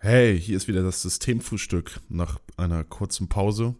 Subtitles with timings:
[0.00, 3.74] Hey, hier ist wieder das Systemfrühstück nach einer kurzen Pause,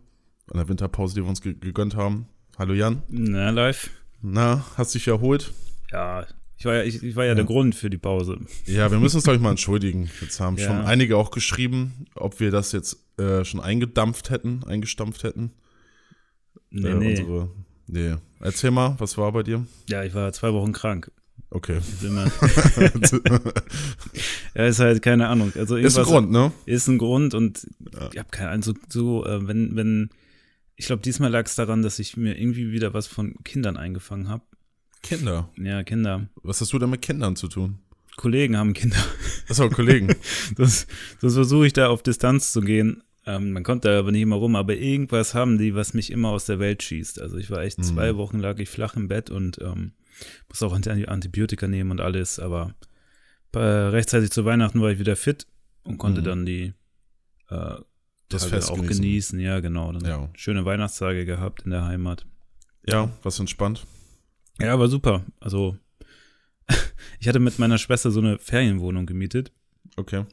[0.53, 2.27] einer Winterpause, die wir uns ge gegönnt haben.
[2.59, 3.05] Hallo Jan.
[3.07, 3.89] Na, live.
[4.21, 5.53] Na, hast dich erholt?
[5.93, 6.27] Ja,
[6.57, 8.41] ich war ja, ich, ich war ja, ja, der Grund für die Pause.
[8.67, 10.11] Ja, wir müssen uns, glaube ich, mal entschuldigen.
[10.21, 10.67] Jetzt haben ja.
[10.67, 15.53] schon einige auch geschrieben, ob wir das jetzt äh, schon eingedampft hätten, eingestampft hätten.
[16.71, 17.11] Nee, äh, nee.
[17.11, 17.51] Unsere,
[17.87, 18.17] nee.
[18.41, 19.65] Erzähl mal, was war bei dir?
[19.89, 21.13] Ja, ich war zwei Wochen krank.
[21.51, 21.81] Okay.
[24.55, 25.53] ja, ist halt keine Ahnung.
[25.57, 26.53] Also ist ein Grund, ne?
[26.67, 28.11] Ist ein Grund und ja.
[28.13, 28.63] ich habe keine Ahnung.
[28.63, 30.11] So, so äh, wenn, wenn,
[30.77, 34.29] ich glaube, diesmal lag es daran, dass ich mir irgendwie wieder was von Kindern eingefangen
[34.29, 34.43] habe.
[35.03, 35.49] Kinder?
[35.57, 36.29] Ja, Kinder.
[36.43, 37.79] Was hast du denn mit Kindern zu tun?
[38.17, 38.99] Kollegen haben Kinder.
[39.49, 40.15] Achso, Kollegen.
[40.57, 40.87] das,
[41.23, 43.03] das versuche ich da auf Distanz zu gehen.
[43.25, 46.31] Ähm, man kommt da aber nicht immer rum, aber irgendwas haben die, was mich immer
[46.31, 47.21] aus der Welt schießt.
[47.21, 47.85] Also ich war echt mhm.
[47.85, 49.93] zwei Wochen lag ich flach im Bett und ähm,
[50.49, 52.75] muss auch Antibiotika nehmen und alles, aber
[53.57, 55.47] rechtzeitig zu Weihnachten war ich wieder fit
[55.83, 56.25] und konnte mhm.
[56.25, 56.75] dann die
[57.49, 57.77] äh,
[58.29, 59.03] das Fest auch genießen.
[59.03, 59.41] genießen.
[59.41, 59.93] Ja, genau.
[59.93, 60.29] Dann ja.
[60.35, 62.27] schöne Weihnachtstage gehabt in der Heimat.
[62.87, 63.87] Ja, was entspannt.
[64.61, 65.25] Ja, war super.
[65.41, 65.77] Also,
[67.21, 69.53] ich hatte mit meiner Schwester so eine Ferienwohnung gemietet.
[69.97, 70.25] Okay.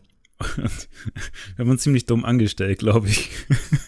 [0.58, 0.58] Und
[1.56, 3.30] wir haben uns ziemlich dumm angestellt, glaube ich.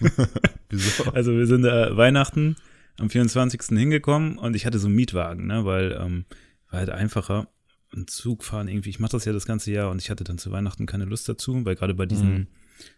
[0.70, 1.12] Wieso?
[1.12, 2.56] Also, wir sind da Weihnachten
[3.00, 3.78] am 24.
[3.78, 6.26] hingekommen und ich hatte so einen Mietwagen, ne, weil ähm,
[6.70, 7.48] war halt einfacher.
[7.94, 10.38] Und Zug fahren irgendwie, ich mache das ja das ganze Jahr und ich hatte dann
[10.38, 12.48] zu Weihnachten keine Lust dazu, weil gerade bei diesen mhm.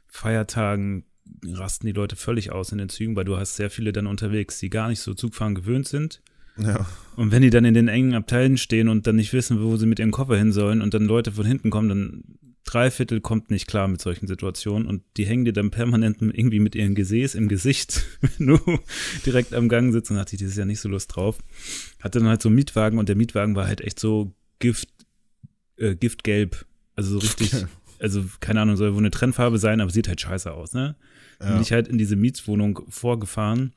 [0.07, 1.05] Feiertagen
[1.45, 4.59] rasten die Leute völlig aus in den Zügen, weil du hast sehr viele dann unterwegs,
[4.59, 6.21] die gar nicht so Zugfahren gewöhnt sind.
[6.57, 6.85] Ja.
[7.15, 9.85] Und wenn die dann in den engen Abteilen stehen und dann nicht wissen, wo sie
[9.85, 12.23] mit ihrem Koffer hin sollen und dann Leute von hinten kommen, dann
[12.69, 16.59] drei Viertel kommt nicht klar mit solchen Situationen und die hängen dir dann permanent irgendwie
[16.59, 18.79] mit ihrem Gesäß im Gesicht, wenn du
[19.25, 21.39] direkt am Gang sitzt und hatte ich dieses Jahr nicht so Lust drauf.
[21.99, 24.89] Hatte dann halt so einen Mietwagen und der Mietwagen war halt echt so Gift,
[25.77, 26.65] äh, Giftgelb.
[26.95, 27.65] Also so richtig,
[27.99, 30.95] also keine Ahnung, soll wohl eine Trennfarbe sein, aber sieht halt scheiße aus, ne?
[31.39, 33.73] Dann bin ich halt in diese Mietswohnung vorgefahren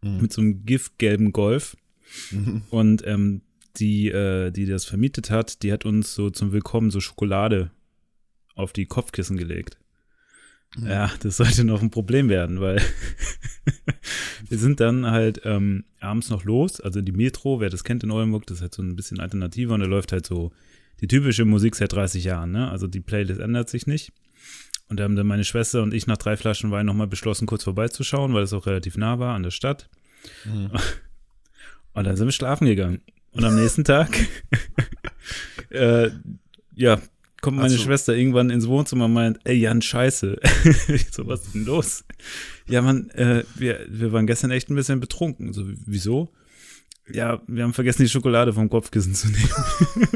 [0.00, 0.20] mhm.
[0.20, 1.76] mit so einem giftgelben Golf.
[2.30, 2.62] Mhm.
[2.70, 3.42] Und ähm,
[3.76, 7.72] die, äh, die das vermietet hat, die hat uns so zum Willkommen so Schokolade
[8.60, 9.76] auf die Kopfkissen gelegt.
[10.78, 12.80] Ja, das sollte noch ein Problem werden, weil
[14.48, 18.12] wir sind dann halt ähm, abends noch los, also die Metro, wer das kennt in
[18.12, 20.52] Oldenburg, das ist halt so ein bisschen alternativer und da läuft halt so
[21.00, 22.70] die typische Musik seit 30 Jahren, ne?
[22.70, 24.12] Also die Playlist ändert sich nicht.
[24.88, 27.64] Und da haben dann meine Schwester und ich nach drei Flaschen Wein nochmal beschlossen, kurz
[27.64, 29.88] vorbeizuschauen, weil es auch relativ nah war an der Stadt.
[30.44, 30.70] Mhm.
[31.92, 33.02] Und dann sind wir schlafen gegangen.
[33.32, 34.16] Und am nächsten Tag,
[35.70, 36.10] äh,
[36.76, 37.00] ja,
[37.40, 37.78] kommt meine so.
[37.78, 40.38] Schwester irgendwann ins Wohnzimmer und meint, ey Jan, scheiße.
[41.10, 42.04] so, was ist denn los?
[42.68, 45.52] Ja, man, äh, wir, wir waren gestern echt ein bisschen betrunken.
[45.52, 46.30] So, wieso?
[47.12, 49.50] Ja, wir haben vergessen, die Schokolade vom Kopfkissen zu nehmen.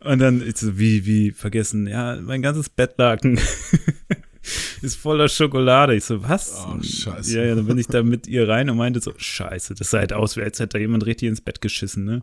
[0.00, 1.86] und dann, ich so, wie, wie, vergessen?
[1.86, 3.38] Ja, mein ganzes Bettlaken
[4.82, 5.94] ist voller Schokolade.
[5.94, 6.64] Ich so, was?
[6.66, 7.36] Oh, scheiße.
[7.36, 9.98] Ja, ja, dann bin ich da mit ihr rein und meinte so, scheiße, das sah
[9.98, 12.22] halt aus, wie als hätte da jemand richtig ins Bett geschissen, ne?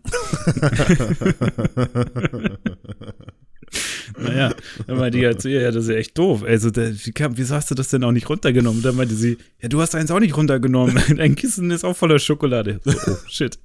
[4.23, 4.55] Naja,
[4.87, 6.43] dann meinte ich halt zu ihr, ja, das ist ja echt doof.
[6.43, 8.77] Also, da, wie kam, wieso hast du das denn auch nicht runtergenommen?
[8.77, 10.97] Und dann meinte sie, ja, du hast eins auch nicht runtergenommen.
[11.17, 12.79] Dein Kissen ist auch voller Schokolade.
[12.83, 13.59] So, oh, shit.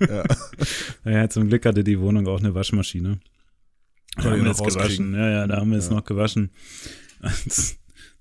[0.00, 0.24] Ja.
[1.04, 3.20] naja, zum Glück hatte die Wohnung auch eine Waschmaschine.
[4.16, 5.14] Da haben wir jetzt gewaschen.
[5.14, 5.94] Ja, ja, da haben wir es ja.
[5.94, 6.50] noch gewaschen.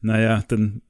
[0.02, 0.82] Naja, dann,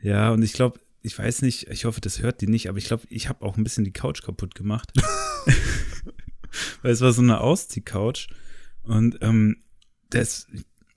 [0.00, 2.86] ja, und ich glaube, ich weiß nicht, ich hoffe, das hört die nicht, aber ich
[2.86, 4.92] glaube, ich habe auch ein bisschen die Couch kaputt gemacht.
[6.82, 8.28] Weil es war so eine Auszieh-Couch.
[8.82, 9.58] Und ähm,
[10.10, 10.46] das,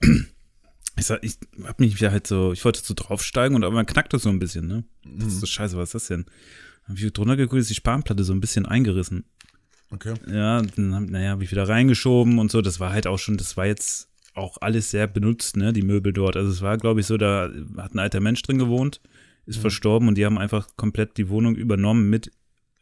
[0.00, 4.12] ich, sag, ich hab mich ja halt so, ich wollte so draufsteigen und aber knackt
[4.12, 4.84] das so ein bisschen, ne?
[5.04, 5.50] Das ist so mhm.
[5.50, 6.26] scheiße, was ist das denn?
[6.88, 9.24] Hab ich drunter geguckt, ist die Spanplatte so ein bisschen eingerissen.
[9.90, 10.14] Okay.
[10.26, 12.60] Ja, dann, naja, habe ich wieder reingeschoben und so.
[12.60, 16.12] Das war halt auch schon, das war jetzt auch alles sehr benutzt, ne, die Möbel
[16.12, 16.36] dort.
[16.36, 19.00] Also es war, glaube ich, so, da hat ein alter Mensch drin gewohnt,
[19.46, 19.62] ist mhm.
[19.62, 22.32] verstorben und die haben einfach komplett die Wohnung übernommen mit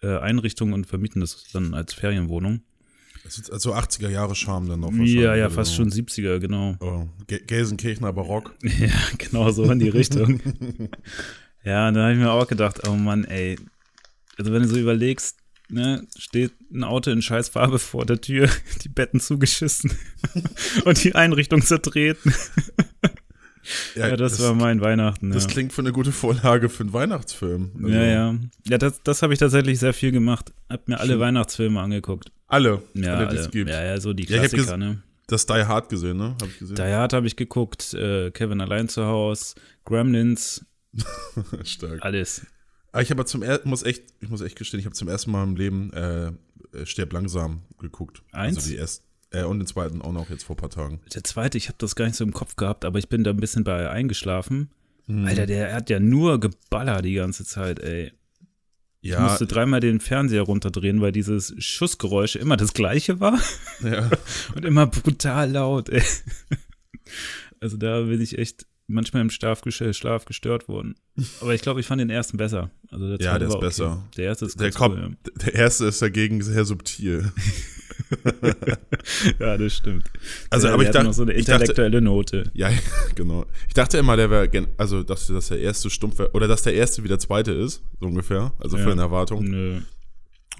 [0.03, 2.63] äh, Einrichtung und vermieten das dann als Ferienwohnung.
[3.25, 4.93] Also 80er Jahre Charme dann noch.
[4.93, 6.77] Ja, ja, fast schon 70er, genau.
[6.81, 8.55] Oh, Gelsenkirchener Barock.
[8.63, 10.41] ja, genau so in die Richtung.
[11.65, 13.59] ja, und da habe ich mir auch gedacht, oh Mann, ey.
[14.39, 15.39] Also wenn du so überlegst,
[15.69, 18.49] ne, steht ein Auto in scheiß Farbe vor der Tür,
[18.85, 19.93] die Betten zugeschissen
[20.85, 22.35] und die Einrichtung zertreten.
[23.95, 25.31] Ja, ja das, das, war mein Weihnachten.
[25.31, 25.51] Das ja.
[25.51, 27.71] klingt für eine gute Vorlage für einen Weihnachtsfilm.
[27.77, 27.89] Also.
[27.89, 28.35] Ja, ja.
[28.69, 30.53] Ja, das, das habe ich tatsächlich sehr viel gemacht.
[30.69, 31.21] Hab mir alle.
[31.21, 32.33] Weihnachtsfilme angeguckt.
[32.53, 32.83] Alle?
[32.95, 33.71] Ja, alle, die es gibt.
[33.71, 35.03] Ja, ja, so die Klassiker, ja, ne?
[35.27, 36.37] Das Die Hard gesehen, ne?
[36.41, 36.77] Hab ich gesehen.
[36.77, 39.55] Die Hard habe ich geguckt, äh, Kevin allein zu Hause,
[39.85, 40.65] Gremlins.
[41.65, 42.05] Stark.
[42.05, 42.47] Alles.
[42.93, 45.31] Aber ich habe zum ersten, muss echt, ich muss echt gestehen, ich habe zum ersten
[45.31, 46.33] Mal im Leben äh, äh,
[46.85, 48.23] Sterb langsam geguckt.
[48.33, 48.59] Eins?
[48.59, 51.01] Also die erst, Äh, und den zweiten auch noch jetzt vor ein paar Tagen.
[51.15, 53.31] Der zweite, ich habe das gar nicht so im Kopf gehabt, aber ich bin da
[53.31, 54.69] ein bisschen bei eingeschlafen.
[55.07, 55.27] Mhm.
[55.27, 58.13] Alter, der hat ja nur geballert die ganze Zeit, ey.
[59.05, 59.21] Ich ja.
[59.21, 63.39] musste dreimal den Fernseher runterdrehen, weil dieses Schussgeräusch immer das gleiche war.
[63.83, 64.09] Ja.
[64.55, 66.03] Und immer brutal laut, ey.
[67.61, 70.95] Also da bin ich echt manchmal im Schlaf, Schlaf gestört worden.
[71.41, 72.71] Aber ich glaube, ich fand den ersten besser.
[72.91, 73.67] Also der ja, der ist okay.
[73.67, 74.09] besser.
[74.17, 75.33] Der erste ist der, kommt, cool, ja.
[75.45, 77.33] der erste ist dagegen sehr subtil.
[79.39, 80.05] ja, das stimmt.
[80.51, 82.51] Also, der, aber ich dachte noch so eine intellektuelle dachte, Note.
[82.55, 82.71] Ja,
[83.15, 83.47] genau.
[83.69, 86.75] Ich dachte immer, der wäre, also dass, dass der erste stumpf wäre, oder dass der
[86.75, 88.53] erste wie der zweite ist, so ungefähr.
[88.59, 88.85] Also ja.
[88.85, 89.45] für eine Erwartung.
[89.45, 89.81] Nö.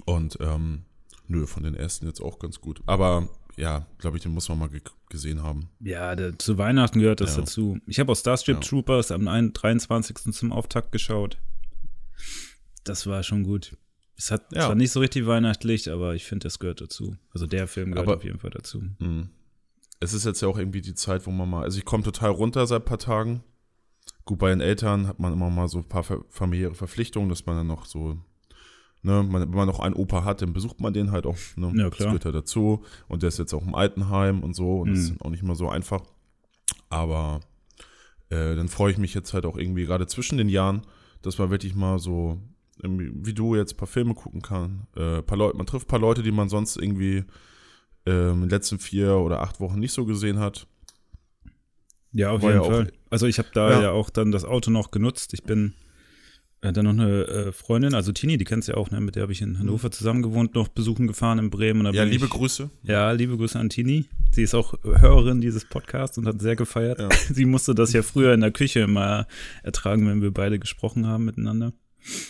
[0.05, 0.85] Und ähm,
[1.27, 2.81] nö, von den ersten jetzt auch ganz gut.
[2.85, 4.69] Aber ja, glaube ich, den muss man mal
[5.09, 5.69] gesehen haben.
[5.79, 7.41] Ja, der, zu Weihnachten gehört das ja.
[7.41, 7.77] dazu.
[7.85, 8.61] Ich habe auch Starship ja.
[8.61, 10.33] Troopers am 23.
[10.33, 11.37] zum Auftakt geschaut.
[12.83, 13.77] Das war schon gut.
[14.15, 14.65] Es hat ja.
[14.65, 17.15] zwar nicht so richtig weihnachtlich, aber ich finde, das gehört dazu.
[17.33, 18.83] Also der Film gehört aber, auf jeden Fall dazu.
[18.99, 19.27] Mh.
[19.99, 22.31] Es ist jetzt ja auch irgendwie die Zeit, wo man mal, also ich komme total
[22.31, 23.43] runter seit ein paar Tagen.
[24.25, 27.57] Gut, bei den Eltern hat man immer mal so ein paar familiäre Verpflichtungen, dass man
[27.57, 28.17] dann noch so
[29.05, 31.37] Ne, man, wenn man noch einen Opa hat, dann besucht man den halt auch.
[31.57, 31.67] Ne?
[31.75, 31.89] Ja, klar.
[31.89, 32.83] Das gehört ja dazu.
[33.09, 34.79] Und der ist jetzt auch im Altenheim und so.
[34.79, 34.93] Und mhm.
[34.93, 36.03] das ist auch nicht mehr so einfach.
[36.89, 37.41] Aber
[38.29, 40.83] äh, dann freue ich mich jetzt halt auch irgendwie gerade zwischen den Jahren,
[41.21, 42.39] dass man wirklich mal so,
[42.81, 44.87] wie du jetzt ein paar Filme gucken kann.
[44.95, 47.23] Äh, paar Leute, man trifft ein paar Leute, die man sonst irgendwie
[48.05, 50.67] äh, in den letzten vier oder acht Wochen nicht so gesehen hat.
[52.11, 52.87] Ja, auf War jeden ja Fall.
[52.87, 53.81] Auch, also ich habe da ja.
[53.83, 55.33] ja auch dann das Auto noch genutzt.
[55.33, 55.73] Ich bin
[56.67, 59.01] hat dann noch eine äh, Freundin, also Tini, die kennst du ja auch, ne?
[59.01, 61.91] mit der habe ich in Hannover zusammen gewohnt, noch besuchen gefahren in Bremen.
[61.93, 62.69] ja, liebe ich, Grüße.
[62.83, 64.05] Ja, liebe Grüße an Tini.
[64.31, 66.99] Sie ist auch Hörerin dieses Podcasts und hat sehr gefeiert.
[66.99, 67.09] Ja.
[67.29, 69.27] Sie musste das ja früher in der Küche immer
[69.61, 71.73] ertragen, wenn wir beide gesprochen haben miteinander.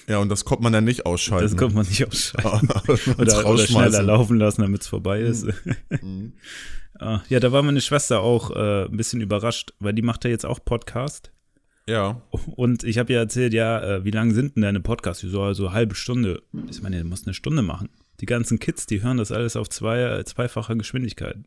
[0.07, 1.45] Ja, und das kommt man dann nicht ausschalten.
[1.45, 2.67] Das kommt man nicht ausschalten.
[3.17, 5.47] oder, oder schneller laufen lassen, damit es vorbei ist.
[6.01, 6.33] Mhm.
[7.29, 10.45] ja, da war meine Schwester auch äh, ein bisschen überrascht, weil die macht ja jetzt
[10.45, 11.31] auch Podcast.
[11.87, 12.21] Ja.
[12.55, 15.23] Und ich habe ja erzählt, ja, äh, wie lang sind denn deine Podcasts?
[15.23, 16.41] So, also eine halbe Stunde.
[16.69, 17.89] Ich meine, du musst eine Stunde machen.
[18.21, 21.37] Die ganzen Kids, die hören das alles auf zwei, zweifacher Geschwindigkeit.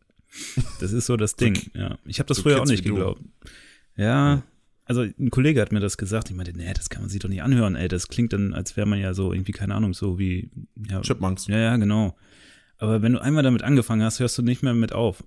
[0.80, 1.96] Das ist so das Ding, ja.
[2.04, 3.22] Ich habe das so früher Kids auch nicht geglaubt.
[3.96, 4.42] Ja,
[4.86, 6.30] also ein Kollege hat mir das gesagt.
[6.30, 7.88] Ich meinte, nee, das kann man sich doch nicht anhören, ey.
[7.88, 10.50] Das klingt dann, als wäre man ja so irgendwie, keine Ahnung, so wie
[10.88, 11.48] ja, Chipmunks.
[11.48, 12.16] Ja, ja, genau.
[12.78, 15.24] Aber wenn du einmal damit angefangen hast, hörst du nicht mehr mit auf.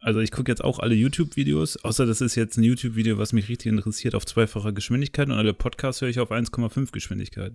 [0.00, 3.48] Also ich gucke jetzt auch alle YouTube-Videos, außer das ist jetzt ein YouTube-Video, was mich
[3.48, 7.54] richtig interessiert, auf zweifacher Geschwindigkeit und alle Podcasts höre ich auf 1,5 Geschwindigkeit.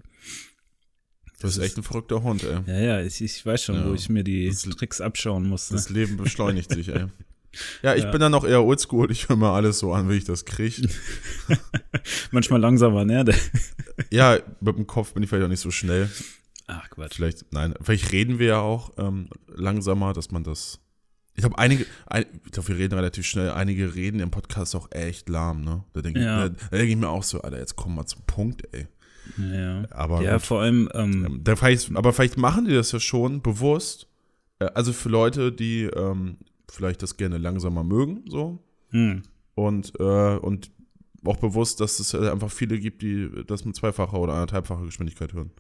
[1.26, 2.60] Das, das ist echt ein verrückter Hund, ey.
[2.68, 5.72] Ja, ja, ich, ich weiß schon, ja, wo ich mir die Tricks abschauen muss.
[5.72, 5.78] Ne?
[5.78, 7.08] Das Leben beschleunigt sich, ey.
[7.82, 8.12] Ja, ich ja.
[8.12, 9.12] bin dann noch eher oldschool.
[9.12, 10.88] Ich höre mir alles so an, wie ich das kriege.
[12.32, 13.26] Manchmal langsamer, ne?
[14.10, 16.10] ja, mit dem Kopf bin ich vielleicht auch nicht so schnell.
[16.68, 17.16] Ach, Quatsch.
[17.16, 20.80] Vielleicht, nein, vielleicht reden wir ja auch ähm, langsamer, dass man das
[21.36, 23.50] ich glaube, einige, ein, ich glaube, wir reden relativ schnell.
[23.50, 25.84] Einige reden im Podcast auch echt lahm, ne?
[25.94, 26.46] Da denke ja.
[26.46, 28.88] ich, denk ich mir auch so, Alter, jetzt komm mal zum Punkt, ey.
[29.38, 30.90] Ja, aber ja vor allem.
[30.94, 34.08] Ähm, ähm, da vielleicht, aber vielleicht machen die das ja schon bewusst.
[34.60, 36.38] Äh, also für Leute, die ähm,
[36.70, 38.60] vielleicht das gerne langsamer mögen, so.
[38.90, 39.24] Hm.
[39.56, 40.72] Und, äh, und
[41.26, 45.52] auch bewusst, dass es einfach viele gibt, die das mit zweifacher oder anderthalbfacher Geschwindigkeit hören.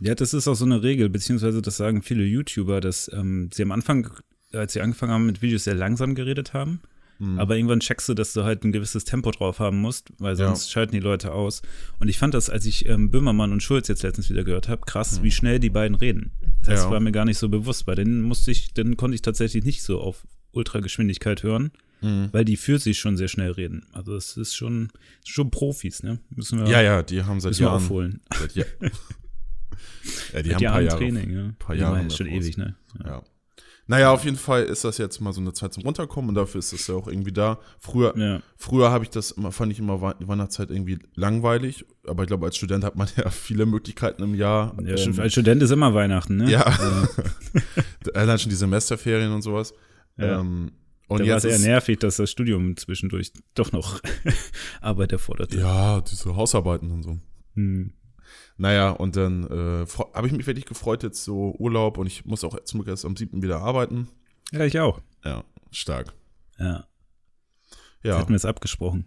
[0.00, 3.62] Ja, das ist auch so eine Regel, beziehungsweise das sagen viele YouTuber, dass ähm, sie
[3.62, 4.10] am Anfang
[4.52, 6.80] als sie angefangen haben mit Videos, sehr langsam geredet haben.
[7.18, 7.38] Mhm.
[7.38, 10.66] Aber irgendwann checkst du, dass du halt ein gewisses Tempo drauf haben musst, weil sonst
[10.66, 10.72] ja.
[10.72, 11.62] schalten die Leute aus.
[11.98, 14.82] Und ich fand das, als ich ähm, Böhmermann und Schulz jetzt letztens wieder gehört habe,
[14.84, 15.24] krass, mhm.
[15.24, 16.32] wie schnell die beiden reden.
[16.64, 16.90] Das ja.
[16.90, 17.86] war mir gar nicht so bewusst.
[17.86, 20.26] Bei denen musste ich, den konnte ich tatsächlich nicht so auf
[20.56, 22.28] Ultrageschwindigkeit hören, mhm.
[22.32, 23.86] weil die für sich schon sehr schnell reden.
[23.92, 24.88] Also es ist schon,
[25.24, 26.18] schon Profis, ne?
[26.30, 26.68] Müssen wir.
[26.68, 27.74] Ja, ja, die haben seit Jahren.
[27.74, 28.20] aufholen.
[28.38, 28.64] Seit, ja.
[30.32, 30.98] ja, die haben ein paar Jahre.
[30.98, 31.52] Training, ja.
[31.58, 32.02] Paar Jahre.
[32.02, 32.76] Ja, schon ewig, ne?
[33.00, 33.06] ja.
[33.06, 33.22] ja.
[33.88, 36.58] Naja, auf jeden Fall ist das jetzt mal so eine Zeit zum Runterkommen und dafür
[36.58, 37.60] ist das ja auch irgendwie da.
[37.78, 38.40] Früher, ja.
[38.56, 42.56] früher habe ich das immer, fand ich immer Weihnachtszeit irgendwie langweilig, aber ich glaube, als
[42.56, 44.74] Student hat man ja viele Möglichkeiten im Jahr.
[44.82, 46.50] Ja, ähm, als Student ist immer Weihnachten, ne?
[46.50, 46.68] Ja.
[48.14, 48.26] ja.
[48.26, 49.72] Dann schon die Semesterferien und sowas.
[50.16, 50.40] Ja.
[50.40, 50.72] Ähm,
[51.08, 54.00] und da war es eher nervig, dass das Studium zwischendurch doch noch
[54.80, 55.58] Arbeit erforderte.
[55.58, 57.18] Ja, diese Hausarbeiten und so.
[57.54, 57.92] Hm.
[58.56, 62.42] Naja, und dann äh, habe ich mich wirklich gefreut, jetzt so Urlaub und ich muss
[62.42, 63.42] auch zum Glück erst am 7.
[63.42, 64.08] wieder arbeiten.
[64.52, 65.00] Ja, ich auch.
[65.24, 66.12] Ja, stark.
[66.58, 66.86] Ja.
[68.02, 68.12] Ja.
[68.12, 69.06] Das hätten wir es abgesprochen.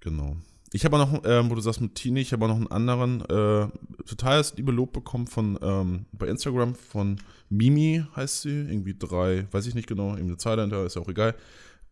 [0.00, 0.36] Genau.
[0.74, 3.68] Ich habe noch, äh, wo du sagst mit Tini, ich habe noch einen anderen äh,
[4.06, 9.68] total liebe Lob bekommen von ähm, bei Instagram von Mimi heißt sie, irgendwie drei, weiß
[9.68, 11.36] ich nicht genau, irgendwie eine Zahl dahinter, ist ja auch egal.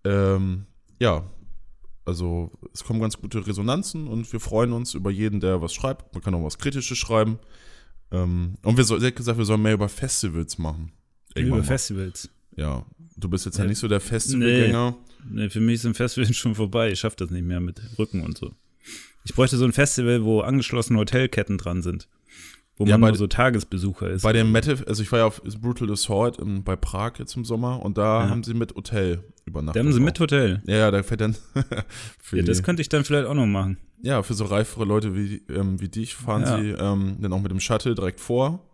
[0.02, 0.66] Ähm,
[0.98, 1.30] ja,
[2.04, 6.12] also es kommen ganz gute Resonanzen und wir freuen uns über jeden, der was schreibt.
[6.12, 7.38] Man kann auch was Kritisches schreiben.
[8.10, 10.90] Ähm, und wir, hat gesagt, wir sollen mehr über Festivals machen.
[11.36, 11.68] Irgendwann über mal.
[11.68, 12.30] Festivals.
[12.56, 12.84] Ja.
[13.16, 13.68] Du bist jetzt ja Ja.
[13.70, 14.96] nicht so der Festivalgänger.
[15.30, 16.90] Nee, für mich sind Festivals schon vorbei.
[16.90, 18.50] Ich schaffe das nicht mehr mit Rücken und so.
[19.24, 22.08] Ich bräuchte so ein Festival, wo angeschlossene Hotelketten dran sind.
[22.76, 24.22] Wo Ja, man nur so Tagesbesucher ist.
[24.22, 27.44] Bei dem Metal, also ich war ja auf Brutal Assault in, bei Prag jetzt im
[27.44, 28.30] Sommer und da Ja.
[28.30, 29.76] haben sie mit Hotel übernachtet.
[29.76, 30.62] da haben sie mit Hotel.
[30.66, 31.36] Ja, ja, da fährt dann
[32.32, 33.76] Ja, das könnte ich dann vielleicht auch noch machen.
[34.00, 36.58] ja, für so reifere Leute wie, ähm, wie dich fahren Ja.
[36.58, 38.66] sie ähm, dann auch mit dem Shuttle direkt vor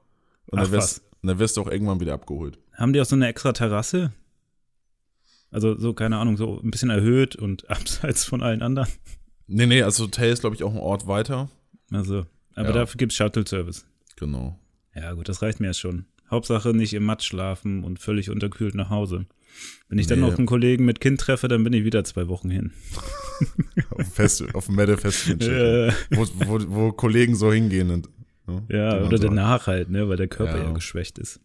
[0.46, 2.58] und Ach, dann wirst, und dann wirst du auch irgendwann wieder abgeholt.
[2.74, 4.12] Haben die auch so eine extra Terrasse?
[5.50, 8.88] Also so, keine Ahnung, so ein bisschen erhöht und abseits von allen anderen.
[9.48, 11.48] Nee, nee, also Hotel ist glaube ich auch ein Ort weiter.
[11.90, 12.74] Also, aber Ja.
[12.74, 13.86] dafür gibt es Shuttle-Service.
[14.16, 14.58] Genau.
[14.94, 16.04] Ja, gut, das reicht mir jetzt schon.
[16.30, 19.26] Hauptsache nicht im Matsch schlafen und völlig unterkühlt nach Hause.
[19.88, 20.26] Wenn ich dann Nee.
[20.26, 22.72] noch einen Kollegen mit Kind treffe, dann bin ich wieder zwei Wochen hin.
[23.90, 25.94] Auf dem, Fest, auf dem Metal Festival.
[26.10, 27.90] Äh, wo, wo, wo Kollegen so hingehen.
[27.90, 28.08] Und,
[28.46, 30.72] ne, ja, oder so- danach halt, ne, weil der Körper ja, Ja.
[30.72, 31.40] geschwächt ist.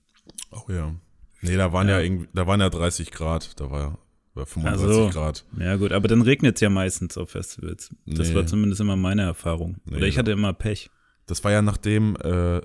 [0.52, 0.94] Oh ja.
[1.42, 2.04] Nee, da waren ja, Ja.
[2.04, 3.98] irgendwie, da waren ja 30 Grad, da war,
[4.34, 5.10] war 35 Ach so.
[5.10, 5.46] Grad.
[5.60, 7.90] Ja, gut, aber dann regnet es ja meistens auf Festivals.
[8.06, 8.36] Das Nee.
[8.36, 9.78] war zumindest immer meine Erfahrung.
[9.86, 10.90] Nee, oder ich hatte immer Pech.
[11.26, 12.62] Das war ja nach dem, äh,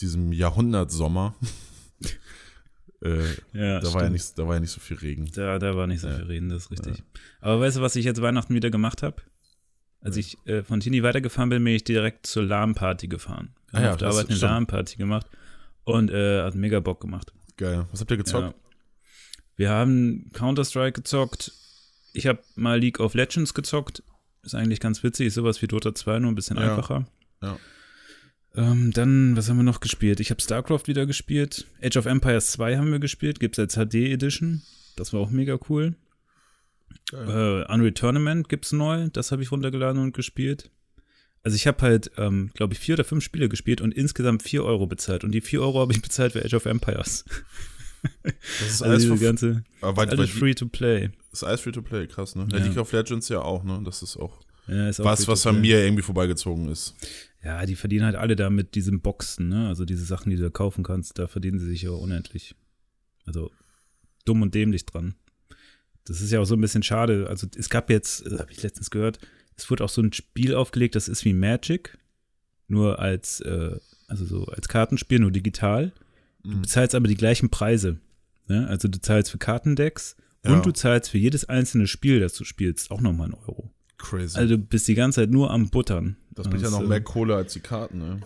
[0.00, 1.34] diesem Jahrhundertsommer.
[3.02, 3.22] äh,
[3.52, 5.30] Ja, da, war ja nicht, da war ja nicht so viel Regen.
[5.34, 7.02] Da, da war nicht so viel reden, das ist richtig.
[7.40, 9.16] Aber weißt du, was ich jetzt Weihnachten wieder gemacht habe?
[10.00, 13.50] Als ich äh, von Tini weitergefahren bin, bin ich direkt zur LAN-Party gefahren.
[13.70, 14.38] Wir Ah ja, auf der Arbeit eine.
[14.38, 15.26] LAN-Party gemacht
[15.84, 17.32] und äh, hat mega Bock gemacht.
[17.56, 17.86] Geil.
[17.90, 18.54] Was habt ihr gezockt?
[19.58, 21.52] Wir haben Counter-Strike gezockt.
[22.14, 24.02] Ich habe mal League of Legends gezockt.
[24.42, 26.70] Ist eigentlich ganz witzig, ist sowas wie Dota 2, nur ein bisschen Ja.
[26.70, 27.06] einfacher.
[27.42, 27.58] Ja.
[28.54, 30.20] Ähm, dann, was haben wir noch gespielt?
[30.20, 31.66] Ich habe StarCraft wieder gespielt.
[31.82, 33.40] Age of Empires 2 haben wir gespielt.
[33.40, 34.62] Gibt's als HD Edition.
[34.96, 35.96] Das war auch mega cool.
[37.12, 39.08] Äh, Unreal Tournament gibt's neu.
[39.12, 40.70] Das habe ich runtergeladen und gespielt.
[41.42, 44.64] Also ich habe halt, ähm, glaube ich, vier oder fünf Spiele gespielt und insgesamt vier
[44.64, 45.24] Euro bezahlt.
[45.24, 47.24] Und die vier Euro habe ich bezahlt für Age of Empires.
[48.22, 51.10] Das ist Also alles, diese ganze, aber weil, weil alles die, free to play.
[51.32, 52.46] ist alles free to play, krass, ne?
[52.50, 52.58] Ja.
[52.58, 53.80] League of Legends ja auch, ne?
[53.84, 56.94] Das ist auch Ja, ist auch was, was an mir irgendwie vorbeigezogen ist.
[57.44, 59.68] Ja, die verdienen halt alle da mit diesen Boxen, ne?
[59.68, 62.54] Also diese Sachen, die du da kaufen kannst, da verdienen sie sich ja unendlich.
[63.24, 63.50] Also
[64.24, 65.14] dumm und dämlich dran.
[66.04, 67.26] Das ist ja auch so ein bisschen schade.
[67.28, 69.18] Also es gab jetzt, äh, habe ich letztens gehört,
[69.56, 71.98] es wurde auch so ein Spiel aufgelegt, das ist wie Magic,
[72.66, 73.76] nur als, äh,
[74.06, 75.92] also so als Kartenspiel, nur digital.
[76.50, 77.98] Du bezahlst aber die gleichen Preise.
[78.46, 78.66] Ne?
[78.68, 80.54] Also du zahlst für Kartendecks Ja.
[80.54, 83.70] und du zahlst für jedes einzelne Spiel, das du spielst, auch nochmal einen Euro.
[83.98, 84.38] Crazy.
[84.38, 86.16] Also du bist die ganze Zeit nur am Buttern.
[86.34, 88.20] das bringt ja noch äh, mehr Kohle als die Karten, ne?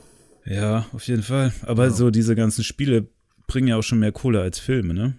[0.44, 1.52] Ja, auf jeden Fall.
[1.62, 1.90] Aber Ja.
[1.90, 3.08] so diese ganzen Spiele
[3.46, 5.16] bringen ja auch schon mehr Kohle als Filme, ne?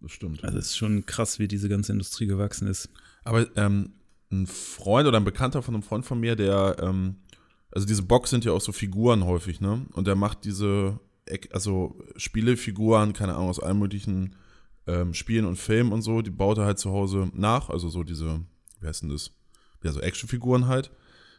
[0.00, 0.42] Das stimmt.
[0.44, 2.88] Also es ist schon krass, wie diese ganze Industrie gewachsen ist.
[3.24, 3.92] Aber ähm,
[4.30, 7.16] ein Freund oder ein Bekannter von einem Freund von mir, der, ähm,
[7.70, 9.86] also diese Box sind ja auch so Figuren häufig, ne?
[9.92, 10.98] Und der macht diese,
[11.52, 14.36] also Spielefiguren, keine Ahnung, aus allen möglichen
[14.86, 18.02] ähm, Spielen und Filmen und so, die baut er halt zu Hause nach, also so
[18.02, 18.40] diese,
[18.80, 19.30] wie heißt denn das?
[19.84, 20.90] Ja, so Actionfiguren halt.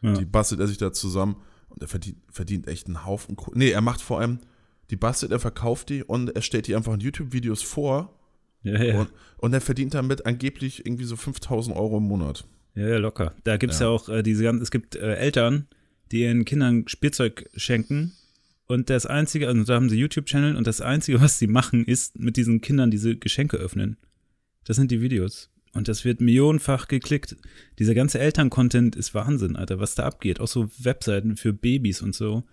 [0.02, 0.14] Ja.
[0.14, 1.36] Die bastelt er sich da zusammen
[1.68, 3.58] und er verdient, verdient echt einen Haufen Kohle.
[3.58, 4.38] Nee, er macht vor allem,
[4.90, 8.18] die bastelt, er verkauft die und er stellt die einfach in YouTube-Videos vor
[8.62, 9.00] Ja, ja.
[9.00, 12.46] und, und er verdient damit angeblich irgendwie so 5000 Euro im Monat.
[12.74, 13.34] Ja, ja, locker.
[13.44, 13.92] Da gibt's ja, Ja.
[13.92, 15.68] auch äh, diese ganzen, es gibt äh, Eltern,
[16.12, 18.12] die ihren Kindern Spielzeug schenken
[18.66, 22.18] und das einzige, also da haben sie YouTube-Channel und das einzige, was sie machen, ist
[22.18, 23.96] mit diesen Kindern diese Geschenke öffnen.
[24.64, 25.50] Das sind die Videos.
[25.72, 27.36] Und das wird millionenfach geklickt.
[27.78, 30.40] Dieser ganze Eltern-Content ist Wahnsinn, Alter, was da abgeht.
[30.40, 32.44] Auch so Webseiten für Babys und so.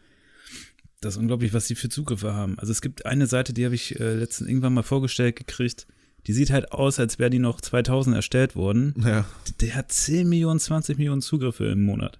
[1.02, 2.58] Das ist unglaublich, was sie für Zugriffe haben.
[2.60, 5.88] Also es gibt eine Seite, die habe ich äh, letztens irgendwann mal vorgestellt gekriegt.
[6.28, 8.96] Die sieht halt aus, als wäre die noch 2000 erstellt worden.
[9.04, 9.26] Ja.
[9.62, 12.20] Der hat 10 Millionen, 20 Millionen Zugriffe im Monat.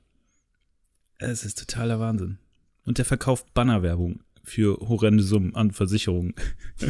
[1.18, 2.40] Es ist totaler Wahnsinn.
[2.86, 6.34] Und der verkauft Bannerwerbung für horrende Summen an Versicherungen.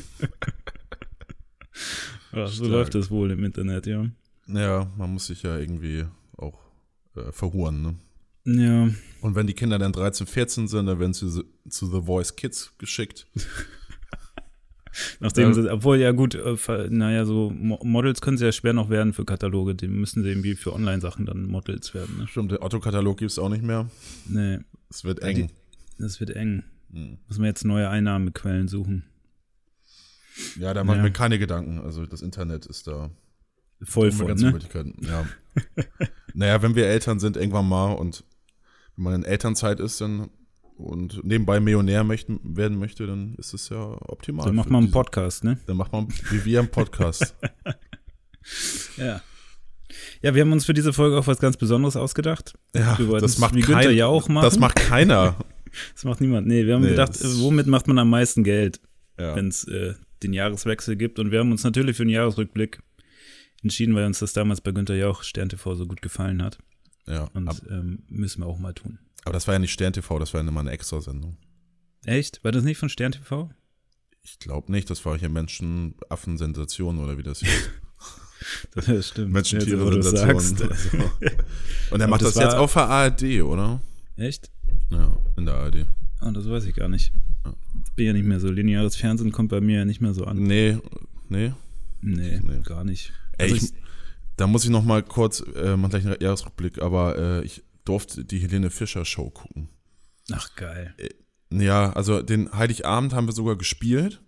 [2.33, 2.69] ja, so Stark.
[2.69, 4.05] läuft das wohl im Internet, ja.
[4.47, 6.05] Ja, man muss sich ja irgendwie
[6.37, 6.59] auch
[7.15, 7.95] äh, verhuren, ne?
[8.43, 8.89] Ja,
[9.21, 12.73] Und wenn die Kinder dann 13, 14 sind, dann werden sie zu, The Voice Kids
[12.79, 13.27] geschickt.
[15.19, 16.57] nachdem sie, obwohl ja gut, äh,
[16.89, 20.29] naja, so Mo Models können sie ja schwer noch werden für Kataloge, die müssen sie
[20.29, 22.27] irgendwie für Online-Sachen dann Models werden, ne?
[22.27, 23.89] Stimmt, der Otto-Katalog gibt es auch nicht mehr.
[24.27, 25.51] Nee, Es wird eng.
[26.01, 26.63] Das wird eng.
[26.91, 27.17] Hm.
[27.27, 29.03] Muss man jetzt neue Einnahmequellen suchen.
[30.59, 31.03] Ja, da mache ich Ja.
[31.03, 31.79] mir keine Gedanken.
[31.79, 33.09] Also das Internet ist da
[33.83, 34.51] Voll voll, ne?
[34.51, 34.95] Möglichkeiten.
[35.01, 35.25] Ja.
[36.33, 38.23] naja, wenn wir Eltern sind irgendwann mal und
[38.95, 40.29] wenn man in Elternzeit ist dann
[40.77, 44.45] und nebenbei Millionär möchten, werden möchte, dann ist es ja optimal.
[44.45, 45.59] Dann macht man einen Podcast, ne?
[45.67, 47.35] Dann macht man wie wir im Podcast.
[48.97, 49.21] Ja.
[50.21, 52.57] Ja, wir haben uns für diese Folge auch was ganz Besonderes ausgedacht.
[52.75, 54.43] ja, das macht wie Günther kein, ja auch machen.
[54.45, 55.35] Das macht keiner.
[55.93, 56.47] Das macht niemand.
[56.47, 58.79] Nee, wir haben Nee, gedacht, womit macht man am meisten Geld,
[59.19, 59.35] Ja.
[59.35, 61.17] wenn es äh, den Jahreswechsel gibt.
[61.19, 62.79] Und wir haben uns natürlich für den Jahresrückblick
[63.63, 66.57] entschieden, weil uns das damals bei Günther Jauch Stern TV so gut gefallen hat.
[67.07, 67.25] Ja.
[67.33, 68.99] Und ab, ähm, müssen wir auch mal tun.
[69.23, 71.37] aber das war ja nicht Stern TV, das war ja immer eine Extra-Sendung.
[72.05, 72.43] Echt?
[72.43, 73.49] War das nicht von Stern TV?
[74.23, 77.49] Ich glaube nicht, das war hier Menschen, Affen, Sensation oder wie das hieß.
[78.73, 79.31] Das stimmt.
[79.33, 80.57] Menschen, Tiere, wo du Sensation.
[80.57, 80.61] sagst.
[80.63, 81.11] Also.
[81.91, 83.79] Und er macht das das, jetzt auch für ARD, oder?
[84.17, 84.49] Echt?
[84.91, 85.85] Ja, in der ARD.
[86.21, 87.11] Oh, das weiß ich gar nicht.
[87.45, 87.53] Ja.
[87.85, 88.49] Ich bin ja nicht mehr so.
[88.51, 90.37] Lineares Fernsehen kommt bei mir ja nicht mehr so an.
[90.43, 90.77] Nee,
[91.29, 91.53] nee.
[92.01, 92.59] Nee, Nee.
[92.63, 93.11] gar nicht.
[93.37, 93.73] Ey, Also ich,
[94.37, 98.23] da muss ich noch mal kurz, äh, mal gleich einen Jahresrückblick, aber äh, ich durfte
[98.25, 99.69] die Helene Fischer Show gucken.
[100.31, 100.93] ach, geil.
[101.53, 104.21] Ja, also den Heiligabend haben wir sogar gespielt.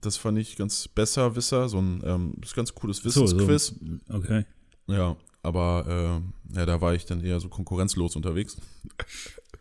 [0.00, 3.74] Das fand ich ganz besser, Wisser, so ein ähm, ganz cooles So, Wissensquiz.
[4.08, 4.14] so.
[4.16, 4.44] Okay.
[4.86, 6.22] Ja, aber
[6.52, 8.56] äh, ja, da war ich dann eher so konkurrenzlos unterwegs.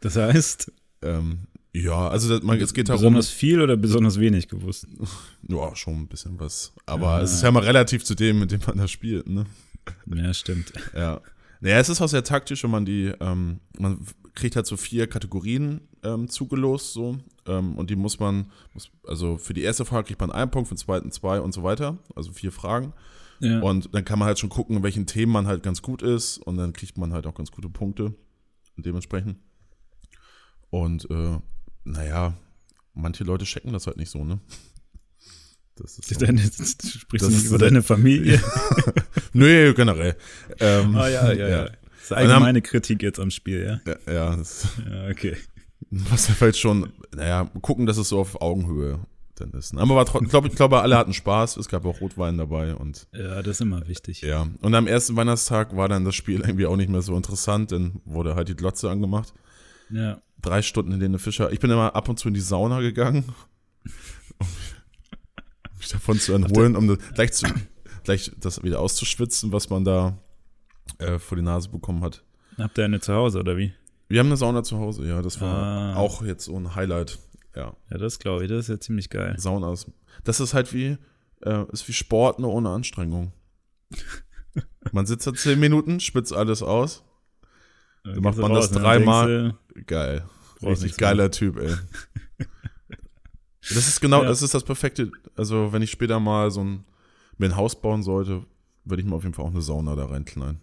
[0.02, 0.72] Das heißt,
[1.02, 4.88] Ähm, ja, also das, man, es geht darum, besonders viel oder besonders wenig gewusst?
[5.48, 6.72] ja, schon ein bisschen was.
[6.86, 7.22] Aber Ah.
[7.22, 9.46] es ist ja mal relativ zu dem, mit dem man da spielt, ne?
[10.06, 10.72] Ja, stimmt.
[10.96, 11.20] Ja.
[11.60, 14.00] Naja, es ist auch sehr taktisch, wenn man die, ähm, man
[14.36, 17.18] kriegt halt so vier Kategorien ähm, zugelost, so.
[17.48, 20.70] Ähm, und die muss man, muss, also für die erste Frage kriegt man einen Punkt,
[20.70, 21.98] für den zweiten zwei und so weiter.
[22.16, 22.94] Also vier Fragen.
[23.44, 23.60] Ja.
[23.60, 26.38] Und dann kann man halt schon gucken, in welchen Themen man halt ganz gut ist.
[26.38, 28.14] Und dann kriegt man halt auch ganz gute Punkte
[28.78, 29.38] dementsprechend.
[30.70, 31.38] Und äh,
[31.84, 32.38] naja,
[32.94, 34.40] manche Leute checken das halt nicht so, ne?
[35.76, 36.26] Das ist so.
[36.26, 38.42] Deine, sprichst Das du über deine Familie?
[39.34, 40.16] Nö, generell.
[40.60, 41.64] Ähm, ah, ja, ja, ja.
[41.66, 43.94] Das ist dann- allgemeine Kritik jetzt am Spiel, ja?
[44.08, 45.36] Ja, ja das, Ja, okay.
[45.90, 49.00] was ja vielleicht schon, naja, gucken, dass es so auf Augenhöhe
[49.42, 49.74] ist.
[49.74, 49.82] ne?
[49.82, 51.58] Aber war trotzdem, glaub, ich glaube, alle hatten Spaß.
[51.58, 54.22] Es gab auch Rotwein dabei und Ja, das ist immer wichtig.
[54.22, 54.48] ja.
[54.62, 58.02] Und am ersten Weihnachtstag war dann das Spiel irgendwie auch nicht mehr so interessant, dann
[58.06, 59.34] wurde halt die Glotze angemacht.
[59.90, 60.22] Ja.
[60.42, 61.52] Drei Stunden in Helene Fischer.
[61.52, 63.24] Ich bin immer ab und zu in die Sauna gegangen,
[64.40, 64.48] um
[65.80, 67.48] mich davon zu entholen, um das, gleich, zu,
[68.04, 70.18] gleich das wieder auszuschwitzen, was man da
[71.00, 72.24] äh, vor die Nase bekommen hat.
[72.58, 73.74] Habt ihr eine zu Hause oder wie?
[74.10, 75.96] Wir haben eine Sauna zu Hause, ja, das war Ah.
[75.96, 77.20] auch jetzt so ein Highlight.
[77.56, 78.50] Ja, Ja, das glaube ich.
[78.50, 79.36] Das ist ja ziemlich geil.
[79.38, 79.90] Sauna ist.
[80.24, 80.98] Das ist halt wie,
[81.42, 83.32] äh, ist wie Sport, nur ohne Anstrengung.
[84.92, 87.04] Man sitzt da zehn Minuten, spitzt alles aus.
[88.04, 88.72] Dann macht gehst du man das raus?
[88.72, 89.58] Dann dreimal.
[89.88, 90.26] Geil.
[90.62, 91.74] Richtig geiler Typ, ey.
[93.62, 94.28] Das ist genau, Ja.
[94.28, 95.12] das ist das perfekte.
[95.36, 96.84] Also, wenn ich später mal so ein,
[97.38, 98.46] mir ein Haus bauen sollte,
[98.84, 100.60] würde ich mir auf jeden Fall auch eine Sauna da reinknallen.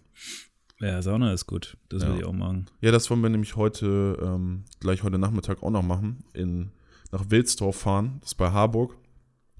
[0.79, 1.77] Ja, Sauna ist gut.
[1.89, 2.09] Das Ja.
[2.09, 2.67] will ich auch machen.
[2.79, 6.23] Ja, das wollen wir nämlich heute, ähm, gleich heute Nachmittag auch noch machen.
[6.33, 6.71] In,
[7.11, 8.17] nach Wilsdorf fahren.
[8.21, 8.95] Das ist bei Harburg.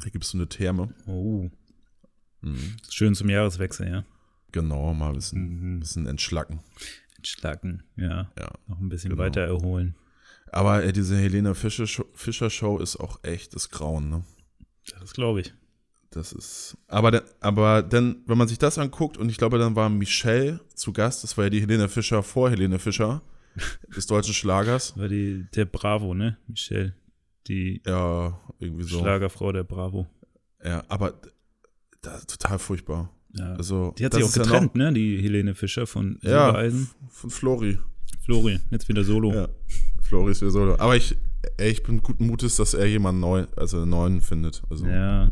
[0.04, 0.94] Da gibt es so eine Therme.
[1.08, 1.50] Oh.
[2.42, 2.78] Mhm.
[2.90, 4.04] Schön zum Jahreswechsel, ja.
[4.52, 5.80] Genau, mal ein bisschen, Mhm.
[5.80, 6.60] bisschen entschlacken.
[7.18, 8.32] Entschlacken, ja.
[8.38, 8.52] Ja.
[8.68, 9.24] Noch ein bisschen Genau.
[9.24, 9.96] weiter erholen.
[10.52, 14.24] Aber äh, diese Helene Fischer Show, Fischer Show ist auch echt das Grauen, ne?
[15.00, 15.54] Das glaube ich.
[16.10, 16.78] Das ist.
[16.88, 20.60] Aber, de- aber dann, wenn man sich das anguckt, und ich glaube, dann war Michelle
[20.76, 23.22] zu Gast, das war ja die Helene Fischer vor Helene Fischer,
[23.96, 24.98] des deutschen Schlagers.
[24.98, 26.38] War die, der Bravo, ne?
[26.48, 26.96] Michelle.
[27.48, 29.00] Die Ja, irgendwie so.
[29.00, 30.08] Schlagerfrau der Bravo.
[30.64, 31.14] Ja, aber
[32.02, 33.10] das total furchtbar.
[33.34, 33.54] Ja.
[33.54, 34.92] Also, die hat sich auch ist ja getrennt, ne?
[34.94, 36.90] Die Helene Fischer von Ja, Silbereisen.
[37.02, 37.80] noch von Flori.
[38.26, 39.34] Flori, jetzt wieder Solo.
[39.34, 39.48] Ja,
[40.02, 40.76] Flori ist wieder solo.
[40.78, 41.16] Aber ich,
[41.58, 44.62] ey, ich bin guten Mutes, dass er jemanden neu, also einen neuen findet.
[44.70, 45.32] Also, ja, Ja.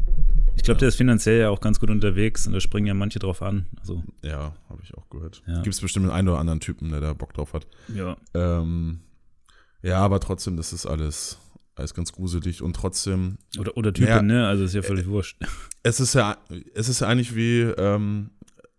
[0.55, 3.19] Ich glaube, der ist finanziell ja auch ganz gut unterwegs und da springen ja manche
[3.19, 3.65] drauf an.
[3.79, 5.41] Also, habe ich auch gehört.
[5.47, 5.61] Ja.
[5.61, 7.67] Gibt es bestimmt den einen oder anderen Typen, der da Bock drauf hat.
[7.93, 8.17] ja.
[8.33, 9.01] Ähm,
[9.81, 11.37] ja, aber trotzdem, das ist alles,
[11.79, 14.21] alles ganz gruselig und trotzdem, Oder, oder Typen, Ja.
[14.21, 14.47] ne?
[14.47, 15.37] Also ist ja völlig wurscht.
[15.83, 16.37] es ist ja,
[16.75, 18.29] es ist ja eigentlich wie, ähm,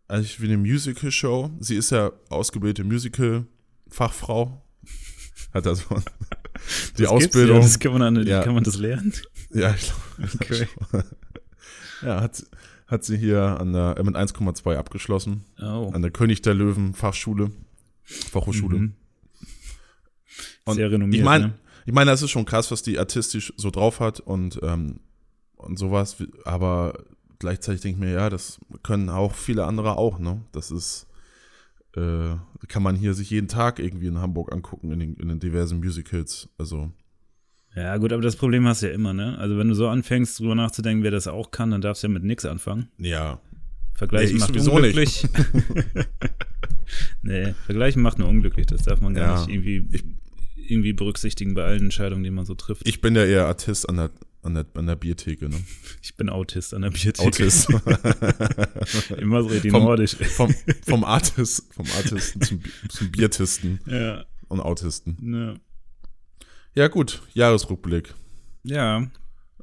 [0.09, 1.51] eigentlich wie eine Musical-Show.
[1.61, 4.63] Sie ist ja ausgebildete Musical-Fachfrau.
[5.55, 5.85] Hat also
[6.99, 7.57] die Das Ausbildung.
[7.57, 8.43] Ja, das kann man, an, Ja.
[8.43, 9.13] kann man das lernen?
[9.53, 9.93] Ja, ich
[10.39, 10.69] glaube.
[10.93, 11.05] Okay.
[12.03, 12.45] ja, hat,
[12.87, 15.45] hat sie hier an der, äh, mit 1,2 abgeschlossen.
[15.61, 15.91] Oh.
[15.93, 17.51] An der König der Löwen Fachschule.
[18.05, 18.79] Fachhochschule.
[18.79, 18.95] Mhm.
[20.69, 21.21] Sehr renommiert.
[21.21, 21.55] ich mein- ne?
[21.91, 25.01] Ich meine, das ist schon krass, was die artistisch so drauf hat und, ähm,
[25.57, 27.05] und sowas, aber
[27.41, 30.41] gleichzeitig denke ich mir, ja, das können auch viele andere auch, ne?
[30.53, 31.09] Das ist,
[31.97, 32.37] äh,
[32.69, 35.81] kann man hier sich jeden Tag irgendwie in Hamburg angucken, in den, in den diversen
[35.81, 36.49] Musicals.
[36.59, 36.93] Also,
[37.75, 39.37] Ja, gut, aber das Problem hast du ja immer, ne?
[39.39, 42.13] Also, wenn du so anfängst, drüber nachzudenken, wer das auch kann, dann darfst du ja
[42.13, 42.87] mit nix anfangen.
[42.99, 43.41] ja.
[43.95, 45.27] Vergleichen Nee, macht unglücklich.
[47.23, 48.67] nee, Vergleichen macht nur unglücklich.
[48.67, 50.05] Das darf man gar Ja, nicht irgendwie, ich-
[50.71, 52.87] irgendwie berücksichtigen bei allen Entscheidungen, die man so trifft.
[52.89, 54.11] Ich bin ja eher Artist an der,
[54.43, 55.57] an der, an der Biertheke, ne?
[56.03, 57.27] Ich bin Autist an der Biertheke.
[57.29, 57.69] Autist.
[59.19, 60.17] Immer so richtig Vom- nordisch.
[60.17, 60.55] vom,
[60.87, 65.17] vom Artist, vom Artisten zum, zum Biertisten Ja, und Autisten.
[65.35, 65.55] ja.
[66.75, 68.15] Ja, gut, Jahresrückblick.
[68.63, 69.01] Ja,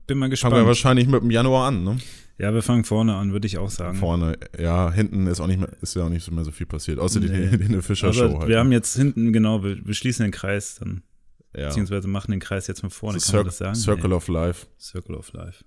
[0.08, 0.56] bin mal Fangen gespannt.
[0.56, 1.98] wir wahrscheinlich mit dem Januar an, ne?
[2.38, 3.98] Ja, wir fangen vorne an, würde ich auch sagen.
[3.98, 6.66] Vorne, ja, hinten ist auch nicht mehr, ist ja auch nicht so mehr so viel
[6.68, 7.58] passiert, außer die, Nee.
[7.58, 8.50] die, die Fischer Also, Show halt.
[8.50, 11.02] wir haben jetzt hinten, genau, wir, wir schließen den Kreis dann,
[11.56, 11.68] ja.
[11.68, 13.76] beziehungsweise machen den Kreis jetzt von vorne, So kann man das sagen?
[13.76, 14.16] Circle Nee.
[14.16, 14.68] of Life.
[14.80, 15.64] Circle of Life.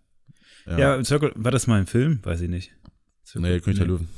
[0.67, 2.21] Ja, Ja, Circle, war das mal ein Film?
[2.23, 2.73] Weiß ich nicht.
[3.27, 4.09] Circle, nee, König der Löwen.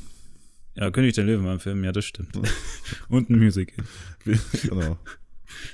[0.75, 2.31] Ja, König der Löwen war ein Film, ja, das stimmt.
[3.09, 3.85] Und ein Musical.
[4.62, 4.99] genau.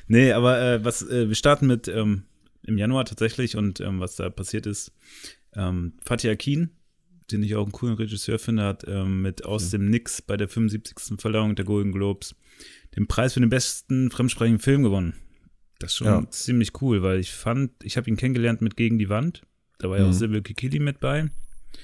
[0.08, 2.24] Nee, aber äh, was, äh, wir starten mit ähm,
[2.62, 4.92] im Januar tatsächlich und ähm, was da passiert ist,
[5.54, 6.70] ähm, Fatih Akin,
[7.30, 10.48] den ich auch einen coolen Regisseur finde, hat ähm, mit Aus dem Nix bei der
[10.48, 11.20] 75.
[11.20, 12.34] Verleihung der Golden Globes
[12.96, 15.14] den Preis für den besten fremdsprachigen Film gewonnen.
[15.78, 16.30] Das ist schon Ja.
[16.30, 19.42] ziemlich cool, weil ich fand, ich habe ihn kennengelernt mit Gegen die Wand.
[19.78, 20.12] Da war ja auch Mhm.
[20.14, 21.30] Sibyl Kikili mit bei,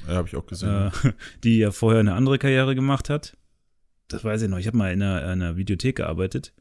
[0.09, 0.69] Ja, habe ich auch gesehen.
[0.69, 0.91] äh,
[1.45, 3.37] die ja vorher eine andere Karriere gemacht hat.
[4.09, 4.59] Das weiß ich noch.
[4.59, 6.53] Ich habe mal in einer, einer Videothek gearbeitet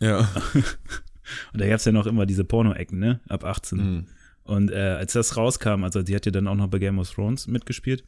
[0.00, 0.28] ja.
[0.54, 3.20] und da gab es ja noch immer diese Porno-Ecken, ne?
[3.28, 3.78] Ab 18.
[3.78, 4.06] Mhm.
[4.44, 7.10] Und äh, als das rauskam, also die hat ja dann auch noch bei Game of
[7.10, 8.04] Thrones mitgespielt,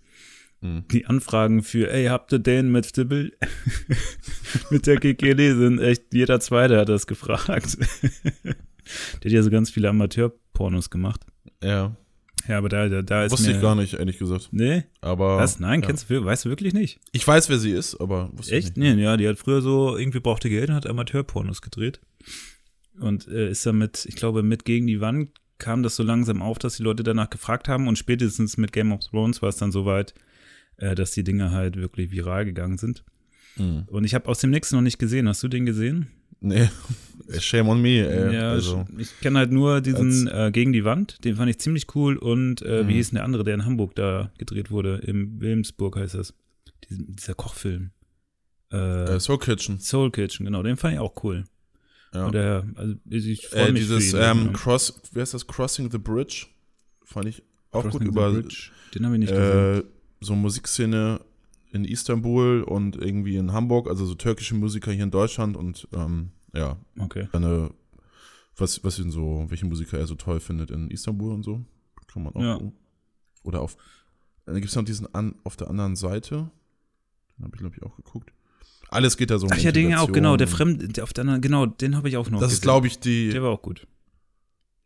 [0.62, 0.84] Mhm.
[0.90, 3.36] die Anfragen für, ey, habt ihr den mit Stibbel?
[4.70, 7.76] mit der Kikeli sind echt, jeder Zweite hat das gefragt.
[8.44, 8.54] der
[9.24, 11.20] hat ja so ganz viele Amateur-Pornos gemacht.
[11.62, 11.96] Ja.
[12.48, 14.50] Ja, aber da, da, da ist Wusste mir, ich gar nicht, ehrlich gesagt.
[14.52, 14.84] Nee?
[15.00, 15.38] Aber.
[15.38, 15.58] Was?
[15.58, 15.88] Nein, ja.
[15.88, 17.00] kennst du, weißt du wirklich nicht?
[17.10, 18.70] Ich weiß, wer sie ist, aber wusste Echt?
[18.70, 18.96] ich nicht.
[18.96, 22.00] Nee, ja, die hat früher so, irgendwie brauchte Geld und hat Amateur-Pornos gedreht.
[23.00, 26.58] Und äh, ist damit, ich glaube, mit gegen die Wand kam das so langsam auf,
[26.58, 29.72] dass die Leute danach gefragt haben und spätestens mit Game of Thrones war es dann
[29.72, 30.14] soweit,
[30.76, 33.04] äh, dass die Dinge halt wirklich viral gegangen sind.
[33.56, 33.84] Mhm.
[33.86, 35.28] Und ich habe aus dem nächsten noch nicht gesehen.
[35.28, 36.08] Hast du den gesehen?
[36.40, 36.68] Nee.
[37.38, 38.34] Shame on me, ey.
[38.34, 41.86] ja, also, ich, kenne halt nur diesen äh, Gegen die Wand, den fand ich ziemlich
[41.94, 42.88] cool und äh, Mhm.
[42.88, 44.96] wie hieß denn der andere, der in Hamburg da gedreht wurde?
[44.98, 46.34] Im Wilmsburg heißt das.
[46.88, 47.90] Diesen, dieser Kochfilm.
[48.70, 49.80] Äh, äh, Soul Kitchen.
[49.80, 51.44] Soul Kitchen, genau, den fand ich auch cool.
[52.16, 52.26] Ja.
[52.28, 54.18] Oder, also ich freue Äh, mich dieses ihn.
[54.20, 54.52] ähm.
[54.52, 55.46] Cross, wie heißt das?
[55.46, 56.46] Crossing the Bridge.
[57.04, 58.70] Fand ich auch Crossing gut the über Bridge.
[58.94, 59.78] Den habe ich nicht gesehen.
[59.80, 59.82] äh,
[60.20, 61.20] so Musikszene
[61.72, 66.30] in Istanbul und irgendwie in Hamburg, also so türkische Musiker hier in Deutschland und ähm,
[66.54, 67.28] ja, Okay.
[67.32, 67.70] eine,
[68.56, 71.62] was, was ihn so, welche Musiker er so toll findet in Istanbul und so.
[72.06, 72.54] Kann man auch Ja.
[72.54, 72.72] gucken.
[73.42, 73.76] Oder auf,
[74.46, 76.50] dann gibt es noch diesen an, auf der anderen Seite.
[77.36, 78.32] Den habe ich, glaube ich, auch geguckt.
[78.88, 80.48] Alles geht da so um Ach ja, den auch, genau, der.
[80.48, 82.56] Fremde, der auf der anderen, genau, den habe ich auch noch Das gesehen.
[82.58, 83.86] ist, glaube ich, die, Der war auch gut.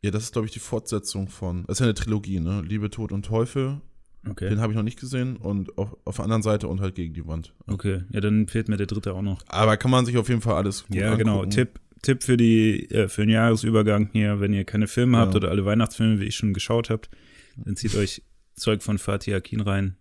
[0.02, 2.62] ja, das ist, glaube ich, die Fortsetzung von, das ist ja eine Trilogie, ne?
[2.66, 3.80] Liebe, Tod und Teufel.
[4.28, 4.48] Okay.
[4.50, 7.14] Den habe ich noch nicht gesehen und auf, auf der anderen Seite und halt gegen
[7.14, 7.54] die Wand.
[7.66, 9.42] Okay, ja, dann fehlt mir der dritte auch noch.
[9.48, 11.36] Aber kann man sich auf jeden Fall alles gut Ja, genau.
[11.36, 11.50] angucken.
[11.50, 15.36] Tipp, Tipp für die, äh, für den Jahresübergang hier, wenn ihr keine Filme habt Ja.
[15.38, 17.08] oder alle Weihnachtsfilme, wie ich schon geschaut habt,
[17.56, 18.22] dann zieht euch
[18.56, 19.96] Zeug von Fatih Akin rein.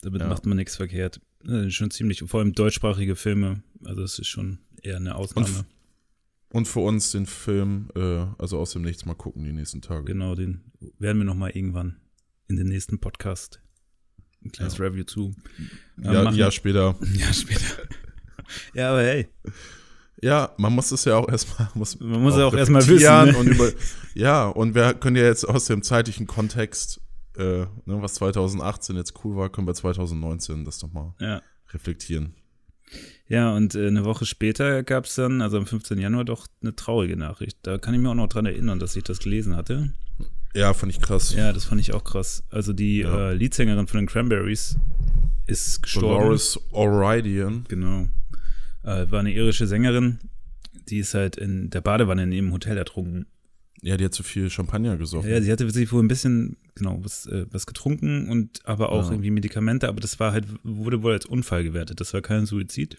[0.00, 0.28] Damit Ja.
[0.28, 1.20] macht man nichts verkehrt.
[1.46, 3.62] Äh, schon ziemlich, vor allem deutschsprachige Filme.
[3.84, 5.64] Also es ist schon eher eine Ausnahme.
[6.52, 10.04] Und für uns den Film, äh, also aus dem Nichts mal gucken die nächsten Tage.
[10.04, 10.60] Genau, den
[10.98, 11.96] werden wir noch mal irgendwann
[12.48, 13.60] in den nächsten Podcast
[14.44, 14.84] ein kleines Ja.
[14.84, 15.34] Review zu.
[16.02, 16.36] äh, Ja, machen.
[16.36, 16.96] ja, später.
[17.14, 17.82] Ja, später.
[18.74, 19.28] ja, aber hey,
[20.22, 21.68] Ja, man muss es ja auch erstmal.
[21.74, 23.36] Muss Man muss ja auch erstmal wissen, ne?
[23.38, 23.70] Und über,
[24.14, 26.99] ja, und wir können ja jetzt aus dem zeitlichen Kontext,
[27.40, 31.42] äh, ne, was 2018 jetzt cool war, können wir 2019 das nochmal ja.
[31.72, 32.34] reflektieren.
[33.28, 35.98] Ja, und äh, eine Woche später gab es dann, also am 15.
[35.98, 37.58] Januar, doch eine traurige Nachricht.
[37.62, 39.92] Da kann ich mir auch noch dran erinnern, dass ich das gelesen hatte.
[40.54, 41.32] Ja, fand ich krass.
[41.34, 42.42] Ja, das fand ich auch krass.
[42.50, 43.30] Also die Ja.
[43.30, 44.76] äh, Leadsängerin von den Cranberries
[45.46, 46.18] ist gestorben.
[46.22, 47.68] Dolores O'Ridian.
[47.68, 48.08] Genau.
[48.82, 50.18] Äh, war eine irische Sängerin.
[50.88, 53.26] Die ist halt in der Badewanne in ihrem Hotel ertrunken.
[53.82, 55.30] Ja, die hat zu viel Champagner gesoffen.
[55.30, 59.06] Ja, sie hatte sich wohl ein bisschen, genau, was, äh, was getrunken und aber auch
[59.06, 59.12] Ja.
[59.12, 62.00] irgendwie Medikamente, aber das war halt, wurde wohl als Unfall gewertet.
[62.00, 62.98] Das war kein Suizid.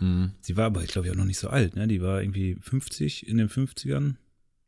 [0.00, 0.32] Mhm.
[0.40, 1.86] Sie war aber, ich glaube, auch noch nicht so alt, ne?
[1.88, 4.16] Die war irgendwie 50 in den 50ern.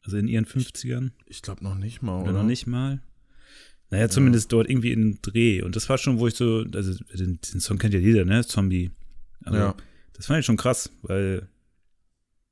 [0.03, 1.11] Also in ihren 50ern.
[1.27, 2.39] Ich glaube noch nicht mal, Oder oder?
[2.41, 3.03] noch nicht mal.
[3.91, 5.63] Naja, zumindest dort irgendwie in Dreh.
[5.63, 8.47] Und das war schon, wo ich so, also den, den Song kennt ja jeder, ne?
[8.47, 8.93] Zombie.
[9.45, 9.75] Also, Ja.
[10.15, 11.49] Das fand ich schon krass, weil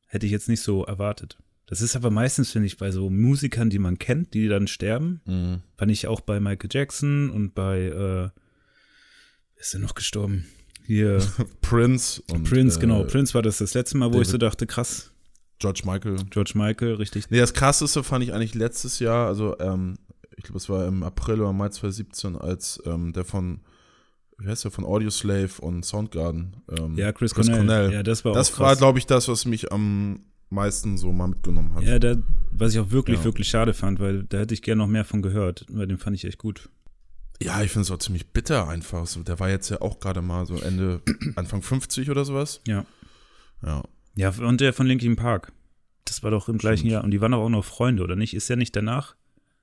[0.06, 1.38] hätte ich jetzt nicht so erwartet.
[1.68, 5.20] Das ist aber meistens, finde ich, bei so Musikern, die man kennt, die dann sterben.
[5.26, 5.60] Mhm.
[5.76, 8.30] Fand ich auch bei Michael Jackson und bei, äh,
[9.60, 10.46] ist denn noch gestorben?
[10.86, 11.18] Hier,
[11.60, 13.04] Prince und Prince, äh, genau.
[13.04, 15.12] Prince war das das letzte Mal, wo ich David- so dachte, krass,
[15.58, 16.16] George Michael.
[16.30, 17.28] George Michael, richtig.
[17.30, 19.98] Nee, das krasseste fand ich eigentlich letztes Jahr, also ähm,
[20.36, 23.60] ich glaube, es war im April oder Mai 2017, als ähm, der von,
[24.38, 26.56] wie heißt der, von Audioslave und Soundgarden.
[26.70, 27.92] Ähm, Ja, Chris, Cornell.
[27.92, 30.20] Ja, das war das war, glaube ich, das, was mich am
[30.50, 31.82] meisten so mal mitgenommen hat.
[31.84, 32.16] Ja, da,
[32.52, 33.24] was ich auch wirklich, Ja.
[33.24, 36.16] wirklich schade fand, weil da hätte ich gerne noch mehr von gehört, weil den fand
[36.16, 36.68] ich echt gut.
[37.40, 39.06] Ja, ich finde es auch ziemlich bitter einfach.
[39.06, 41.00] So, der war jetzt ja auch gerade mal so Ende,
[41.36, 42.60] Anfang 50 oder sowas.
[42.66, 42.84] Ja.
[43.62, 43.82] Ja.
[44.16, 45.52] Ja, und der von Linkin Park.
[46.04, 46.92] Das war doch im gleichen Stimmt.
[46.92, 47.04] Jahr.
[47.04, 48.34] Und die waren doch auch noch Freunde, oder nicht?
[48.34, 49.14] Ist der nicht danach?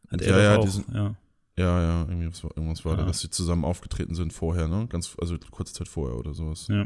[0.10, 0.64] Hat er Ja, ja, auch.
[0.64, 1.16] die sind- ja.
[1.58, 2.98] Ja, ja, irgendwie was, irgendwas war Ja.
[3.00, 4.88] da, dass sie zusammen aufgetreten sind vorher, ne?
[4.90, 6.68] Ganz, also kurze Zeit vorher oder sowas.
[6.68, 6.86] Ja.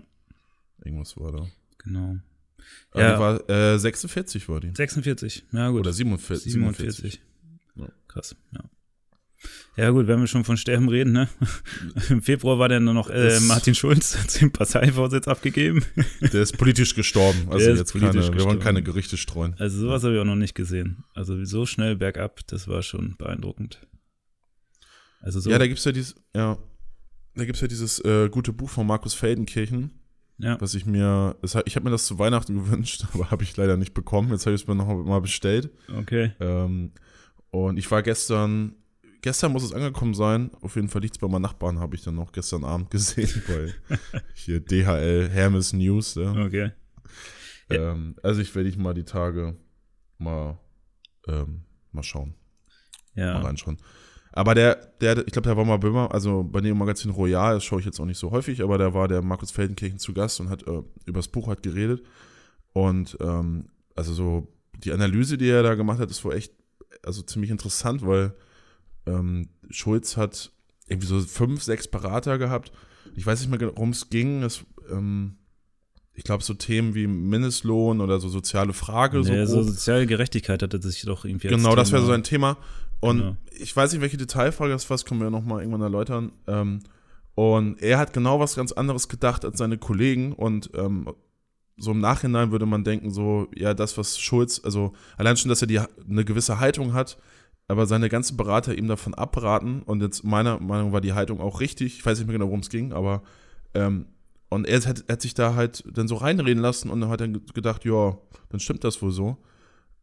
[0.86, 1.48] Irgendwas war da.
[1.80, 2.18] Genau.
[2.96, 3.14] Ja.
[3.14, 4.72] die war, äh, 46 war die.
[4.76, 5.82] 46, ja gut.
[5.82, 6.52] Oder 47.
[6.54, 7.22] 47.
[7.76, 7.88] Ja.
[8.08, 8.62] Krass, ja.
[9.78, 11.30] Ja gut, wenn wir schon von Sterben reden, ne?
[12.10, 15.86] Im Februar war dann nur noch äh, Martin Schulz, hat den Parteivorsitz abgegeben.
[16.22, 17.48] Der ist politisch gestorben.
[17.50, 18.60] Also Der jetzt politisch keine, wir wollen gestorben.
[18.60, 19.56] keine Gerichte streuen.
[19.58, 21.06] Also sowas habe ich auch noch nicht gesehen.
[21.14, 23.80] Also so schnell bergab, das war schon beeindruckend.
[25.22, 26.58] Also so, Ja, da gibt's ja dieses, ja,
[27.36, 29.92] da gibt's ja dieses äh, gute Buch von Markus Feldenkirchen,
[30.40, 30.60] ja.
[30.60, 33.94] was ich mir, ich habe mir das zu Weihnachten gewünscht, aber habe ich leider nicht
[33.94, 34.32] bekommen.
[34.32, 35.70] Jetzt habe ich es mir noch mal bestellt.
[35.96, 36.32] okay.
[36.40, 36.92] Ähm,
[37.52, 38.76] und ich war gestern,
[39.22, 40.52] gestern muss es angekommen sein.
[40.62, 43.42] Auf jeden Fall liegt es bei meinen Nachbarn, habe ich dann noch gestern Abend gesehen,
[43.48, 43.74] weil
[44.34, 46.16] hier DHL Hermes News.
[46.16, 46.32] Ja.
[46.46, 46.72] Okay.
[47.70, 49.56] Ähm, also ich werde ich mal die Tage
[50.18, 50.58] mal,
[51.28, 52.34] ähm, mal schauen,
[53.16, 53.40] mal Ja.
[53.40, 53.78] reinschauen.
[54.32, 57.64] Aber der, der, ich glaube, der war mal Böhmer, also bei dem Magazin Royal, das
[57.64, 60.40] schaue ich jetzt auch nicht so häufig, aber da war der Markus Feldenkirchen zu Gast
[60.40, 62.04] und hat äh, über das Buch halt geredet.
[62.74, 64.48] Und ähm, also so
[64.84, 66.54] die Analyse, die er da gemacht hat, ist wohl echt
[67.04, 68.34] also ziemlich interessant, weil
[69.06, 70.52] ähm, Schulz hat
[70.88, 72.72] irgendwie so fünf, sechs Berater gehabt.
[73.16, 74.44] Ich weiß nicht mehr, worum es ging.
[74.44, 75.38] Es, ähm,
[76.14, 79.22] ich glaube, so Themen wie Mindestlohn oder so soziale Frage.
[79.22, 82.58] Ja, so so soziale Gerechtigkeit hatte sich doch irgendwie Genau, das wäre so ein Thema.
[83.02, 83.38] Und Genau.
[83.58, 86.32] ich weiß nicht, welche Detailfrage das war, das können wir ja nochmal irgendwann erläutern.
[86.48, 86.80] Ähm,
[87.36, 90.34] und er hat genau was ganz anderes gedacht als seine Kollegen.
[90.34, 91.10] Und ähm,
[91.78, 95.62] so im Nachhinein würde man denken, so, ja, das, was Schulz, also allein schon, dass
[95.62, 97.18] er die, eine gewisse Haltung hat,
[97.70, 99.84] aber seine ganzen Berater ihm davon abraten.
[99.84, 102.00] Und jetzt meiner Meinung war die Haltung auch richtig.
[102.00, 103.24] Ich weiß nicht mehr genau, worum es ging, aber
[103.74, 104.08] ähm,
[104.50, 107.42] und er hat, hat sich da halt dann so reinreden lassen und hat dann ge-
[107.54, 108.18] gedacht, ja,
[108.50, 109.38] dann stimmt das wohl so.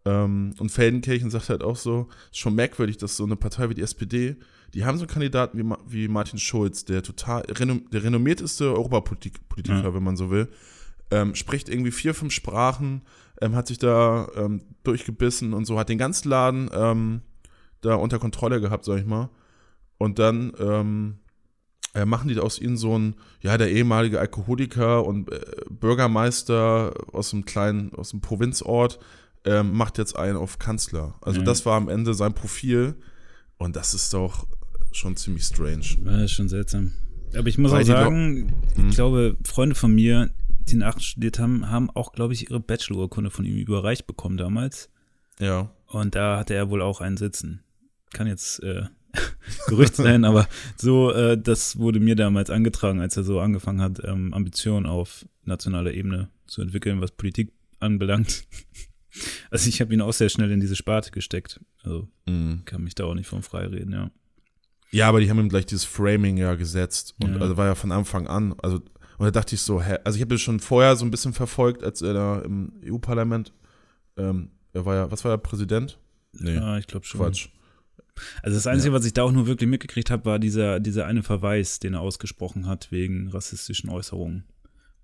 [0.07, 3.75] Ähm, und Feldenkirchen sagt halt auch so, ist schon merkwürdig, dass so eine Partei wie
[3.75, 4.37] die SPD,
[4.73, 9.83] die haben so einen Kandidaten wie, Ma- wie Martin Schulz, der total, der renommierteste Europapolitiker,
[9.83, 9.95] Ja.
[9.95, 10.49] wenn man so will,
[11.11, 13.03] ähm, spricht irgendwie vier, fünf Sprachen,
[13.41, 17.21] ähm, hat sich da ähm, durchgebissen und so, hat den ganzen Laden ähm,
[17.81, 19.29] da unter Kontrolle gehabt, sag ich mal.
[19.99, 21.19] Und dann ähm,
[21.95, 25.41] äh, machen die aus ihnen so ein, ja, der ehemalige Alkoholiker und äh,
[25.71, 28.99] Bürgermeister aus einem kleinen, aus einem Provinzort,
[29.47, 31.15] ähm, macht jetzt einen auf Kanzler.
[31.23, 31.45] Also Ja.
[31.47, 32.97] das war am Ende sein Profil
[33.59, 34.47] und das ist doch
[34.93, 35.85] schon ziemlich strange.
[36.05, 36.93] Ja, ist schon seltsam.
[37.37, 38.89] Aber ich muss Weil auch sagen, Hm.
[38.89, 40.31] ich glaube, Freunde von mir,
[40.61, 44.91] die nach studiert haben, haben auch, glaube ich, ihre Bachelorurkunde von ihm überreicht bekommen damals.
[45.39, 45.71] Ja.
[45.87, 47.63] Und da hatte er wohl auch einen sitzen.
[48.13, 48.85] Kann jetzt äh,
[49.69, 54.01] Gerücht sein, aber so, äh, das wurde mir damals angetragen, als er so angefangen hat,
[54.05, 58.45] ähm, Ambitionen auf nationaler Ebene zu entwickeln, was Politik anbelangt.
[59.51, 61.61] Also ich habe ihn auch sehr schnell in diese Sparte gesteckt.
[61.83, 62.63] Also Mhm.
[62.65, 64.11] kann mich da auch nicht vom frei reden, ja.
[64.91, 67.15] Ja, aber die haben ihm gleich dieses Framing ja gesetzt.
[67.21, 67.41] Und Ja.
[67.41, 68.55] also war ja von Anfang an.
[68.63, 68.77] Also,
[69.19, 71.33] und da dachte ich so, hä, also ich habe das schon vorher so ein bisschen
[71.33, 73.53] verfolgt, als er da im EU-Parlament,
[74.17, 75.99] ähm, er war ja, was war er, Präsident?
[76.33, 77.21] Nee, Ja, ich glaube schon.
[77.21, 77.49] Quatsch.
[78.43, 81.23] Also das Einzige, was ich da auch nur wirklich mitgekriegt habe, war dieser, dieser eine
[81.23, 84.45] Verweis, den er ausgesprochen hat wegen rassistischen Äußerungen,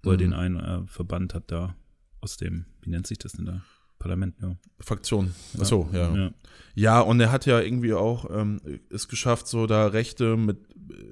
[0.02, 0.18] wo er Mhm.
[0.20, 1.74] den einen äh, verbannt hat da
[2.20, 3.62] aus dem, wie nennt sich das denn da?
[4.02, 4.56] Parlament, ja.
[4.80, 5.32] Fraktion.
[5.58, 6.14] Achso, ja.
[6.14, 6.30] ja.
[6.74, 7.00] ja.
[7.00, 8.60] und er hat ja irgendwie auch ähm,
[8.90, 10.58] es geschafft, so da Rechte mit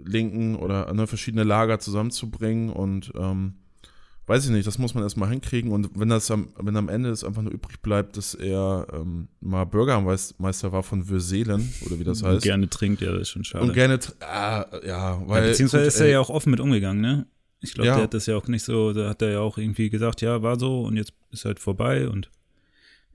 [0.04, 3.54] Linken oder ne, verschiedene Lager zusammenzubringen und ähm,
[4.26, 7.10] weiß ich nicht, das muss man erstmal hinkriegen und wenn das am, wenn am Ende
[7.10, 12.04] es einfach nur übrig bleibt, dass er ähm, mal Bürgermeister war von Würselen oder wie
[12.04, 12.42] das Und heißt.
[12.42, 13.64] gerne trinkt, ja, das ist schon schade.
[13.64, 15.42] Und gerne, ah, ja, weil.
[15.44, 17.26] ja, beziehungsweise gut, ist er ja auch offen mit umgegangen, ne?
[17.62, 17.94] Ich glaube, Ja.
[17.96, 20.42] der hat das ja auch nicht so, da hat er ja auch irgendwie gesagt, ja,
[20.42, 22.30] war so und jetzt ist halt vorbei und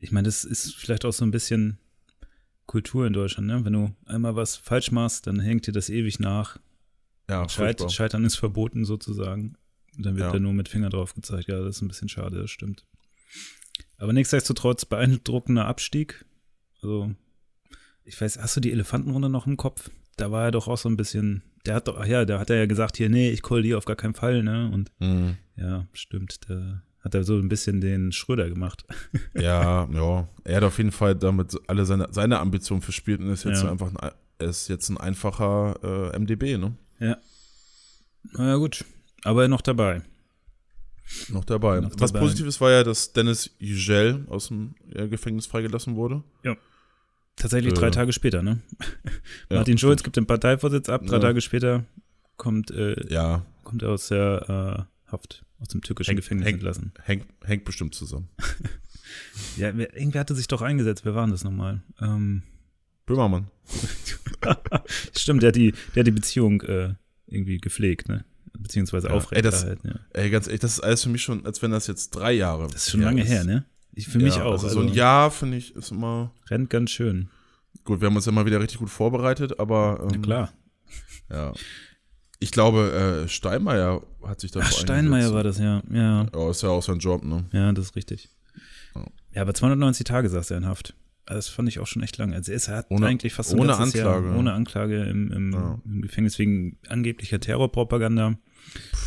[0.05, 1.77] ich meine, das ist vielleicht auch so ein bisschen
[2.67, 3.65] Kultur in Deutschland, ne?
[3.65, 6.57] Wenn du einmal was falsch machst, dann hängt dir das ewig nach.
[7.29, 7.91] ja, Scheit.
[7.91, 9.55] Scheitern ist verboten sozusagen.
[9.97, 10.31] Und dann wird Ja.
[10.33, 11.47] da nur mit Finger drauf gezeigt.
[11.47, 12.85] Ja, das ist ein bisschen schade, das stimmt.
[13.97, 16.23] Aber nichtsdestotrotz beeindruckender Abstieg.
[16.81, 17.15] Also,
[18.03, 19.89] ich weiß, hast du die Elefantenrunde noch im Kopf?
[20.17, 22.49] Da war er doch auch so ein bisschen, der hat doch, ach ja, da hat
[22.51, 24.69] er ja gesagt, hier, nee, ich kolliere auf gar keinen Fall, ne?
[24.71, 25.37] Und Mhm.
[25.55, 28.83] ja, stimmt, da hat er so ein bisschen den Schröder gemacht.
[29.35, 30.27] Ja, ja.
[30.43, 33.71] Er hat auf jeden Fall damit alle seine, seine Ambitionen verspielt und ist jetzt Ja.
[33.71, 34.11] einfach ein,
[34.49, 36.75] ist jetzt ein einfacher äh, MDB, ne?
[36.99, 37.17] Na
[38.49, 38.83] ja, gut.
[39.23, 40.01] Aber noch dabei.
[41.29, 41.79] Noch dabei.
[41.81, 42.19] Noch Was dabei.
[42.25, 46.23] Positives war ja, dass Dennis Yücel aus dem Gefängnis freigelassen wurde.
[47.35, 48.61] Tatsächlich Äh, drei Tage später, ne?
[49.49, 50.03] Ja, Martin Schulz stimmt.
[50.05, 51.21] gibt den Parteivorsitz ab, drei Ja.
[51.21, 51.85] Tage später
[52.37, 56.53] kommt, äh, Ja, kommt er aus der äh, Haft, aus dem türkischen Henk- Gefängnis Henk-
[56.53, 56.93] entlassen.
[57.03, 58.29] hängt, hängt bestimmt zusammen.
[59.55, 61.05] Ja, wer, irgendwer hatte sich doch eingesetzt.
[61.05, 61.81] Wer war denn das nochmal?
[62.01, 62.41] Ähm,
[63.05, 63.47] Böhmermann.
[65.15, 66.95] Stimmt, der hat die, der hat die Beziehung äh,
[67.27, 68.25] irgendwie gepflegt, ne?
[68.57, 69.87] Beziehungsweise Ja, ey, das- aufrechterhalten.
[69.87, 69.99] Ja.
[70.21, 72.63] Ey, ganz ehrlich, das ist alles für mich schon, als wenn das jetzt drei Jahre.
[72.67, 73.65] Das ist schon lange her, ne?
[73.93, 74.53] Ich, für mich ja, auch.
[74.53, 76.33] Also, Also, so ein Jahr, finde ich, ist immer.
[76.49, 77.29] rennt ganz schön.
[77.83, 79.99] Gut, wir haben uns ja mal wieder richtig gut vorbereitet, aber.
[80.01, 80.53] Ähm, Na klar.
[81.29, 81.53] Ja.
[82.39, 85.81] Ich glaube, äh, Steinmeier hat sich da Ach, Steinmeier war das, ja.
[85.91, 87.45] Ja, Ja, ist ja auch sein Job, ne?
[87.53, 88.29] ja, das ist richtig.
[88.95, 89.05] Ja.
[89.33, 90.95] Ja, aber 290 Tage saß er in Haft.
[91.25, 92.33] Das fand ich auch schon echt lang.
[92.33, 94.27] Also er hat Ohne- eigentlich fast ohne Anklage.
[94.27, 95.79] Jahr ohne Anklage im, im, Ja.
[95.83, 98.37] im Gefängnis wegen angeblicher Terrorpropaganda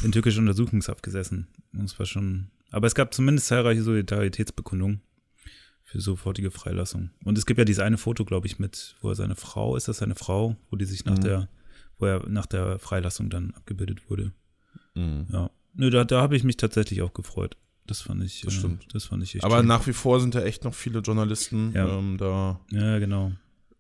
[0.02, 1.46] in türkischer Untersuchungshaft gesessen.
[1.72, 2.50] Und es war schon.
[2.72, 5.00] Aber es gab zumindest zahlreiche Solidaritätsbekundungen
[5.84, 7.10] für sofortige Freilassung.
[7.24, 9.88] Und es gibt ja dieses eine Foto, glaube ich, mit, wo er seine Frau, ist
[9.88, 11.20] das seine Frau, wo die sich nach Mhm.
[11.22, 11.48] der,
[11.98, 14.32] wo er nach der Freilassung dann abgebildet wurde.
[14.94, 15.26] Mhm.
[15.32, 15.50] Ja.
[15.74, 17.56] Nö, da, da habe ich mich tatsächlich auch gefreut.
[17.87, 18.42] Das fand ich.
[18.42, 18.87] Das äh, stimmt.
[18.92, 19.66] Das fand ich Aber schön.
[19.66, 21.88] nach wie vor sind ja echt noch viele Journalisten Ja.
[21.98, 22.61] ähm, da.
[22.70, 23.32] Ja, genau.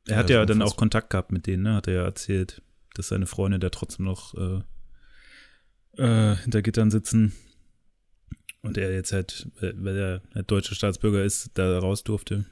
[0.06, 1.74] Er Ja, hat ist ja dann auch Kontakt gehabt mit denen, ne?
[1.74, 2.62] Hat er ja erzählt,
[2.94, 4.62] dass seine Freunde da trotzdem noch äh,
[6.02, 7.32] äh, hinter Gittern sitzen.
[8.62, 12.44] Und er jetzt halt, äh, weil er halt deutscher Staatsbürger ist, da raus durfte.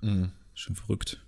[0.00, 0.30] Mhm.
[0.54, 1.24] Schon verrückt.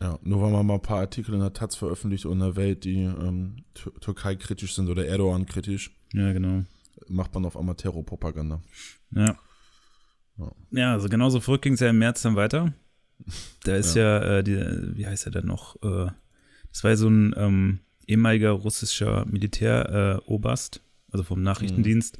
[0.00, 2.56] Ja, nur weil man mal ein paar Artikel in der Taz veröffentlicht und in der
[2.56, 6.64] Welt, die ähm, Tür- Türkei kritisch sind oder Erdogan kritisch, Ja, genau.
[7.08, 8.60] macht man auf einmal Terrorpropaganda.
[9.12, 9.38] Ja.
[10.38, 10.52] Ja.
[10.70, 12.74] Ja, also genauso verrückt ging es ja im März dann weiter.
[13.64, 14.56] Da ist ja, äh, die,
[14.96, 15.76] wie heißt er denn noch?
[15.82, 16.10] Äh,
[16.70, 22.18] das war ja so ein ähm, ehemaliger russischer Militäroberst, also vom Nachrichtendienst,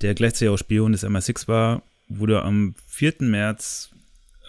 [0.00, 3.14] der gleichzeitig auch Spion des MI6 war, wurde am 4.
[3.20, 3.90] März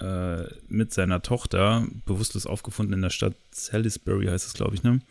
[0.01, 5.01] äh, mit seiner Tochter bewusstlos aufgefunden in der Stadt Salisbury, heißt es, glaube ich, ne?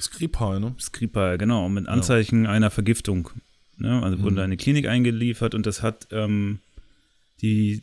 [0.00, 0.74] Skripal, ne?
[0.80, 3.30] Skripal, genau, mit Anzeichen einer Vergiftung.
[3.78, 4.02] Ne?
[4.02, 4.38] Also wurde Mhm.
[4.38, 6.58] in eine Klinik eingeliefert und das hat ähm,
[7.40, 7.82] die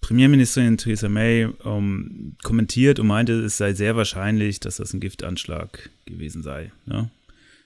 [0.00, 5.90] Premierministerin Theresa May ähm, kommentiert und meinte, es sei sehr wahrscheinlich, dass das ein Giftanschlag
[6.06, 6.70] gewesen sei.
[6.86, 7.10] Ne?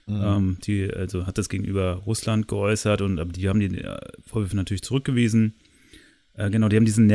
[0.06, 0.22] Mhm.
[0.22, 4.56] Ähm, die also hat das gegenüber Russland geäußert und aber die haben die äh, Vorwürfe
[4.56, 5.54] natürlich zurückgewiesen.
[6.34, 7.06] Äh, genau, die haben diesen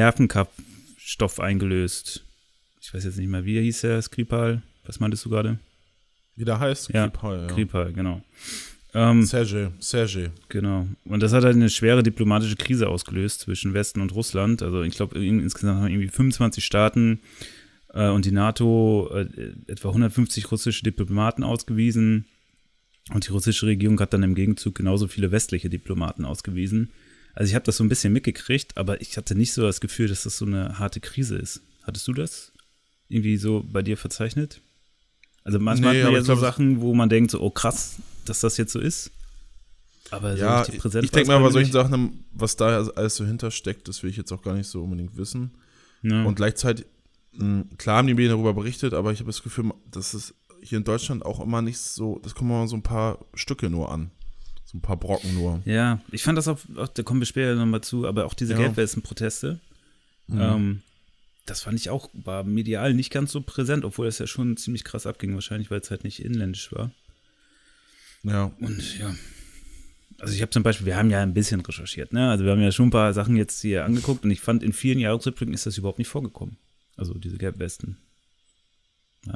[1.08, 2.26] Nervenkampfstoff eingelöst.
[2.82, 4.62] Ich weiß jetzt nicht mehr, wie hieß der, Skripal?
[4.86, 5.58] Was meintest du gerade?
[6.36, 6.89] Wie der heißt?
[6.93, 7.50] Ja, Skripal, ja.
[7.50, 8.22] Skripal, genau.
[8.93, 10.30] Ähm, Sergej, Sergej.
[10.50, 10.88] Genau.
[11.06, 14.62] Und das hat halt eine schwere diplomatische Krise ausgelöst zwischen Westen und Russland.
[14.62, 17.20] Also ich glaube, insgesamt haben irgendwie 25 Staaten
[17.93, 19.28] äh, und die NATO äh,
[19.67, 22.26] etwa 150 russische Diplomaten ausgewiesen.
[23.13, 26.91] Und die russische Regierung hat dann im Gegenzug genauso viele westliche Diplomaten ausgewiesen.
[27.38, 30.08] Also ich habe das so ein bisschen mitgekriegt, aber ich hatte nicht so das Gefühl,
[30.08, 31.62] dass das so eine harte Krise ist.
[31.84, 32.52] Hattest du das
[33.10, 34.60] irgendwie so bei dir verzeichnet?
[35.43, 37.97] Also manchmal Nee, hat man ja so glaub, Sachen, wo man denkt so, oh krass,
[38.26, 39.12] dass das jetzt so ist.
[40.10, 43.88] Aber so Ja, richtig ich, denke mal, bei solchen Sachen, was da alles so hintersteckt,
[43.88, 45.52] das will ich jetzt auch gar nicht so unbedingt wissen.
[46.02, 46.23] Ja.
[46.23, 46.88] Und gleichzeitig,
[47.34, 50.80] mh, klar haben die Medien darüber berichtet, aber ich habe das Gefühl, dass es hier
[50.80, 54.10] in Deutschland auch immer nicht so, das kommen immer so ein paar Stücke nur an.
[54.69, 55.62] So ein paar Brocken nur.
[55.65, 58.53] ja, ich fand das auch, auch da kommen wir später nochmal zu, aber auch diese
[58.53, 58.60] Ja.
[58.60, 59.60] Gelbwesten-Proteste,
[60.27, 60.41] Mhm.
[60.41, 60.82] ähm,
[61.45, 64.84] das fand ich auch, war medial nicht ganz so präsent, obwohl das ja schon ziemlich
[64.84, 66.91] krass abging, wahrscheinlich, weil es halt nicht inländisch war.
[68.23, 68.51] ja.
[68.60, 69.15] Und ja.
[70.19, 72.30] Also ich habe zum Beispiel, wir haben ja ein bisschen recherchiert, ne?
[72.32, 74.73] Also wir haben ja schon ein paar Sachen jetzt hier angeguckt und ich fand, in
[74.73, 76.58] vielen Jahresrückblicken ist das überhaupt nicht vorgekommen.
[76.97, 77.97] Also diese Gelbwesten.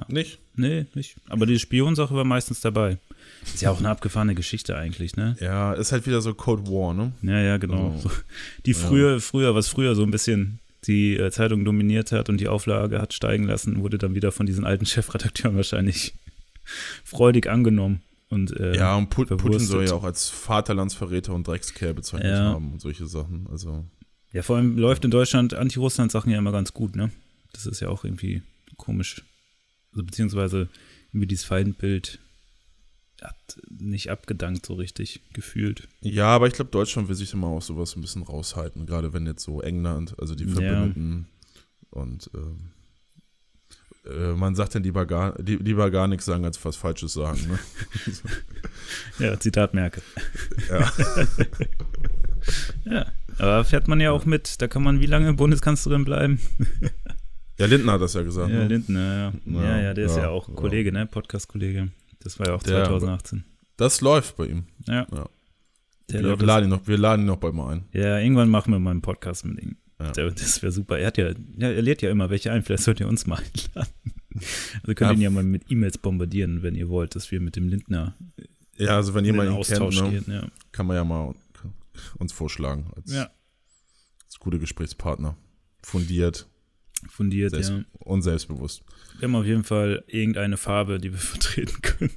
[0.08, 0.40] Nicht?
[0.56, 1.16] Nee, nicht.
[1.30, 2.98] Aber die Spionsache war meistens dabei.
[3.44, 5.36] Ist ja auch eine abgefahrene Geschichte eigentlich, ne?
[5.40, 7.12] Ja, ist halt wieder so Cold War, ne?
[7.22, 7.98] Ja, ja, genau.
[8.02, 8.12] So,
[8.66, 12.48] die früher, früher, was früher so ein bisschen die äh, Zeitung dominiert hat und die
[12.48, 16.14] Auflage hat steigen lassen, wurde dann wieder von diesen alten Chefredakteuren wahrscheinlich
[17.04, 18.02] freudig angenommen.
[18.30, 19.70] Und, äh, Ja, und Put Putin verwurstet.
[19.70, 22.46] soll ja auch als Vaterlandsverräter und Dreckskerl bezeichnet Ja.
[22.54, 23.48] haben und solche Sachen.
[23.52, 23.86] Also,
[24.32, 27.12] ja, vor allem läuft in Deutschland Anti-Russland-Sachen ja immer ganz gut, ne?
[27.54, 28.42] Das ist ja auch irgendwie
[28.78, 29.22] komisch.
[29.92, 30.70] Also beziehungsweise
[31.12, 32.20] irgendwie dieses Feindbild
[33.22, 33.36] hat
[33.70, 35.88] nicht abgedankt so richtig gefühlt.
[36.02, 39.26] ja, aber ich glaube, Deutschland will sich immer auch sowas ein bisschen raushalten, gerade wenn
[39.28, 40.54] jetzt so England, also die Ja.
[40.54, 41.28] Verbündeten
[41.92, 42.72] und ähm,
[44.06, 47.39] äh, man sagt dann lieber gar, li lieber gar nichts sagen, als was Falsches sagen.
[47.48, 47.60] Ne?
[49.20, 50.02] Ja, Zitat Merkel.
[50.70, 50.92] Ja.
[52.86, 53.06] Ja,
[53.38, 56.39] aber fährt man ja auch mit, da kann man wie lange Bundeskanzlerin bleiben?
[57.62, 58.49] ja, Lindner hat das ja gesagt.
[58.51, 58.68] Ja, ne?
[58.68, 59.34] Lindner, ja.
[59.45, 60.55] Ja, Ja, ja, der ist ja, ja, auch ja.
[60.55, 61.05] Kollege, ne?
[61.05, 61.89] Podcast-Kollege.
[62.20, 63.43] Das war ja auch Der- 2018.
[63.78, 64.64] Das läuft bei ihm.
[64.88, 65.07] Ja.
[65.12, 65.30] Ja.
[66.09, 67.86] Der wir, laden ihn noch, wir laden ihn noch bald mal ein.
[67.93, 69.78] ja, irgendwann machen wir mal einen Podcast mit ihm.
[69.99, 70.12] Ja.
[70.12, 70.97] Das wäre super.
[70.99, 73.38] Er hat ja, ja, er lädt ja immer welche ein, vielleicht sollt ihr uns mal
[73.76, 73.93] einladen.
[74.82, 75.09] Also könnt Ja.
[75.12, 78.16] ihr ihn ja mal mit E-Mails bombardieren, wenn ihr wollt, dass wir mit dem Lindner
[78.78, 80.36] Ja, also wenn jemand ihn Austausch kennt, ne.
[80.36, 80.47] Ja.
[80.72, 81.34] kann man ja mal
[82.18, 83.30] uns vorschlagen als, Ja.
[84.26, 85.36] als gute Gesprächspartner.
[85.84, 86.47] Fundiert.
[87.10, 87.84] Fundiert, Selbst ja.
[87.99, 88.84] Und selbstbewusst.
[89.20, 92.12] Wir haben auf jeden Fall irgendeine Farbe, die wir vertreten können.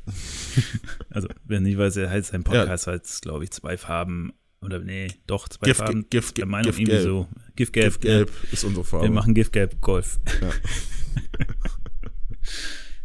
[1.10, 4.32] also, wer nicht weiß, er heißt sein Podcast halt, glaube ich, zwei Farben.
[4.60, 6.06] Oder nee, doch, zwei Gif, Farben.
[6.08, 7.04] Gif, der Gif, Meinung Gif, irgendwie Gelb.
[7.04, 7.28] so.
[7.56, 7.92] Gif Gelb.
[7.94, 8.88] Gif Gelb ist unsere Ja.
[8.88, 9.06] Farbe.
[9.06, 10.18] Wir machen Gif Gelb Golf.
[10.40, 10.50] Ja.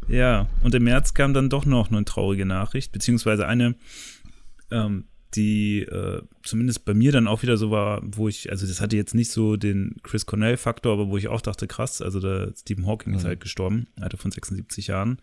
[0.08, 3.76] Ja, und im März kam dann doch noch eine traurige Nachricht, beziehungsweise eine,
[4.72, 8.82] ähm, die äh, zumindest bei mir dann auch wieder so war, wo ich, also das
[8.82, 12.54] hatte jetzt nicht so den Chris Cornell-Faktor, aber wo ich auch dachte, krass, also der
[12.58, 13.28] Stephen Hawking ist Mhm.
[13.28, 15.20] halt gestorben, Alter von 76 Jahren.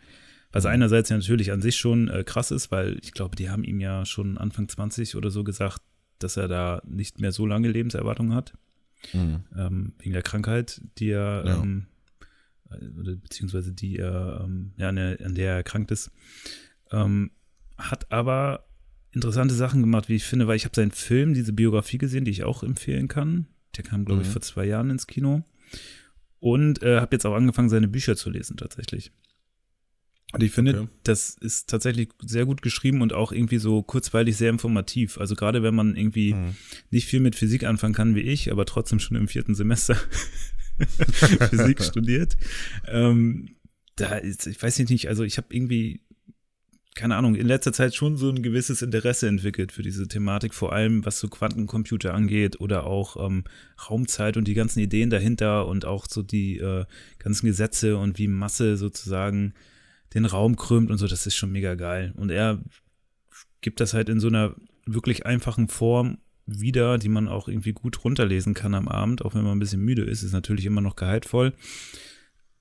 [0.52, 3.64] Was einerseits ja natürlich an sich schon äh, krass ist, weil ich glaube, die haben
[3.64, 5.82] ihm ja schon Anfang 20 oder so gesagt,
[6.20, 8.54] dass er da nicht mehr so lange Lebenserwartung hat
[9.12, 9.40] Mhm.
[9.57, 11.62] ähm, wegen der Krankheit, die er, Ja.
[11.62, 11.86] ähm,
[12.70, 12.76] äh,
[13.16, 16.11] beziehungsweise die er, ähm, ja, an der, an der er erkrankt ist,
[16.92, 17.30] ähm,
[17.76, 18.64] hat aber
[19.16, 22.30] interessante Sachen gemacht, wie ich finde, weil ich habe seinen Film, diese Biografie gesehen, die
[22.30, 23.46] ich auch empfehlen kann.
[23.76, 24.32] Der kam, glaube ich, Mhm.
[24.32, 25.42] vor zwei Jahren ins Kino.
[26.38, 29.10] Und äh, habe jetzt auch angefangen, seine Bücher zu lesen, tatsächlich.
[30.32, 30.88] Und ich finde, Okay.
[31.04, 35.18] das ist tatsächlich sehr gut geschrieben und auch irgendwie so kurzweilig sehr informativ.
[35.18, 36.56] Also gerade wenn man irgendwie Mhm.
[36.90, 39.96] nicht viel mit Physik anfangen kann wie ich, aber trotzdem schon im vierten Semester
[41.50, 42.36] Physik studiert.
[42.86, 43.56] Ähm,
[43.96, 46.00] da ist, ich weiß nicht, also ich habe irgendwie,
[46.97, 50.72] keine Ahnung, in letzter Zeit schon so ein gewisses Interesse entwickelt für diese Thematik, vor
[50.72, 53.44] allem was so Quantencomputer angeht oder auch ähm,
[53.88, 56.86] Raumzeit und die ganzen Ideen dahinter und auch so die äh,
[57.18, 59.53] ganzen Gesetze und wie Masse sozusagen
[60.14, 62.14] den Raum krümmt und so, das ist schon mega geil.
[62.16, 62.62] Und er
[63.61, 64.55] gibt das halt in so einer
[64.86, 66.16] wirklich einfachen Form
[66.47, 69.84] wieder, die man auch irgendwie gut runterlesen kann am Abend, auch wenn man ein bisschen
[69.84, 71.53] müde ist, ist natürlich immer noch gehaltvoll.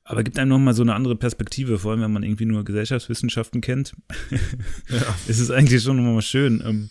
[0.08, 3.62] Aber gibt einem nochmal so eine andere Perspektive, vor allem wenn man irgendwie nur Gesellschaftswissenschaften
[3.62, 3.94] kennt.
[4.90, 4.98] Ja.
[5.28, 6.90] ist es eigentlich schon nochmal schön, ähm,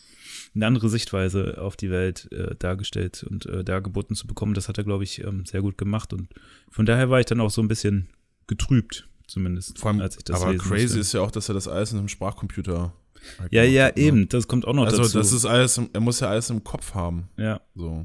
[0.54, 4.54] eine andere Sichtweise auf die Welt äh, dargestellt und äh, dargeboten zu bekommen.
[4.54, 6.12] Das hat er, glaube ich, ähm, sehr gut gemacht.
[6.12, 6.28] Und
[6.70, 8.08] von daher war ich dann auch so ein bisschen
[8.46, 10.98] getrübt, zumindest, Vor allem, als ich das aber crazy musste.
[11.00, 12.92] ist ja auch, dass er das alles in einem Sprachcomputer
[13.38, 14.02] halt Ja, ja, hat, ne?
[14.02, 14.28] eben.
[14.28, 15.18] Das kommt auch noch Also dazu.
[15.18, 17.28] das ist alles, er muss ja alles im Kopf haben.
[17.36, 18.04] ja, So.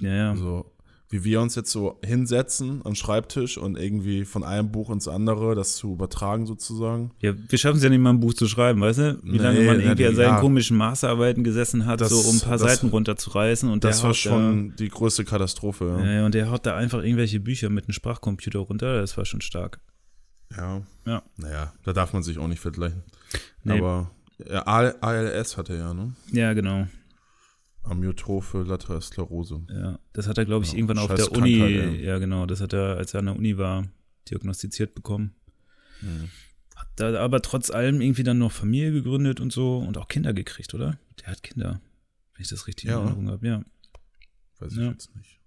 [0.00, 0.30] ja, ja.
[0.30, 0.70] Also,
[1.10, 5.54] wie wir uns jetzt so hinsetzen am Schreibtisch und irgendwie von einem Buch ins andere
[5.54, 7.12] das zu übertragen sozusagen.
[7.20, 9.18] Ja, wir schaffen es ja nicht mal ein Buch zu schreiben, weißt du?
[9.22, 10.40] Wie lange Nee, man nee, irgendwie an nee, seinen ja.
[10.40, 13.70] komischen Masterarbeiten gesessen hat, Das- so um ein paar das- Seiten runterzureißen.
[13.70, 15.96] Und Das war schon die größte Katastrophe.
[15.98, 16.12] Da, Ja.
[16.12, 19.00] ja, und der haut da einfach irgendwelche Bücher mit einem Sprachcomputer runter.
[19.00, 19.80] Das war schon stark.
[20.56, 20.82] ja.
[21.06, 21.22] Ja.
[21.38, 23.02] Naja, da darf man sich auch nicht vergleichen.
[23.64, 23.78] Nee.
[23.78, 24.10] Aber
[24.46, 26.12] ja, AL ALS hatte er ja, ne?
[26.32, 26.86] Ja, genau.
[27.82, 29.62] Amyotrophe Lateral Sklerose.
[29.70, 32.60] Ja, das hat er, glaube ich, Ja, irgendwann auf der Uni, Krankheit, ja genau, das
[32.60, 33.86] hat er, als er an der Uni war,
[34.30, 35.34] diagnostiziert bekommen.
[36.00, 36.28] Hm.
[36.76, 40.32] Hat da aber trotz allem irgendwie dann noch Familie gegründet und so und auch Kinder
[40.32, 40.98] gekriegt, oder?
[41.20, 41.80] Der hat Kinder,
[42.34, 43.64] wenn ich das richtig Ja, in Erinnerung habe, ja.
[44.60, 44.90] Weiß ich Ja.
[44.90, 45.40] jetzt nicht.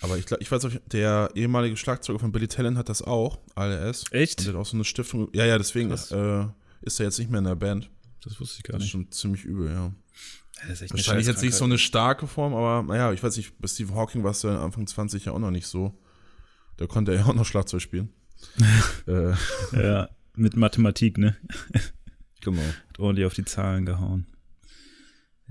[0.00, 4.04] Aber ich, ich weiß auch, der ehemalige Schlagzeuger von Billy Talent hat das auch, ALS.
[4.04, 4.40] Und Echt?
[4.40, 5.28] der hat auch so eine Stiftung.
[5.34, 5.94] Ja, ja, deswegen äh,
[6.82, 7.88] ist er jetzt nicht mehr in der Band.
[8.22, 8.90] Das wusste ich gar Das ist nicht.
[8.92, 9.94] schon ziemlich übel, ja.
[10.68, 13.68] Das ist Wahrscheinlich jetzt nicht so eine starke Form, aber naja, ich weiß nicht, bei
[13.68, 15.98] Stephen Hawking war es ja Anfang 20 ja auch noch nicht so.
[16.76, 18.10] Da konnte er ja auch noch Schlagzeug spielen.
[19.06, 19.32] äh,
[19.72, 21.36] Ja, mit Mathematik, ne?
[22.40, 22.62] genau.
[22.62, 24.26] Hat ordentlich auf die Zahlen gehauen.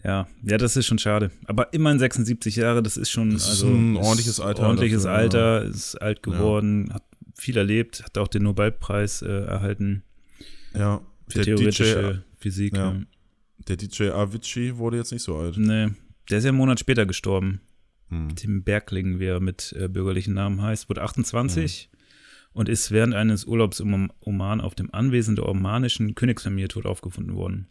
[0.04, 1.32] Ja, ja, das ist schon schade.
[1.46, 5.04] Aber immerhin 76 Jahre, das ist schon Das ist also ein ist ordentliches Alter Ordentliches
[5.04, 7.04] dafür, Alter, ist alt geworden, hat
[7.34, 10.04] viel erlebt, hat auch den Nobelpreis äh, erhalten
[10.74, 12.76] Ja, für theoretische Physik.
[12.76, 12.96] ja.
[13.68, 13.76] Ja.
[13.76, 15.58] Der DJ Avicii wurde jetzt nicht so alt.
[15.58, 15.90] Nee,
[16.30, 17.62] der ist ja einen Monat später gestorben.
[18.10, 18.36] Hm.
[18.36, 21.90] Tim Bergling, wie er mit äh, bürgerlichen Namen heißt, wurde 28
[22.54, 26.86] und ist während eines Urlaubs im Om- Oman auf dem Anwesen der omanischen Königsfamilie tot
[26.86, 27.68] aufgefunden worden.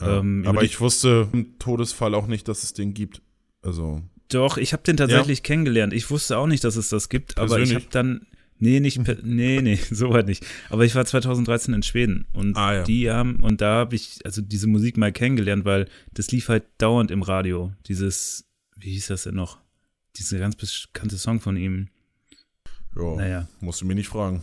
[0.00, 0.18] Ja.
[0.18, 3.22] Ähm, aber ich wusste im Todesfall auch nicht, dass es den gibt.
[3.62, 5.92] Also, Doch, ich habe den tatsächlich kennengelernt.
[5.92, 7.74] Ich wusste auch nicht, dass es das gibt, aber ich Persönlich?
[7.84, 8.26] habe dann
[8.58, 10.44] nee, nicht nee, nee, soweit nicht.
[10.70, 12.82] Aber ich war 2013 in Schweden und Ah, ja.
[12.84, 16.64] die haben und da habe ich also diese Musik mal kennengelernt, weil das lief halt
[16.78, 17.72] dauernd im Radio.
[17.86, 19.58] Dieses wie hieß das denn noch?
[20.16, 21.88] Dieser ganz bekannte Song von ihm.
[22.96, 23.48] Ja, Naja.
[23.60, 24.42] musst du mir nicht fragen.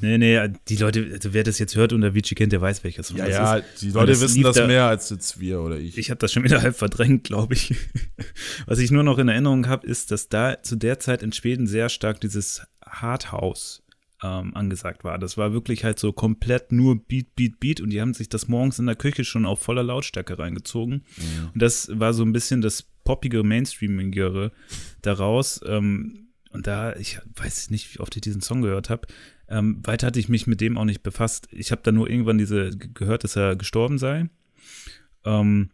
[0.00, 3.02] Nee, nee, die Leute, also wer das jetzt hört und Avicii kennt, der weiß, welcher
[3.04, 3.82] Song Ja, ja, ist.
[3.82, 5.96] die Leute das wissen das da- mehr als jetzt wir oder ich.
[5.96, 7.74] Ich habe das schon wieder halb verdrängt, glaube ich.
[8.66, 11.66] Was ich nur noch in Erinnerung habe, ist, dass da zu der Zeit in Schweden
[11.68, 13.82] sehr stark dieses Hardhouse
[14.24, 15.18] ähm, angesagt war.
[15.18, 18.48] Das war wirklich halt so komplett nur Beat, Beat, Beat und die haben sich das
[18.48, 21.04] morgens in der Küche schon auf voller Lautstärke reingezogen.
[21.16, 21.50] Mhm.
[21.54, 24.50] Und das war so ein bisschen das poppige, mainstreamigere
[25.00, 25.60] daraus.
[25.66, 29.06] Ähm, und da, ich weiß nicht, wie oft ich diesen Song gehört habe.
[29.48, 31.48] Ähm, weiter hatte ich mich mit dem auch nicht befasst.
[31.50, 34.28] Ich habe da nur irgendwann diese gehört, dass er gestorben sei.
[35.24, 35.70] Ähm,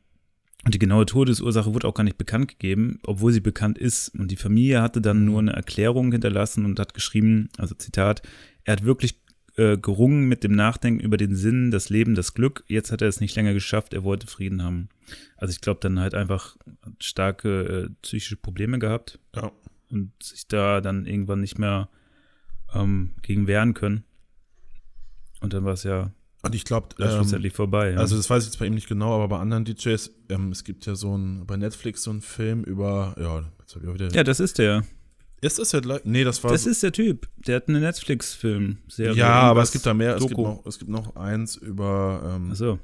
[0.65, 4.09] Und die genaue Todesursache wurde auch gar nicht bekannt gegeben, obwohl sie bekannt ist.
[4.19, 8.23] Und die Familie hatte dann nur eine Erklärung hinterlassen und hat geschrieben, also Zitat,
[8.65, 9.21] er hat wirklich
[9.57, 12.65] äh, gerungen mit dem Nachdenken über den Sinn, das Leben, das Glück.
[12.67, 14.89] Jetzt hat er es nicht länger geschafft, er wollte Frieden haben.
[15.37, 16.57] Also ich glaube, dann halt einfach
[17.01, 19.53] starke äh, psychische Probleme gehabt Ja.
[19.91, 21.89] Und sich da dann irgendwann nicht mehr
[22.75, 24.05] ähm, gegen wehren können.
[25.41, 26.11] Und dann war es ja
[26.43, 27.93] Und ich glaube, ähm, schlussendlich vorbei.
[27.93, 27.99] Ja.
[27.99, 30.65] also das weiß ich jetzt bei ihm nicht genau, aber bei anderen DJs, ähm, es
[30.65, 33.95] gibt ja so ein, bei Netflix so einen Film über, ja, jetzt hab ich auch
[33.95, 34.09] wieder.
[34.11, 34.85] ja, das ist der.
[35.41, 37.29] Ist das ja, li- nee, das war Das so, ist der Typ.
[37.37, 39.15] Der hat eine Netflix-Film-Serie.
[39.17, 42.51] ja, aber es gibt da mehr, es gibt noch, es gibt noch eins über, ähm,
[42.51, 42.81] Achso.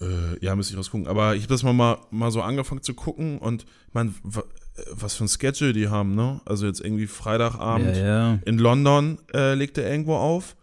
[0.00, 1.06] Äh, ja, müsste ich rausgucken.
[1.06, 3.64] Aber ich habe das mal, mal, mal so angefangen zu gucken und
[3.94, 4.06] äh,
[4.90, 6.40] was für ein Schedule die haben, ne?
[6.44, 8.38] Also jetzt irgendwie Freitagabend Ja, ja.
[8.44, 10.56] in London äh, legt er irgendwo auf.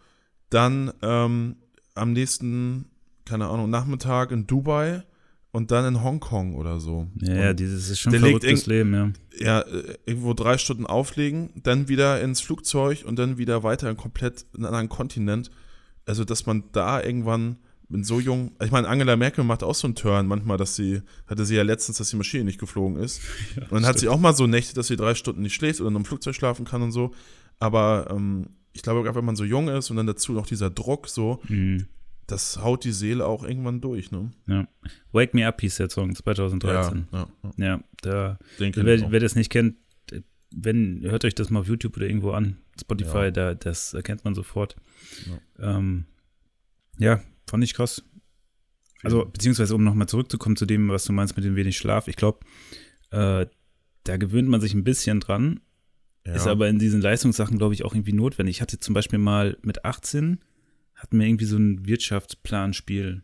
[0.50, 1.56] Dann ähm,
[1.94, 2.90] am nächsten,
[3.24, 5.02] keine Ahnung, Nachmittag in Dubai
[5.50, 7.08] und dann in Hongkong oder so.
[7.20, 9.12] Ja, ja, dieses ist schon ein verrücktes Leben, ja.
[9.38, 13.96] ja, äh, irgendwo drei Stunden auflegen, dann wieder ins Flugzeug und dann wieder weiter in
[13.96, 15.50] komplett in einen anderen Kontinent.
[16.04, 17.56] Also, dass man da irgendwann
[17.92, 21.02] mit so jung, ich meine, Angela Merkel macht auch so einen Turn manchmal, dass sie,
[21.26, 23.20] hatte sie ja letztens, dass die Maschine nicht geflogen ist.
[23.56, 25.90] und dann hat sie auch mal so Nächte, dass sie drei Stunden nicht schläft oder
[25.90, 27.12] in einem Flugzeug schlafen kann und so.
[27.58, 30.70] Aber ähm, ich glaube, gerade wenn man so jung ist und dann dazu noch dieser
[30.70, 31.86] Druck, so, Mhm.
[32.26, 34.30] das haut die Seele auch irgendwann durch, ne?
[34.46, 34.66] ja.
[35.12, 37.06] Wake Me Up hieß der Song 2013.
[37.12, 39.76] Ja, ja, Ja, da, denke ich wer, wer das nicht kennt,
[40.54, 42.56] wenn, hört euch das mal auf YouTube oder irgendwo an.
[42.80, 43.30] Spotify, Ja.
[43.30, 44.76] da, das erkennt man sofort.
[45.58, 46.06] Ja, ähm,
[46.98, 47.20] ja
[47.52, 48.02] fand ich krass.
[49.02, 52.08] Also, beziehungsweise, um nochmal zurückzukommen zu dem, was du meinst mit dem wenig Schlaf.
[52.08, 52.40] Ich glaube,
[53.10, 53.46] äh,
[54.04, 55.60] da gewöhnt man sich ein bisschen dran,
[56.26, 56.32] ja.
[56.32, 58.56] ist aber in diesen Leistungssachen, glaube ich, auch irgendwie notwendig.
[58.56, 60.38] Ich hatte zum Beispiel mal mit 18,
[60.94, 63.22] hatten wir irgendwie so ein Wirtschaftsplanspiel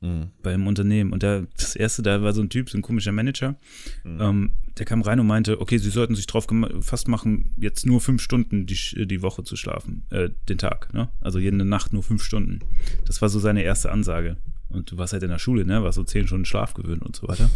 [0.00, 0.28] Mhm.
[0.42, 1.12] beim Unternehmen.
[1.12, 3.56] Und da, das erste, da war so ein Typ, so ein komischer Manager,
[4.04, 4.20] Mhm.
[4.20, 8.00] ähm, der kam rein und meinte, okay, Sie sollten sich drauf gefasst machen, jetzt nur
[8.00, 11.08] fünf Stunden die, die Woche zu schlafen, äh, den Tag, ne?
[11.20, 12.60] Also jede Nacht nur fünf Stunden.
[13.06, 14.36] Das war so seine erste Ansage.
[14.68, 15.82] Und du warst halt in der Schule, ne?
[15.82, 17.50] Warst so zehn Stunden Schlaf gewöhnt und so weiter.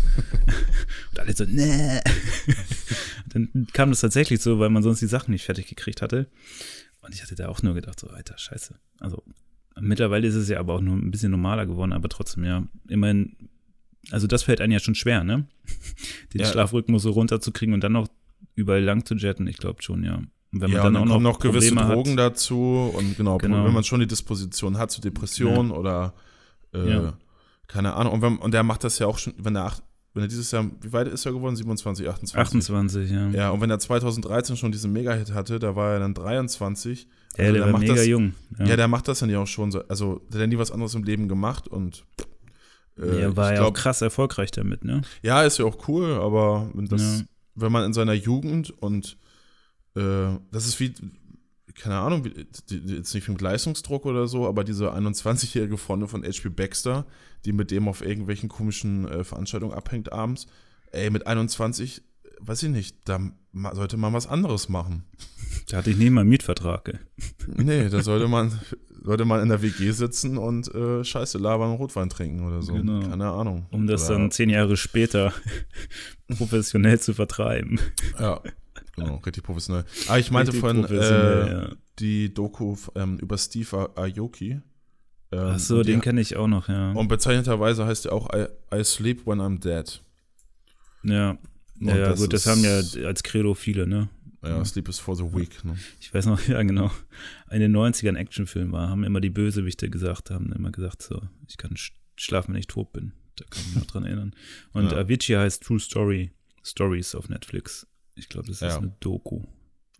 [1.11, 2.01] und alle so, nee.
[3.29, 6.27] Dann kam das tatsächlich so, weil man sonst die Sachen nicht fertig gekriegt hatte.
[7.03, 8.75] Und ich hatte da auch nur gedacht, so, Alter, scheiße.
[8.99, 9.23] Also
[9.81, 13.37] mittlerweile ist es ja aber auch nur ein bisschen normaler geworden, aber trotzdem, ja, immerhin,
[14.11, 15.47] also das fällt einem ja schon schwer, ne?
[16.35, 16.47] Den Ja.
[16.47, 18.09] Schlafrhythmus so runterzukriegen und dann noch
[18.55, 20.17] überall lang zu jetten, ich glaube schon, ja.
[20.17, 23.65] Und wenn ja, und dann kommen noch gewisse Probleme Drogen hat, dazu und genau, Genau.
[23.65, 26.13] wenn man schon die Disposition hat zu Depressionen oder
[26.75, 27.15] äh, Ja.
[27.69, 28.13] keine Ahnung.
[28.15, 29.83] Und, wenn, und der macht das ja auch schon, wenn er, acht,
[30.15, 31.57] wenn er dieses Jahr, wie weit ist er geworden?
[31.57, 32.39] 27, 28?
[32.39, 33.29] 28, ja.
[33.31, 37.07] Ja, und wenn er 2013 schon diesen Mega-Hit hatte, da war er dann 23.
[37.39, 38.35] Ja, Also der war macht mega das, jung.
[38.59, 38.77] Ja.
[38.77, 39.83] der macht das dann ja auch schon so.
[39.89, 42.05] Also, der hat ja nie was anderes im Leben gemacht und
[42.99, 45.01] äh, ja, war ja auch krass erfolgreich damit, ne?
[45.23, 47.25] ja, ist ja auch cool, aber wenn das, Ja.
[47.55, 49.17] wenn man in seiner Jugend und
[49.97, 50.01] äh,
[50.51, 50.93] das ist wie,
[51.75, 56.51] keine Ahnung, jetzt nicht mit Leistungsdruck oder so, aber diese 21-jährige Freundin von H.P.
[56.51, 57.07] Baxter,
[57.45, 60.47] die mit dem auf irgendwelchen komischen äh, Veranstaltungen abhängt abends,
[60.91, 62.03] ey, mit 21,
[62.41, 63.21] weiß ich nicht, da
[63.73, 65.05] sollte man was anderes machen.
[65.69, 66.99] Da hatte ich nie mal einen Mietvertrag, ey.
[67.47, 68.61] Nee, da sollte man,
[69.03, 72.75] sollte man in der WG sitzen und äh, Scheiße labern und Rotwein trinken oder so.
[72.75, 73.01] Genau.
[73.09, 73.67] Keine Ahnung.
[73.71, 75.33] um das oder, dann zehn Jahre später
[76.37, 77.79] professionell zu vertreiben.
[78.19, 78.41] Ja,
[78.97, 79.85] genau, richtig professionell.
[80.09, 81.71] Aber ich meinte von äh, ja.
[81.99, 84.51] die Doku ähm, über Steve Aoki.
[84.53, 84.63] Ähm,
[85.33, 86.93] Ach so, den kenne ich auch noch, ja.
[86.93, 90.03] Und bezeichneterweise heißt er auch I, I sleep when I'm dead.
[91.05, 91.31] Ja,
[91.81, 94.09] Und ja, das gut, das haben ja als Credo viele, ne?
[94.45, 94.65] Ja.
[94.65, 95.65] Sleep is for the weak.
[95.65, 95.77] Ne?
[96.01, 96.91] Ich weiß noch, ja genau,
[97.51, 101.57] in den 90ern Actionfilm war, haben immer die Bösewichte gesagt, haben immer gesagt, so, ich
[101.57, 103.13] kann sch schlafen, wenn ich tot bin.
[103.37, 104.35] Da kann ich mich noch dran erinnern.
[104.73, 104.99] Und Ja.
[104.99, 106.33] Avicii heißt True Story,
[106.63, 107.87] Stories auf Netflix.
[108.15, 108.79] Ich glaube, das ist Ja.
[108.79, 109.43] eine Doku.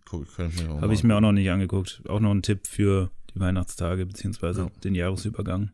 [0.05, 2.01] Guck, kann ich mir auch Habe ich mir auch noch nicht angeguckt.
[2.07, 4.71] Auch noch ein Tipp für die Weihnachtstage beziehungsweise Ja.
[4.83, 5.71] den Jahresübergang.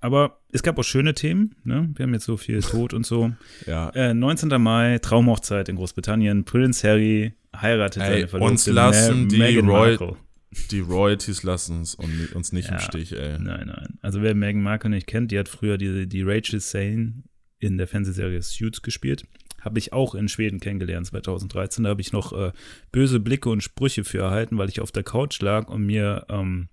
[0.00, 1.56] Aber es gab auch schöne Themen.
[1.64, 1.90] Ne?
[1.96, 3.32] Wir haben jetzt so viel Tod und so.
[3.66, 4.48] Ja, Äh, 19.
[4.62, 6.44] Mai, Traumhochzeit in Großbritannien.
[6.44, 10.16] Prince Harry heiratet Ey, seine Verlobte uns lassen Ma- die Meghan Roy- Markle.
[10.70, 12.80] die Royalties lassen uns, und- uns nicht im Ja.
[12.80, 13.38] Stich, ey.
[13.38, 13.98] Nein, nein.
[14.00, 17.24] Also wer Meghan Markle nicht kennt, die hat früher die, die Rachel Sane
[17.58, 19.24] in der Fernsehserie Suits gespielt.
[19.60, 21.84] Habe ich auch in Schweden kennengelernt 2013.
[21.84, 22.52] Da habe ich noch äh,
[22.92, 26.68] böse Blicke und Sprüche für erhalten, weil ich auf der Couch lag und mir ähm,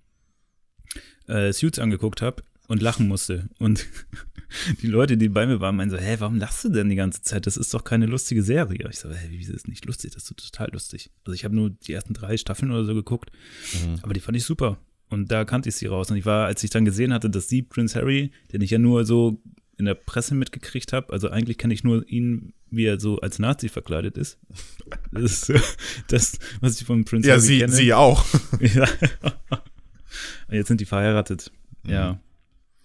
[1.26, 3.48] äh, Suits angeguckt habe und lachen musste.
[3.58, 3.86] Und
[4.82, 7.22] die Leute, die bei mir waren, meinen so, hä, warum lachst du denn die ganze
[7.22, 7.46] Zeit?
[7.46, 8.88] Das ist doch keine lustige Serie.
[8.90, 10.12] Ich so, hä, wie ist das nicht lustig?
[10.14, 11.10] Das ist total lustig.
[11.24, 13.30] Also ich habe nur die ersten drei Staffeln oder so geguckt,
[13.74, 13.98] Mhm.
[14.02, 14.78] aber die fand ich super.
[15.08, 16.10] Und da kannte ich sie raus.
[16.10, 18.78] Und ich war, als ich dann gesehen hatte, dass sie Prince Harry, den ich ja
[18.78, 19.40] nur so
[19.78, 21.12] in der Presse mitgekriegt habe.
[21.12, 24.38] Also eigentlich kenne ich nur ihn, wie er so als Nazi verkleidet ist.
[25.12, 25.54] Das ist so
[26.08, 27.72] das, was ich von Prince Ja, sie, kenne.
[27.72, 28.24] sie auch.
[28.60, 28.86] Ja.
[30.50, 31.50] Jetzt sind die verheiratet.
[31.82, 31.90] Mhm.
[31.90, 32.20] Ja.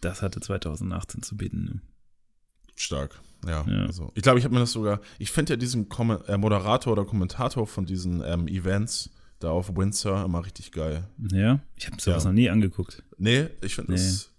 [0.02, 1.64] Das hatte 2018 zu bieten.
[1.66, 1.82] Ne?
[2.76, 3.20] Stark.
[3.46, 3.86] Ja, Ja.
[3.86, 5.00] Also, ich glaube, ich habe mir das sogar.
[5.20, 9.76] Ich finde ja diesen Kom äh, Moderator oder Kommentator von diesen ähm, Events da auf
[9.76, 11.08] Windsor immer richtig geil.
[11.32, 12.30] Ja, ich habe sowas Ja.
[12.30, 13.04] noch nie angeguckt.
[13.18, 13.98] Nee, ich finde Nee.
[13.98, 14.31] das.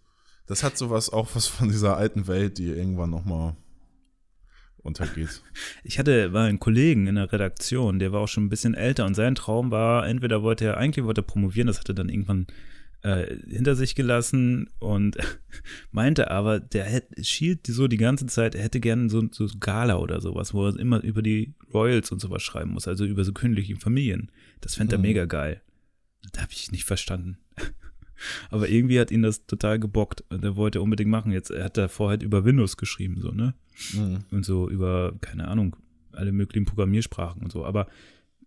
[0.47, 3.57] Das hat sowas auch was von dieser alten Welt, die irgendwann nochmal
[4.79, 5.43] untergeht.
[5.85, 9.07] Ich hatte, war ein Kollegen in der Redaktion, der war auch schon ein bisschen älter
[9.07, 12.09] und sein Traum war, entweder wollte er, eigentlich wollte er promovieren, das hat er dann
[12.09, 12.49] irgendwann
[13.03, 15.17] äh, hinter sich gelassen und
[15.93, 19.99] meinte aber, der hätte, schielt so die ganze Zeit, er hätte gerne so, so Gala
[19.99, 23.33] oder sowas, wo er immer über die Royals und sowas schreiben muss, also über so
[23.33, 24.33] königliche Familien.
[24.61, 25.03] Das fände er Mhm.
[25.03, 25.63] mega geil.
[26.33, 27.39] Das habe ich nicht verstanden.
[28.51, 31.33] Aber irgendwie hat ihn das total gebockt und er wollte unbedingt machen.
[31.33, 33.55] Jetzt, er hat davor halt über Windows geschrieben, so, ne?
[33.95, 34.25] Mhm.
[34.31, 35.77] und so über, keine Ahnung,
[36.13, 37.65] alle möglichen Programmiersprachen und so.
[37.65, 37.89] Aber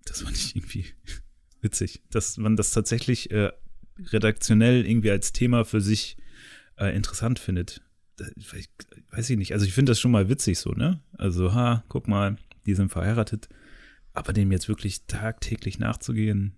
[0.05, 0.85] das fand ich irgendwie
[1.61, 3.51] witzig, dass man das tatsächlich äh,
[4.11, 6.17] redaktionell irgendwie als Thema für sich
[6.77, 7.81] äh, interessant findet.
[8.17, 8.69] Da, ich,
[9.11, 9.53] weiß ich nicht.
[9.53, 11.01] Also ich finde das schon mal witzig so, ne?
[11.17, 13.49] Also, ha, guck mal, die sind verheiratet.
[14.13, 16.55] Aber dem jetzt wirklich tagtäglich nachzugehen,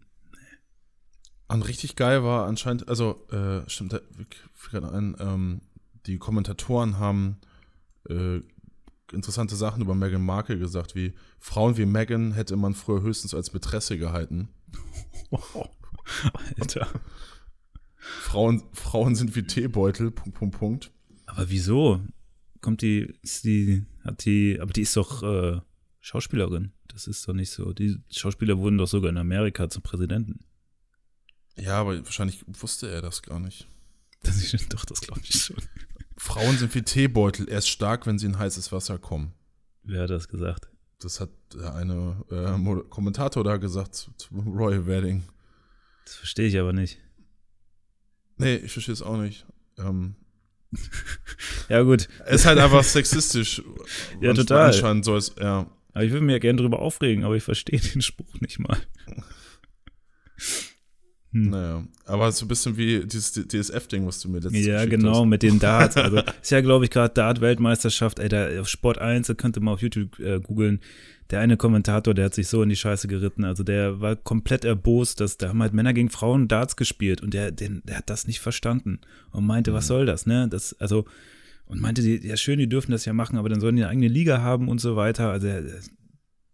[1.48, 4.00] Und richtig geil war anscheinend, also, äh, stimmt, da
[4.70, 5.62] gerade ein, ähm,
[6.06, 7.38] die Kommentatoren haben
[8.10, 8.42] äh,
[9.14, 13.54] interessante Sachen über Meghan Markle gesagt, wie Frauen wie Meghan hätte man früher höchstens als
[13.54, 14.50] Mätresse gehalten.
[16.60, 16.88] Alter.
[17.98, 20.92] Frauen, Frauen sind wie Teebeutel, Punkt, Punkt, Punkt.
[21.26, 22.02] Aber wieso?
[22.62, 25.60] Kommt die, ist die, hat die, aber die ist doch äh,
[26.00, 26.72] Schauspielerin.
[26.88, 27.74] Das ist doch nicht so.
[27.74, 30.40] Die Schauspieler wurden doch sogar in Amerika zum Präsidenten.
[31.60, 33.68] Ja, aber wahrscheinlich wusste er das gar nicht.
[34.24, 35.58] Das ist, doch, das glaube ich schon.
[36.18, 39.34] Frauen sind wie Teebeutel, erst stark, wenn sie in heißes Wasser kommen.
[39.84, 40.68] Wer hat das gesagt?
[41.00, 45.24] Das hat eine äh, Kommentator da gesagt zu, zu Royal Wedding.
[46.06, 46.98] Das verstehe ich aber nicht.
[48.38, 49.46] Nee, ich verstehe es auch nicht.
[49.78, 50.16] Ähm,
[51.70, 52.08] Ja, gut.
[52.26, 53.62] es ist halt einfach sexistisch.
[54.22, 54.68] Ja, total.
[54.68, 55.70] Anscheinend soll es, ja.
[55.94, 58.78] Aber ich würde mir ja gerne drüber aufregen, aber ich verstehe den Spruch nicht mal.
[61.44, 61.50] Hm.
[61.52, 65.26] Naja, aber so ein bisschen wie dieses DSF-Ding, was du mir letztens Ja, genau, hast.
[65.28, 65.96] mit den Darts.
[66.08, 69.62] Also ist ja, glaube ich, gerade Dart-Weltmeisterschaft, ey, da auf Sport 1, da könnt ihr
[69.62, 70.80] mal auf YouTube äh, googeln.
[71.30, 73.44] Der eine Kommentator, der hat sich so in die Scheiße geritten.
[73.44, 77.34] Also der war komplett erbost, dass da haben halt Männer gegen Frauen Darts gespielt und
[77.34, 80.48] der, der, der hat das nicht verstanden und meinte, was soll das, ne?
[80.50, 81.04] Das, also,
[81.66, 83.92] und meinte, die, ja schön, die dürfen das ja machen, aber dann sollen die eine
[83.92, 85.30] eigene Liga haben und so weiter.
[85.30, 85.50] Also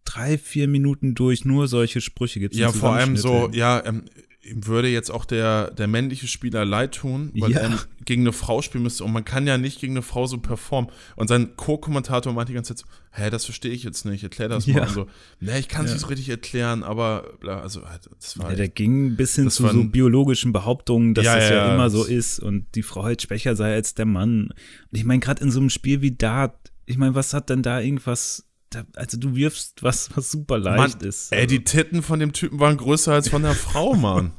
[0.06, 4.04] drei, vier Minuten durch nur solche Sprüche gibt's Ja, im vor allem so, ja, ähm,
[4.44, 7.60] ihm würde jetzt auch der, der männliche Spieler leid tun, weil Ja.
[7.62, 10.38] er gegen eine Frau spielen müsste und man kann ja nicht gegen eine Frau so
[10.38, 10.92] performen.
[11.16, 14.50] Und sein Co-Kommentator meinte die ganze Zeit so, hä, das verstehe ich jetzt nicht, erklär
[14.50, 14.74] das Ja.
[14.74, 14.82] mal.
[14.88, 15.08] Und so,
[15.40, 15.96] ne, ich kann es Ja.
[15.96, 19.50] nicht so richtig erklären, aber, bla, also, halt, das war Ja, der ging bis hin
[19.50, 23.56] zu so biologischen Behauptungen, dass das ja, immer so ist und die Frau halt schwächer
[23.56, 24.48] sei als der Mann.
[24.48, 24.54] Und
[24.92, 27.80] ich meine, gerade in so einem Spiel wie Dart, ich meine, was hat denn da
[27.80, 31.32] irgendwas, da, also du wirfst was, was super leicht Mann, ist.
[31.32, 34.32] Ey, Also, die Titten von dem Typen waren größer als von der Frau, Mann.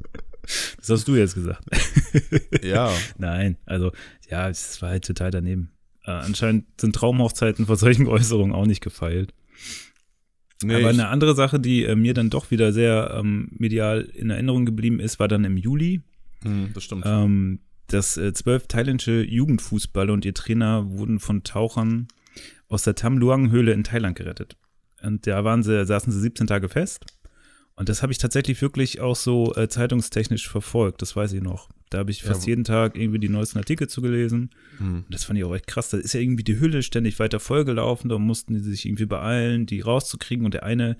[0.76, 1.64] das hast du jetzt gesagt.
[2.62, 2.92] ja.
[3.18, 3.92] Nein, also
[4.30, 5.72] ja, es war halt total daneben.
[6.04, 9.34] Äh, anscheinend sind Traumhochzeiten vor solchen Äußerungen auch nicht gefeilt.
[10.62, 14.30] Nee, Aber eine andere Sache, die äh, mir dann doch wieder sehr ähm, medial in
[14.30, 16.02] Erinnerung geblieben ist, war dann im Juli.
[16.42, 17.04] hm, das stimmt.
[17.06, 22.08] Ähm, dass äh, zwölf thailändische Jugendfußballer und ihr Trainer wurden von Tauchern
[22.68, 24.56] aus der Tham Luang-Höhle in Thailand gerettet.
[25.02, 27.04] Und da waren sie, saßen sie 17 Tage fest.
[27.78, 31.68] Und das habe ich tatsächlich wirklich auch so äh, zeitungstechnisch verfolgt, das weiß ich noch.
[31.90, 34.50] Da habe ich Ja, fast wo- jeden Tag irgendwie die neuesten Artikel zugelesen.
[34.78, 35.04] Hm.
[35.04, 35.90] Und das fand ich auch echt krass.
[35.90, 38.08] Da ist ja irgendwie die Hülle ständig weiter vollgelaufen.
[38.08, 40.44] Da mussten die sich irgendwie beeilen, die rauszukriegen.
[40.46, 40.96] Und der eine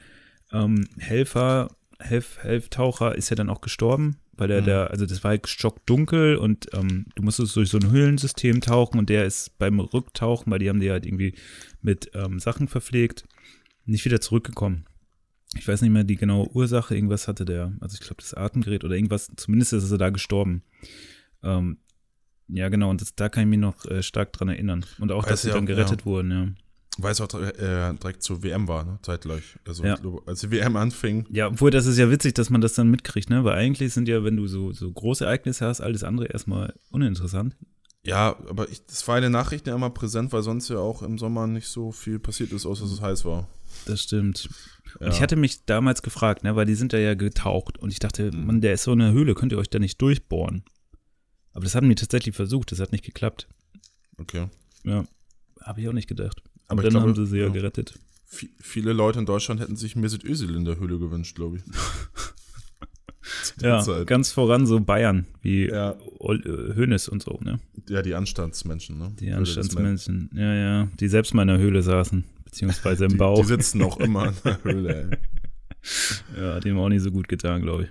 [0.53, 4.66] ähm, Helfer, Helf, Helftaucher ist ja dann auch gestorben, weil er Mhm.
[4.66, 8.99] da, also das war halt stockdunkel und ähm, du musstest durch so ein Höhlensystem tauchen
[8.99, 11.34] und der ist beim Rücktauchen, weil die haben die halt irgendwie
[11.80, 13.24] mit ähm, Sachen verpflegt,
[13.84, 14.84] nicht wieder zurückgekommen.
[15.57, 18.84] Ich weiß nicht mehr die genaue Ursache, irgendwas hatte der, also ich glaube das Atemgerät
[18.84, 20.62] oder irgendwas, zumindest ist er da gestorben.
[21.42, 21.78] Ähm,
[22.49, 24.84] ja, genau, und das, da kann ich mich noch äh, stark dran erinnern.
[24.99, 26.49] Und auch, Weiß dass sie ja dann gerettet wurden, ja.
[26.99, 28.99] Weil es auch äh, direkt zur WM war, ne?
[29.03, 29.59] zeitgleich.
[29.66, 29.99] Also Ja.
[30.26, 33.28] als die WM anfing, Ja, obwohl das ist ja witzig, dass man das dann mitkriegt,
[33.28, 33.44] ne?
[33.44, 37.55] Weil eigentlich sind ja, wenn du so, so große Ereignisse hast, alles andere erstmal uninteressant.
[38.03, 41.03] Ja, aber ich, das war in den Nachrichten ja immer präsent, weil sonst ja auch
[41.03, 43.49] im Sommer nicht so viel passiert ist, außer dass es heiß war.
[43.84, 44.49] Das stimmt.
[45.01, 45.09] Ja.
[45.09, 48.30] Ich hatte mich damals gefragt, ne, weil die sind da ja getaucht und ich dachte,
[48.32, 48.47] Mhm.
[48.47, 50.62] Mann, der ist so eine Höhle, könnt ihr euch da nicht durchbohren?
[51.53, 53.49] Aber das hatten die tatsächlich versucht, das hat nicht geklappt.
[54.18, 54.49] Okay.
[54.84, 55.05] Ja,
[55.61, 56.42] habe ich auch nicht gedacht.
[56.68, 57.52] Aber dann glaube, haben sie sie ja, ja.
[57.52, 57.98] gerettet.
[58.30, 61.62] Vi- viele Leute in Deutschland hätten sich Mesut Özil in der Höhle gewünscht, glaube ich.
[63.60, 64.06] Ja, Zeit.
[64.06, 65.96] ganz voran so Bayern, wie Ja.
[66.20, 67.58] Ol- äh, Hönes und so, ne?
[67.88, 69.12] ja, die Anstandsmenschen, ne?
[69.18, 70.30] Die Höhle Anstandsmenschen.
[70.34, 73.34] Ja, ja, die selbst mal in der Höhle saßen, beziehungsweise im Die, Bau.
[73.40, 75.18] die sitzen auch immer in der Höhle, ey.
[76.40, 77.88] ja, dem auch nicht so gut getan, glaube ich.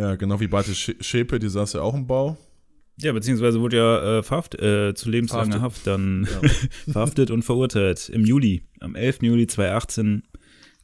[0.00, 2.36] Ja, genau wie Barte Sch- Schäpe, die saß ja auch im Bau.
[2.98, 5.60] Ja, beziehungsweise wurde ja äh, verhaft, äh, zu lebenslanger.
[5.60, 6.28] Haft dann
[6.90, 8.08] verhaftet und verurteilt.
[8.08, 9.22] Im Juli, am 11.
[9.22, 10.22] Juli 2018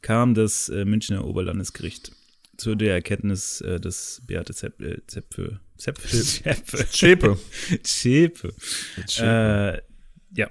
[0.01, 2.11] kam das äh, Münchner Oberlandesgericht
[2.57, 7.37] zu der Erkenntnis, äh, dass Beate Zepp, äh, Zepfe, Zepfe, Zepfe, Schäpe.
[7.83, 8.53] Zschäpe,
[9.19, 9.81] äh,
[10.35, 10.49] ja,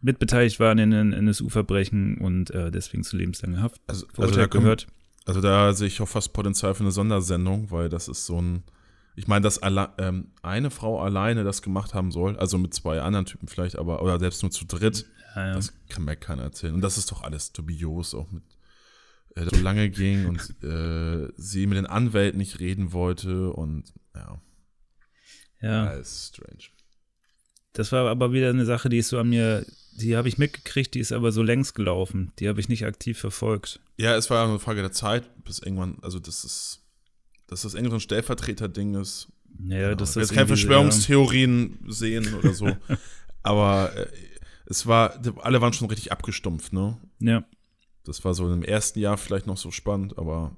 [0.00, 4.86] mitbeteiligt waren in einem NSU-Verbrechen und äh, deswegen zu lebenslanger Haft Also, also, da gehört.
[5.24, 8.62] also da sehe ich auch fast Potenzial für eine Sondersendung, weil das ist so ein,
[9.18, 13.00] ich meine, dass alle, ähm, eine Frau alleine das gemacht haben soll, also mit zwei
[13.00, 15.54] anderen Typen vielleicht, aber, oder selbst nur zu dritt, Ja, ja.
[15.54, 16.72] das kann mir keiner erzählen.
[16.72, 18.44] Und das ist doch alles dubios, auch mit,
[19.34, 24.40] äh, so lange ging und äh, sie mit den Anwälten nicht reden wollte und ja,
[25.62, 25.86] ja.
[25.88, 26.68] alles strange.
[27.72, 29.66] Das war aber wieder eine Sache, die ist so an mir,
[29.96, 32.32] die habe ich mitgekriegt, die ist aber so längs gelaufen.
[32.38, 33.80] Die habe ich nicht aktiv verfolgt.
[33.96, 36.87] Ja, es war ja eine Frage der Zeit, bis irgendwann, also das ist,
[37.48, 39.28] dass das irgendwie so ein Stellvertreter-Ding ist.
[39.58, 42.68] Naja, das ist Jetzt keine Verschwörungstheorien sehen oder so.
[43.42, 44.06] aber äh,
[44.66, 46.98] es war, alle waren schon richtig abgestumpft, ne?
[47.18, 47.44] Ja,
[48.04, 50.54] Das war so im ersten Jahr vielleicht noch so spannend, aber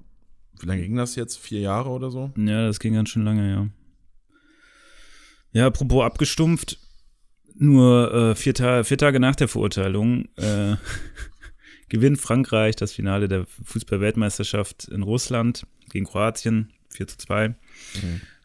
[0.59, 1.39] wie lange ging das jetzt?
[1.39, 2.31] Vier Jahre oder so?
[2.37, 3.67] ja, ja, das ging ganz schön lange, ja.
[5.53, 6.77] Ja, apropos abgestumpft,
[7.55, 10.75] nur äh, vier, Ta vier Tage nach der Verurteilung äh,
[11.89, 17.49] gewinnt Frankreich das Finale der Fußball-Weltmeisterschaft in Russland gegen Kroatien, 4 zu 2.
[17.49, 17.55] Mhm.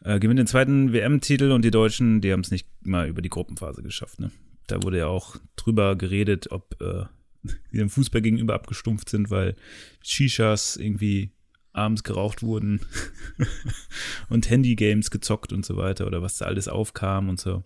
[0.05, 3.29] Äh, gewinnt den zweiten WM-Titel und die Deutschen, die haben es nicht mal über die
[3.29, 4.21] Gruppenphase geschafft.
[4.21, 4.31] Ne?
[4.67, 7.05] Da wurde ja auch drüber geredet, ob äh,
[7.73, 9.57] die dem Fußball gegenüber abgestumpft sind, weil
[10.03, 11.33] Shishas irgendwie
[11.73, 12.81] abends geraucht wurden
[14.31, 17.65] und Handygames gezockt und so weiter oder was da alles aufkam und so.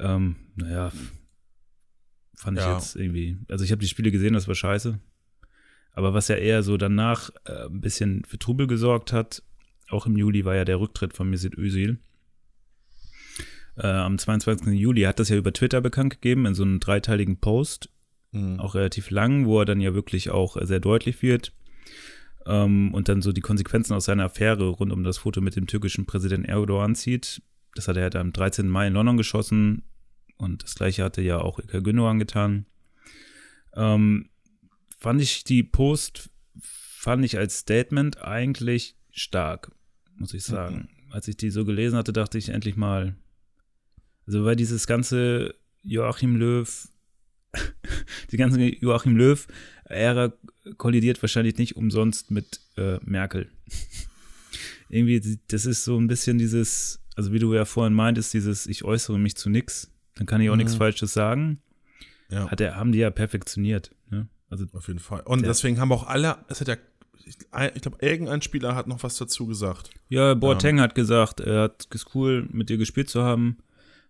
[0.00, 0.90] Ähm, naja,
[2.36, 2.74] fand ich Ja.
[2.74, 3.38] jetzt irgendwie.
[3.48, 4.98] Also ich habe die Spiele gesehen, das war scheiße.
[5.92, 9.42] Aber was ja eher so danach äh, ein bisschen für Trubel gesorgt hat,
[9.90, 11.98] auch im Juli war ja der Rücktritt von Mesut Özil.
[13.76, 14.68] Äh, am 22.
[14.78, 17.90] Juli hat das ja über Twitter bekannt gegeben, in so einem dreiteiligen Post,
[18.32, 18.60] Mhm.
[18.60, 21.54] auch relativ lang, wo er dann ja wirklich auch sehr deutlich wird.
[22.46, 25.66] Ähm, und dann so die Konsequenzen aus seiner Affäre rund um das Foto mit dem
[25.66, 27.40] türkischen Präsidenten Erdogan zieht.
[27.74, 28.68] Das hat er halt am 13.
[28.68, 29.82] Mai in London geschossen
[30.36, 32.66] und das gleiche hatte ja auch Ilkay Gündogan getan.
[33.74, 34.28] Ähm,
[34.98, 36.30] fand ich die Post,
[36.60, 39.72] fand ich als Statement eigentlich stark,
[40.18, 40.88] muss ich sagen.
[41.10, 43.14] Als ich die so gelesen hatte, dachte ich endlich mal,
[44.26, 46.88] also weil dieses ganze Joachim Löw,
[48.30, 50.32] die ganze Joachim Löw-Ära
[50.76, 53.50] kollidiert wahrscheinlich nicht umsonst mit äh, Merkel.
[54.90, 58.84] Irgendwie, das ist so ein bisschen dieses, also wie du ja vorhin meintest, dieses, ich
[58.84, 60.58] äußere mich zu nix, dann kann ich auch Mhm.
[60.58, 61.60] nichts Falsches sagen.
[62.30, 63.94] Ja, Hat er, haben die ja perfektioniert.
[64.10, 64.28] Ne?
[64.50, 65.20] Also auf jeden Fall.
[65.22, 66.76] Und deswegen haben auch alle, es hat ja,
[67.26, 69.90] ich, glaube, irgendein Spieler hat noch was dazu gesagt.
[70.08, 73.58] Ja, Boateng hat gesagt, er hat es cool, mit dir gespielt zu haben.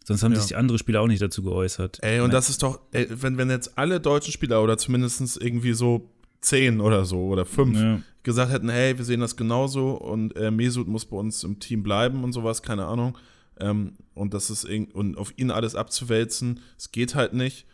[0.04, 0.38] Sonst haben Ja.
[0.38, 1.98] sich die andere Spieler auch nicht dazu geäußert.
[2.02, 5.72] Ey, und das ist doch, ey, wenn, wenn jetzt alle deutschen Spieler oder zumindest irgendwie
[5.74, 10.34] so zehn oder so oder fünf Ja, gesagt hätten, hey, wir sehen das genauso und
[10.36, 13.18] äh, Mesut muss bei uns im Team bleiben und sowas, keine Ahnung.
[13.60, 17.66] Ähm, und das ist und auf ihn alles abzuwälzen, es geht halt nicht.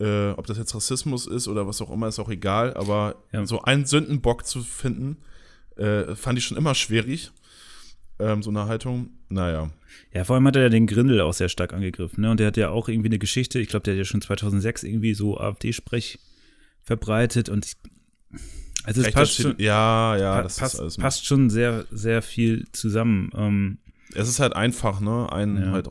[0.00, 2.74] Äh, ob das jetzt Rassismus ist oder was auch immer, ist auch egal.
[2.74, 3.44] Aber Ja.
[3.46, 5.18] so einen Sündenbock zu finden,
[5.76, 7.30] äh, fand ich schon immer schwierig.
[8.18, 9.70] Ähm, so eine Haltung, naja.
[10.12, 12.20] ja, vor allem hat er ja den Grindel auch sehr stark angegriffen.
[12.22, 12.30] Ne?
[12.30, 14.82] Und der hat ja auch irgendwie eine Geschichte, ich glaube, der hat ja schon 2006
[14.82, 16.18] irgendwie so AfD-Sprech
[16.82, 17.48] verbreitet.
[17.48, 17.76] Und ich,
[18.84, 22.66] also es passt das schon, ja, ja, pa- das passt, passt schon sehr, sehr viel
[22.72, 23.30] zusammen.
[23.34, 23.78] Ähm,
[24.14, 25.70] Es ist halt einfach, ne, einen Ja.
[25.72, 25.88] halt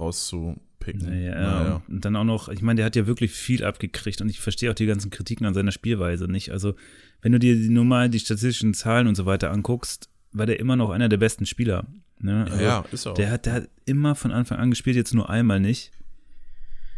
[0.90, 1.10] rauszupicken.
[1.10, 1.82] Naja, Naja.
[1.88, 4.70] und dann auch noch, ich meine, der hat ja wirklich viel abgekriegt und ich verstehe
[4.72, 6.52] auch die ganzen Kritiken an seiner Spielweise nicht.
[6.52, 6.76] Also,
[7.22, 10.60] wenn du dir die, nur mal die statistischen Zahlen und so weiter anguckst, war der
[10.60, 11.86] immer noch einer der besten Spieler.
[12.20, 12.46] Ne?
[12.48, 13.14] Ja, Also, ja, ist auch.
[13.16, 15.92] Der hat, der hat immer von Anfang an gespielt, jetzt nur einmal nicht.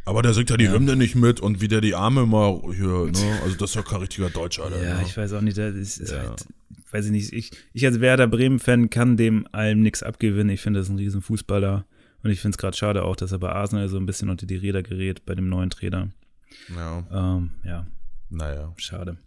[0.04, 0.74] Aber der singt ja die Ja.
[0.74, 3.40] Hymne nicht mit und wie der die Arme immer hier, ne?
[3.44, 4.84] Also das ist ja kein richtiger Deutscher, Alter.
[4.84, 5.04] Ja, ne?
[5.06, 6.28] ich weiß auch nicht, das ist, ist Ja.
[6.30, 6.46] halt,
[6.92, 10.50] weiß ich nicht, ich, ich als Werder Bremen-Fan kann dem allem nichts abgewinnen.
[10.50, 11.86] Ich finde, das ist ein riesen Fußballer.
[12.24, 14.46] Und ich finde es gerade schade auch, dass er bei Arsenal so ein bisschen unter
[14.46, 16.10] die Räder gerät bei dem neuen Trainer.
[16.76, 17.04] ja.
[17.12, 17.88] Ähm, ja,
[18.30, 18.74] Naja.
[18.78, 19.18] schade.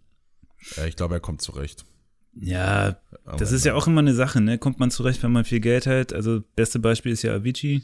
[0.77, 1.85] Ja, ich glaube, er kommt zurecht.
[2.33, 4.57] Ja, Aber Das ist ja auch immer eine Sache, ne?
[4.57, 6.11] Kommt man zurecht, wenn man viel Geld hat?
[6.13, 7.81] Also, beste Beispiel ist ja Avicii,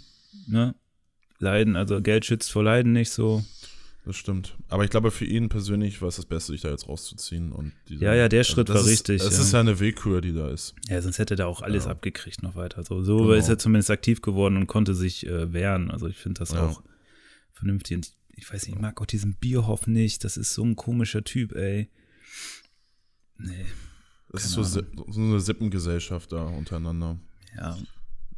[0.47, 0.75] ne?
[1.39, 3.43] Leiden, also Geld schützt vor Leiden nicht so.
[4.03, 4.57] Das stimmt.
[4.67, 7.51] Aber ich glaube, für ihn persönlich war es das Beste, sich da jetzt rauszuziehen.
[7.51, 9.41] Und diese, Ja, ja, der Schritt das war ist, richtig, Es ja.
[9.43, 10.73] ist ja eine Willkür, die da ist.
[10.89, 11.91] Ja, sonst hätte er auch alles Ja.
[11.91, 12.83] abgekriegt noch weiter.
[12.83, 13.31] So, so Genau.
[13.33, 15.91] ist er zumindest aktiv geworden und konnte sich äh, wehren.
[15.91, 16.65] Also ich finde das Ja.
[16.65, 16.81] auch
[17.53, 17.95] vernünftig.
[17.97, 20.23] Und ich, weiß nicht, ich mag auch diesen Bierhoff nicht.
[20.23, 21.87] Das ist so ein komischer Typ, ey.
[23.37, 23.65] Nee,
[24.33, 24.81] Es ist so, so
[25.15, 27.19] eine Sippengesellschaft da untereinander.
[27.55, 27.77] ja.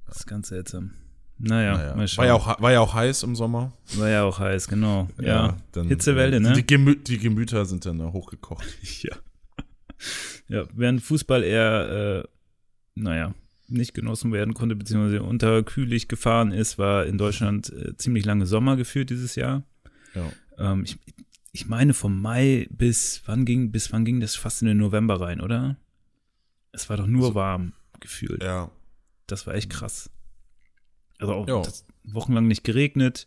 [0.07, 0.91] Das ist ganz seltsam.
[1.39, 1.95] Naja, Naja.
[1.95, 2.23] mal schauen.
[2.23, 3.73] War, ja auch, war ja auch heiß im Sommer.
[3.95, 5.09] War ja auch heiß, genau.
[5.19, 6.53] Ja, dann, Hitzewelle, ne?
[6.53, 8.65] Die, Gemü die Gemüter sind dann da hochgekocht.
[9.03, 9.15] ja.
[10.47, 12.27] Ja, während Fußball eher, äh,
[12.95, 13.33] naja,
[13.67, 18.75] nicht genossen werden konnte, beziehungsweise unterkühlig gefahren ist, war in Deutschland äh, ziemlich lange Sommer
[18.75, 19.63] geführt dieses Jahr.
[20.13, 20.31] Ja.
[20.59, 20.99] Ähm, ich,
[21.51, 25.19] ich meine vom Mai bis wann ging, bis wann ging das fast in den November
[25.21, 25.77] rein, oder?
[26.71, 28.43] Es war doch nur So- warm gefühlt.
[28.43, 28.69] ja.
[29.27, 30.09] Das war echt krass.
[31.23, 31.67] Also auch
[32.03, 33.25] wochenlang nicht geregnet,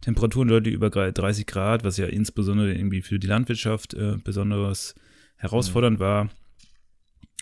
[0.00, 4.94] Temperaturen deutlich über 30 Grad, was ja insbesondere irgendwie für die Landwirtschaft äh, besonders
[5.36, 6.28] herausfordernd war.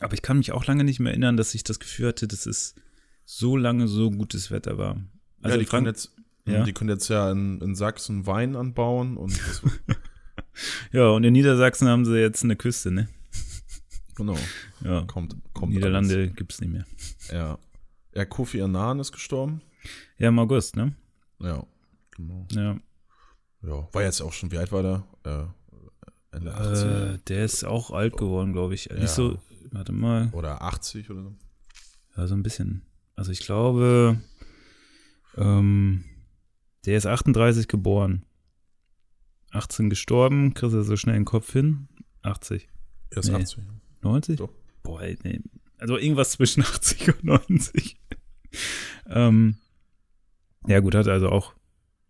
[0.01, 2.47] Aber ich kann mich auch lange nicht mehr erinnern, dass ich das Gefühl hatte, dass
[2.47, 2.75] es
[3.25, 4.97] so lange so gutes Wetter war.
[5.43, 6.13] Also ja, die, Frank- können jetzt,
[6.47, 6.63] Ja.
[6.65, 9.39] die können jetzt ja in, in Sachsen Wein anbauen und
[10.93, 13.09] ja, und in Niedersachsen haben sie jetzt eine Küste, ne?
[14.15, 14.37] genau,
[14.83, 16.87] Ja, kommt, kommt Niederlande gibt's nicht mehr.
[17.31, 17.59] Ja.
[18.15, 19.61] Ja, Kofi Annan ist gestorben.
[20.19, 20.95] Ja, im August, ne?
[21.41, 21.65] Ja,
[22.13, 22.47] genau.
[22.53, 22.77] Ja.
[23.63, 25.05] Ja, war jetzt auch schon, wie alt war der?
[25.25, 28.87] Äh, Ende 80 Äh, der ist auch alt geworden, glaube ich.
[28.87, 28.95] Ja.
[28.97, 29.39] Nicht so,
[29.73, 30.31] warte mal.
[30.33, 31.35] oder 80 oder so.
[32.17, 32.83] Ja, so ein bisschen.
[33.15, 34.21] Also ich glaube,
[35.37, 36.05] ähm,
[36.85, 38.25] der ist 38 geboren.
[39.51, 41.89] 18 gestorben, kriegst du so schnell den Kopf hin?
[42.23, 42.69] 80.
[43.11, 43.35] Er ist Nee.
[43.37, 43.65] 80.
[44.03, 44.37] 90?
[44.39, 44.53] Doch.
[44.83, 45.41] Boah, nee.
[45.79, 47.97] Also irgendwas zwischen 80 und 90.
[49.09, 49.57] ähm,
[50.67, 51.55] ja gut, hat also auch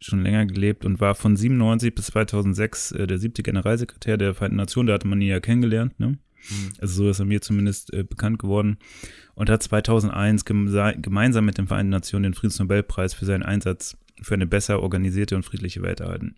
[0.00, 4.56] schon länger gelebt und war von 97 bis 2006 äh, der siebte Generalsekretär der Vereinten
[4.56, 4.88] Nationen.
[4.88, 6.08] Da hatte man ihn ja kennengelernt, ne?
[6.48, 6.72] Mhm.
[6.80, 8.76] Also so ist er mir zumindest äh, bekannt geworden
[9.34, 14.34] und hat 2001 gemse- gemeinsam mit den Vereinten Nationen den Friedensnobelpreis für seinen Einsatz für
[14.34, 16.36] eine besser organisierte und friedliche Welt erhalten.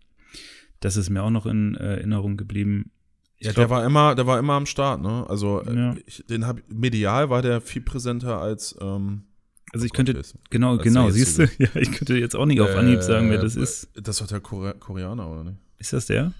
[0.81, 2.93] Das ist mir auch noch in äh, Erinnerung geblieben.
[3.41, 5.27] Ja, glaub- der war immer, der war immer am Start, ne?
[5.29, 5.97] Also äh, Ja.
[6.07, 9.25] ich, den hab, medial war der viel präsenter als ähm,
[9.73, 11.43] also ich könnte Genau, Als genau, jetzt siehst du?
[11.59, 13.89] Ja, ich könnte jetzt auch nicht auf Anhieb sagen, wer das Äh, ist.
[13.95, 15.59] Das war der Kore Koreaner, oder nicht?
[15.79, 16.33] Ist das der?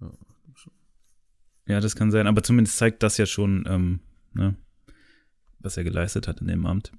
[0.00, 0.10] Ja.
[1.66, 4.00] Ja, das kann sein, aber zumindest zeigt das ja schon, ähm,
[4.32, 4.56] ne,
[5.58, 6.92] was er geleistet hat in dem Amt.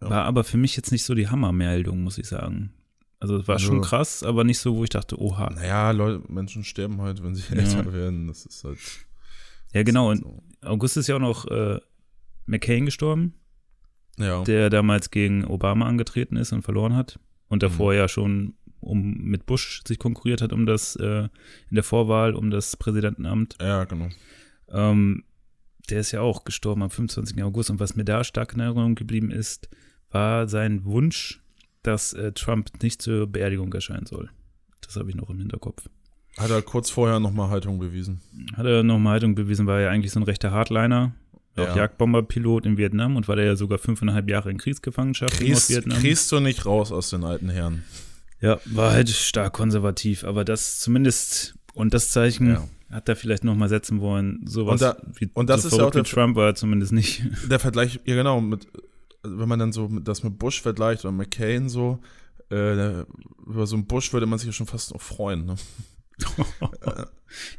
[0.00, 0.10] Ja.
[0.10, 2.72] War aber für mich jetzt nicht so die Hammermeldung, muss ich sagen.
[3.20, 5.50] Also es war Also- schon krass, aber nicht so, wo ich dachte, oha.
[5.50, 7.60] Naja, Leute, Menschen sterben halt, wenn sie Ja.
[7.60, 8.26] älter werden.
[8.26, 8.78] Das ist halt.
[9.72, 10.10] Ja, genau.
[10.10, 10.42] Und So.
[10.62, 11.78] August ist ja auch noch äh,
[12.46, 13.34] McCain gestorben,
[14.18, 14.42] Ja.
[14.44, 17.18] der damals gegen Obama angetreten ist und verloren hat.
[17.48, 17.98] Und davor Mhm.
[17.98, 21.22] ja schon um mit Bush sich konkurriert hat um das, äh,
[21.70, 23.56] in der Vorwahl, um das Präsidentenamt.
[23.60, 24.08] ja, genau.
[24.68, 25.24] Ähm,
[25.90, 27.42] der ist ja auch gestorben am 25.
[27.42, 27.70] August.
[27.70, 29.68] Und was mir da stark in Erinnerung geblieben ist,
[30.10, 31.40] war sein Wunsch,
[31.82, 34.30] dass äh, Trump nicht zur Beerdigung erscheinen soll.
[34.80, 35.88] Das habe ich noch im Hinterkopf.
[36.38, 38.20] Hat er kurz vorher nochmal Haltung bewiesen.
[38.56, 41.14] Hat er nochmal Haltung bewiesen, war ja eigentlich so ein rechter Hardliner,
[41.56, 41.76] auch Ja.
[41.76, 45.98] Jagdbomberpilot in Vietnam und war der ja sogar fünfeinhalb Jahre in Kriegsgefangenschaft in Kriegst, Vietnam.
[45.98, 47.84] kriegst du nicht raus aus den alten Herren.
[48.40, 52.68] Ja, war halt stark konservativ, aber das zumindest und das Zeichen Ja.
[52.90, 54.40] hat er vielleicht nochmal setzen wollen.
[54.46, 56.92] Sowas Und da- wie, und das so ist ja auch der- Trump war er zumindest
[56.92, 57.22] nicht.
[57.50, 58.66] Der Vergleich, ja genau, mit,
[59.22, 62.00] also wenn man dann so das mit Bush vergleicht oder McCain so,
[62.50, 63.00] äh,
[63.46, 65.46] über so einen Bush würde man sich ja schon fast noch freuen.
[65.46, 65.54] Ne?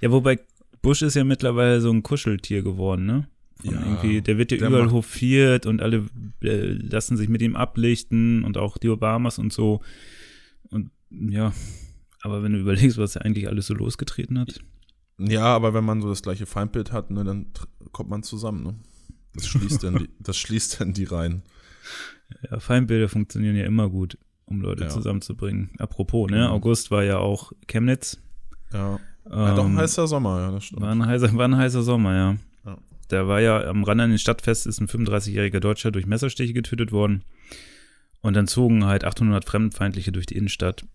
[0.01, 0.39] Ja, wobei
[0.81, 3.27] Bush ist ja mittlerweile so ein Kuscheltier geworden, ne?
[3.63, 6.05] Ja, irgendwie, der wird ja der überall hofiert und alle
[6.43, 9.81] äh, lassen sich mit ihm ablichten und auch die Obamas und so.
[10.69, 11.53] Und ja,
[12.21, 14.59] aber wenn du überlegst, was er eigentlich alles so losgetreten hat.
[15.17, 17.47] Ja, aber wenn man so das gleiche Feindbild hat, ne, dann
[17.93, 18.63] kommt man zusammen.
[18.63, 18.75] Ne?
[19.33, 21.43] Das schließt dann die, das schließt dann die Reihen.
[22.49, 24.89] Ja, Feindbilder funktionieren ja immer gut, um Leute Ja.
[24.89, 25.69] zusammenzubringen.
[25.77, 26.37] Apropos, ne?
[26.37, 26.51] Genau.
[26.53, 28.19] August war ja auch Chemnitz.
[28.73, 28.99] Ja,
[29.29, 30.81] ja doch ein Ähm, heißer Sommer, ja, das stimmt.
[30.81, 32.35] War ein heißer, war ein heißer Sommer, ja.
[33.11, 33.19] Ja.
[33.23, 36.91] Da war ja am Rand an den Stadtfest ist ein 35-jähriger Deutscher durch Messerstiche getötet
[36.91, 37.23] worden.
[38.21, 40.85] Und dann zogen halt 800 Fremdenfeindliche durch die Innenstadt,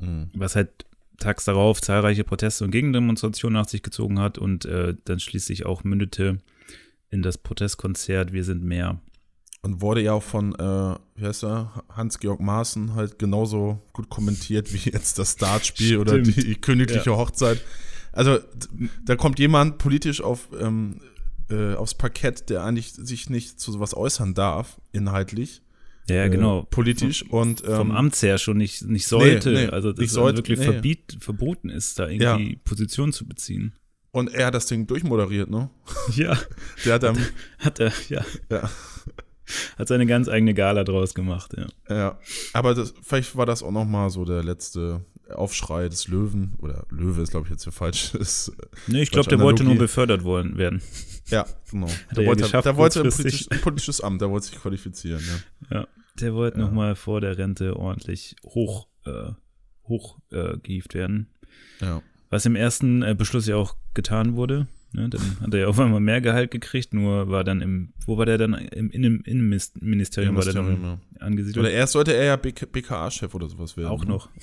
[0.00, 0.30] Mhm.
[0.34, 0.86] was halt
[1.18, 5.84] tags darauf zahlreiche Proteste und Gegendemonstrationen nach sich gezogen hat und äh, dann schließlich auch
[5.84, 6.38] mündete
[7.10, 8.98] in das Protestkonzert Wir sind mehr.
[9.62, 14.72] Und wurde ja auch von, äh, wie heißt er, Hans-Georg Maaßen halt genauso gut kommentiert
[14.72, 17.60] wie jetzt das Dartspiel oder die königliche Hochzeit.
[18.12, 18.38] Also
[19.04, 21.00] da kommt jemand politisch auf, ähm,
[21.50, 25.62] äh, aufs Parkett, der eigentlich sich nicht zu sowas äußern darf, inhaltlich.
[26.08, 26.66] Ja, ja, genau.
[26.70, 29.52] politisch und ähm, Vom Amts her schon nicht, nicht sollte.
[29.52, 30.64] nee, also, dass es sollte, wirklich nee.
[30.64, 33.74] verbiet, verboten ist, da irgendwie Position zu beziehen.
[34.10, 35.70] und er hat das Ding durchmoderiert, ne?
[36.16, 36.36] Ja,
[36.84, 37.18] Der hat dann,
[37.58, 38.24] hat er, ja.
[38.50, 38.68] ja,
[39.78, 41.66] Hat seine ganz eigene Gala draus gemacht, ja.
[41.94, 42.18] ja.
[42.52, 45.04] Aber das, vielleicht war das auch noch mal so der letzte
[45.34, 48.52] Aufschrei des Löwen oder Löwe ist glaube ich jetzt der falsche ist.
[48.86, 50.82] Nee, ich glaube, der wollte nur befördert wollen, werden.
[51.28, 51.86] Ja, genau.
[51.86, 53.32] er Der ja wollte, geschafft, der wollte ein, kurzfristig.
[53.32, 55.22] politisch, ein politisches Amt, der wollte sich qualifizieren,
[55.70, 55.78] ja.
[55.80, 55.88] Ja.
[56.20, 56.62] Der wollte Ja.
[56.64, 59.30] noch nochmal vor der Rente ordentlich hoch, äh,
[59.84, 61.28] hoch äh, gehievt werden.
[61.80, 62.02] Ja.
[62.30, 64.66] Was im ersten äh, Beschluss ja auch getan wurde.
[64.92, 65.08] Ne?
[65.08, 68.26] Dann hat er ja auf einmal mehr Gehalt gekriegt, nur war dann im, wo war
[68.26, 68.54] der dann?
[68.54, 71.58] Im Innen Innenministerium war der Ministerium, dann angesiedelt.
[71.64, 73.88] Oder erst sollte er ja BK BKA-Chef oder sowas werden.
[73.88, 74.10] auch ne?
[74.10, 74.28] noch.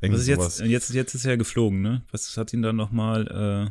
[0.00, 0.58] Irgend Was ist sowas.
[0.60, 2.02] jetzt, jetzt, jetzt ist er geflogen, ne?
[2.10, 3.70] Was hat ihn dann nochmal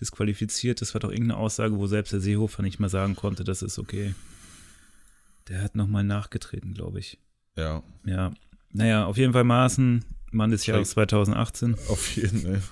[0.00, 0.80] disqualifiziert?
[0.80, 3.78] Das war doch irgendeine Aussage, wo selbst der Seehofer nicht mehr sagen konnte, das ist
[3.78, 4.14] okay.
[5.48, 7.18] Der hat nochmal nachgetreten, glaube ich.
[7.56, 8.32] Ja, Ja.
[8.72, 11.74] Naja, auf jeden Fall Maaßen, Mann des Jahres 2018.
[11.88, 12.62] auf jeden Fall.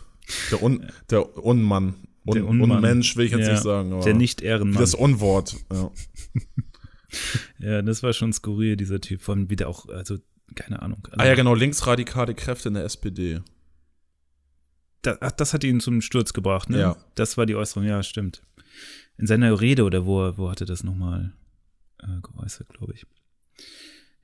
[0.51, 1.95] Der, Un, der Unmann.
[2.27, 2.71] Un, Der Unmann.
[2.73, 4.01] Unmensch will ich jetzt Ja, nicht sagen.
[4.03, 4.81] Der Nicht-Ehrenmann.
[4.81, 5.57] Das Unwort.
[5.73, 5.91] Ja.
[7.59, 9.23] Ja, das war schon skurril, dieser Typ.
[9.23, 10.19] Von wieder auch, also,
[10.55, 11.01] keine Ahnung.
[11.11, 13.41] Also, Ah ja, genau, linksradikale Kräfte in der SPD.
[15.03, 16.79] das, ach, das hat ihn zum Sturz gebracht, ne?
[16.79, 16.97] Ja.
[17.15, 18.43] Das war die Äußerung, ja, stimmt.
[19.19, 21.33] In seiner Rede oder wo, wo hatte das nochmal
[22.03, 23.07] äh, geäußert, glaube ich.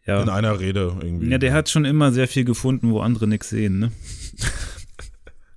[0.06, 0.22] Ja.
[0.22, 1.28] In einer Rede irgendwie.
[1.30, 3.92] ja, der hat schon immer sehr viel gefunden, wo andere nichts sehen, ne?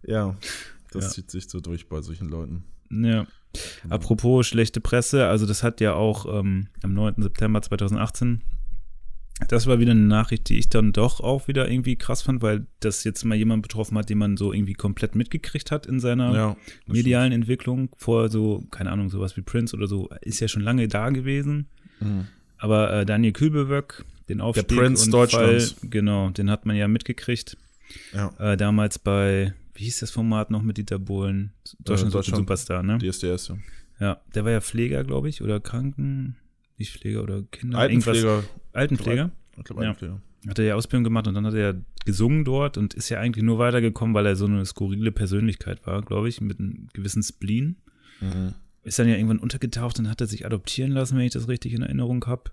[0.05, 0.36] Ja,
[0.91, 1.09] das Ja.
[1.11, 2.66] zieht sich so durch bei solchen Leuten.
[2.91, 3.26] Ja.
[3.89, 7.22] Apropos schlechte Presse, also das hat ja auch ähm, am 9.
[7.22, 8.41] September 2018,
[9.48, 12.66] das war wieder eine Nachricht, die ich dann doch auch wieder irgendwie krass fand, weil
[12.80, 16.34] das jetzt mal jemand betroffen hat, den man so irgendwie komplett mitgekriegt hat in seiner
[16.34, 16.58] Ja.
[16.88, 17.90] medialen Entwicklung.
[17.98, 21.68] Vor so, keine Ahnung, sowas wie Prince oder so, ist ja schon lange da gewesen.
[21.98, 22.14] stimmt.
[22.16, 22.28] Mhm.
[22.58, 25.72] Aber äh, Daniel Kübelböck, den Aufstieg Prince und Deutschlands.
[25.74, 27.58] Fall, genau, den hat man ja mitgekriegt.
[28.14, 31.52] Ja, Äh, damals bei, wie hieß das Format noch mit Dieter Bohlen?
[31.80, 32.38] Deutschland, sucht den Deutschland.
[32.38, 32.98] Superstar, ne?
[33.00, 33.50] DSDS.
[33.50, 33.58] Ja.
[34.00, 36.36] Ja, der war ja Pfleger, glaube ich, oder Kranken,
[36.78, 37.78] nicht Pfleger oder Kinder.
[37.80, 38.44] Altenpfleger.
[38.74, 39.32] Altenpfleger.
[39.58, 39.90] Ich glaube, Ja.
[39.90, 40.22] Altenpfleger.
[40.48, 43.46] Hat er ja Ausbildung gemacht und dann hat er gesungen dort und ist ja eigentlich
[43.46, 47.78] nur weitergekommen, weil er so eine skurrile Persönlichkeit war, glaube ich, mit einem gewissen Spleen.
[48.20, 48.54] Mhm.
[48.84, 51.72] Ist dann ja irgendwann untergetaucht und hat er sich adoptieren lassen, wenn ich das richtig
[51.74, 52.52] in Erinnerung habe.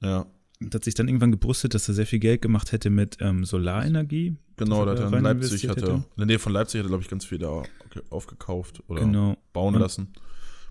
[0.00, 0.24] Ja,
[0.62, 3.44] Und hat sich dann irgendwann gebrüstet, dass er sehr viel Geld gemacht hätte mit ähm,
[3.44, 4.36] Solarenergie.
[4.56, 5.94] genau, da hat er in Leipzig, investiert hat er, hätte.
[5.96, 7.62] in der Nähe von Leipzig hat er, glaube ich, ganz viel da
[8.08, 9.36] aufgekauft oder Genau.
[9.52, 10.08] bauen Und- lassen.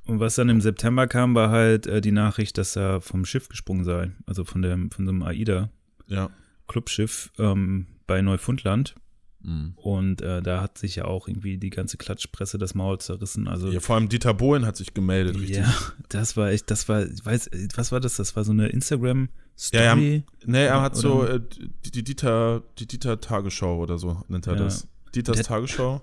[0.10, 3.48] Und was dann im September kam, war halt äh, die Nachricht, dass er vom Schiff
[3.50, 4.12] gesprungen sei.
[4.26, 7.52] Also von, dem, von so einem AIDA-Clubschiff Ja.
[7.52, 8.96] ähm, bei Neufundland.
[9.42, 9.74] Mhm.
[9.78, 13.48] Und äh, da hat sich ja auch irgendwie die ganze Klatschpresse das Maul zerrissen.
[13.48, 13.80] Also ja.
[13.80, 15.58] Vor allem Dieter Bohlen hat sich gemeldet, richtig.
[15.58, 15.74] ja,
[16.10, 18.18] das war echt, das war, ich weiß, was war das?
[18.18, 19.84] Das war so eine Instagram-Story.
[19.84, 21.40] Ja, ja, Nee, er hat Oder- so äh,
[21.86, 24.64] die, die Dieter, die Dieter Tagesschau oder so nennt er Ja.
[24.64, 24.88] das.
[25.16, 26.02] Dieters Der- Tagesschau,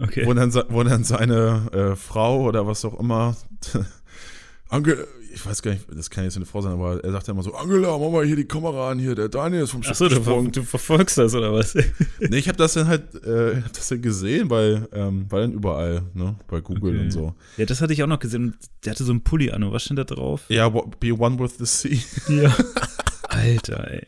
[0.00, 0.24] Okay.
[0.26, 3.36] wo dann, wo dann seine äh, Frau oder was auch immer,
[4.68, 5.02] Angela,
[5.34, 7.42] ich weiß gar nicht, das kann jetzt eine Frau sein, aber er sagt ja immer
[7.42, 10.08] so, Angela, mach mal hier die Kamera an, hier, der Daniel ist vom Schiff Achso,
[10.08, 11.74] du, ver du verfolgst das oder was?
[12.20, 15.52] Nee, ich habe das dann halt, äh, hab das dann gesehen, weil, ähm, weil dann
[15.52, 17.02] überall, ne, bei Google Okay.
[17.04, 17.34] und so.
[17.58, 18.56] ja, das hatte ich auch noch gesehen.
[18.84, 19.62] Der hatte so einen Pulli an.
[19.62, 20.42] Und was stand da drauf?
[20.48, 21.98] Ja, be one with the sea.
[22.28, 22.54] Ja.
[23.28, 24.04] Alter, ey.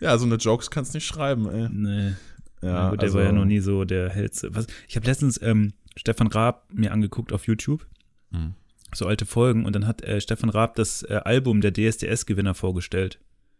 [0.00, 1.68] Ja, so eine Jokes kannst nicht schreiben, ey.
[1.70, 2.14] Nee.
[2.62, 4.54] Ja, gut, der also- war ja noch nie so der hellste.
[4.54, 7.86] Was, ich habe letztens ähm, Stefan Raab mir angeguckt auf YouTube,
[8.32, 8.54] Hm.
[8.94, 13.18] so alte Folgen, und dann hat äh, Stefan Raab das äh, Album der DSDS-Gewinner vorgestellt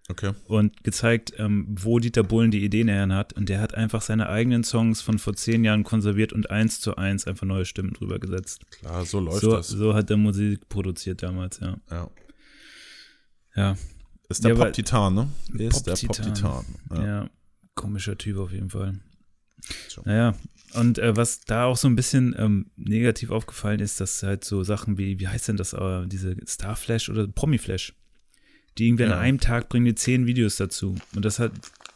[0.09, 0.33] Okay.
[0.47, 3.33] und gezeigt, ähm, wo Dieter Bohlen die Ideen her hat.
[3.33, 6.97] Und der hat einfach seine eigenen Songs von vor zehn Jahren konserviert und eins zu
[6.97, 8.63] eins einfach neue Stimmen drüber gesetzt.
[8.71, 9.69] Klar, so läuft So, das.
[9.69, 11.77] so hat er Musik produziert damals, ja.
[11.91, 12.11] Ja.
[13.57, 13.77] Ja,
[14.29, 15.29] Ist der Ja, Pop-Titan, ne?
[15.59, 16.35] Ist der Pop-Titan.
[16.35, 16.65] Pop-Titan.
[16.95, 17.07] ja.
[17.23, 17.31] Ja.
[17.77, 18.99] Komischer Typ auf jeden Fall.
[19.89, 20.03] So.
[20.05, 20.35] Naja,
[20.75, 24.63] und äh, was da auch so ein bisschen ähm, negativ aufgefallen ist, dass halt so
[24.65, 27.95] Sachen wie, wie heißt denn das, äh, diese Starflash oder Promiflash,
[28.77, 29.13] die irgendwie Ja.
[29.13, 30.97] an einem Tag bringen die zehn Videos dazu.
[31.15, 31.53] Und das hat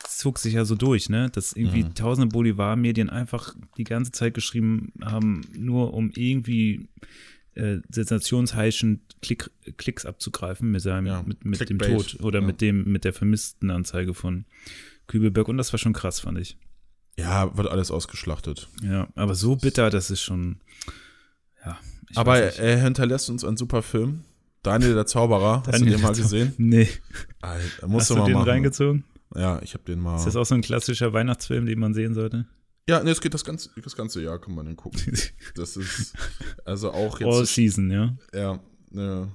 [0.08, 1.30] zog sich ja so durch, ne?
[1.30, 1.94] Dass irgendwie Mhm.
[1.94, 6.88] tausende Boulevardmedien einfach die ganze Zeit geschrieben haben, nur um irgendwie
[7.54, 12.46] äh, sensationsheischend Klick, Klicks abzugreifen mit seinem, Ja, mit, mit dem Tod oder ja.
[12.46, 14.44] mit dem, mit der vermissten Anzeige von
[15.10, 15.48] Kübelberg.
[15.48, 16.56] Und das war schon krass, fand ich.
[17.18, 18.68] Ja, wird alles ausgeschlachtet.
[18.82, 20.60] Ja, aber so bitter, das ist schon.
[21.64, 21.78] Ja.
[22.08, 24.24] ich Aber er hinterlässt uns einen super Film.
[24.62, 26.54] Daniel der Zauberer, hast Daniel du den mal gesehen?
[26.58, 26.88] Nee.
[27.40, 28.48] Alter, musst Hast du mal den machen.
[28.48, 29.04] reingezogen?
[29.34, 30.16] Ja, ich habe den mal.
[30.16, 32.46] Ist das auch so ein klassischer Weihnachtsfilm, den man sehen sollte?
[32.88, 35.00] ja, nee, es geht das ganze, das ganze Jahr, kann man den gucken.
[35.54, 36.14] Das ist
[36.64, 38.16] also auch All jetzt Season, ja.
[38.34, 38.58] ja,
[38.92, 39.30] eine,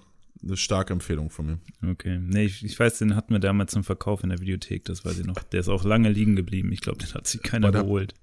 [0.46, 1.60] eine starke Empfehlung von mir.
[1.92, 2.20] Okay.
[2.20, 5.20] Nee, ich, ich weiß, den hatten wir damals zum Verkauf in der Videothek, das weiß
[5.20, 5.42] ich noch.
[5.44, 6.72] Der ist auch lange liegen geblieben.
[6.72, 8.14] Ich glaube, den hat sich keiner der- geholt.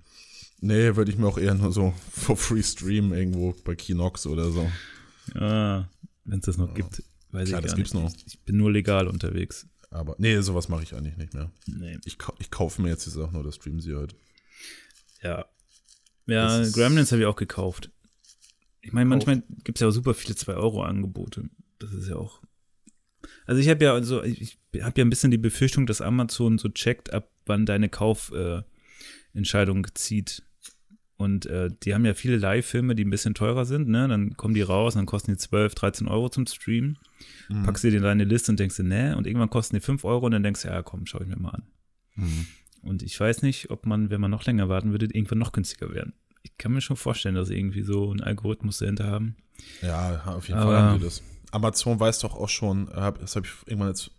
[0.61, 4.51] Nee, würde ich mir auch eher nur so for free streamen irgendwo bei Kinox oder
[4.53, 4.71] so.
[5.35, 5.89] Ja,
[6.25, 7.03] wenn es das noch gibt,
[7.33, 8.03] weiß Klar, ich das gar gibt's nicht.
[8.05, 8.13] noch.
[8.27, 9.67] Ich bin nur legal unterwegs.
[9.91, 11.51] Aber nee, sowas mache ich eigentlich nicht mehr.
[11.67, 11.99] Nee.
[12.05, 14.15] Ich, ich kaufe mir jetzt die Sachen oder stream sie halt.
[15.23, 15.45] Ja.
[16.27, 17.91] Ja, Gremlins habe ich auch gekauft.
[18.81, 21.51] Ich meine, manchmal gibt es ja auch super viele 2-Euro-Angebote.
[21.83, 22.41] Das ist ja auch.
[23.47, 26.69] Also ich habe ja also, ich habe ja ein bisschen die Befürchtung, dass Amazon so
[26.69, 30.43] checkt, ab wann deine Kaufentscheidung äh, zieht.
[31.17, 34.09] Und äh, die haben ja viele Live-Filme, die ein bisschen teurer sind, ne?
[34.09, 36.99] Dann kommen die raus, dann kosten die 12, 13 Euro zum Streamen.
[37.49, 37.63] Mhm.
[37.63, 39.17] Packst du dir in deine Liste und denkst dir, ne?
[39.17, 41.37] Und irgendwann kosten die 5 Euro und dann denkst du, ja komm, schau ich mir
[41.37, 41.63] mal an.
[42.17, 42.47] Mhm.
[42.83, 45.93] Und ich weiß nicht, ob man, wenn man noch länger warten würde, irgendwann noch günstiger
[45.95, 46.15] werden.
[46.43, 49.37] Ich kann mir schon vorstellen, dass sie irgendwie so einen Algorithmus dahinter haben.
[49.81, 51.23] Ja, auf jeden Aber- Fall haben die das.
[51.53, 54.11] Amazon weiß doch auch schon, hab, das habe ich irgendwann jetzt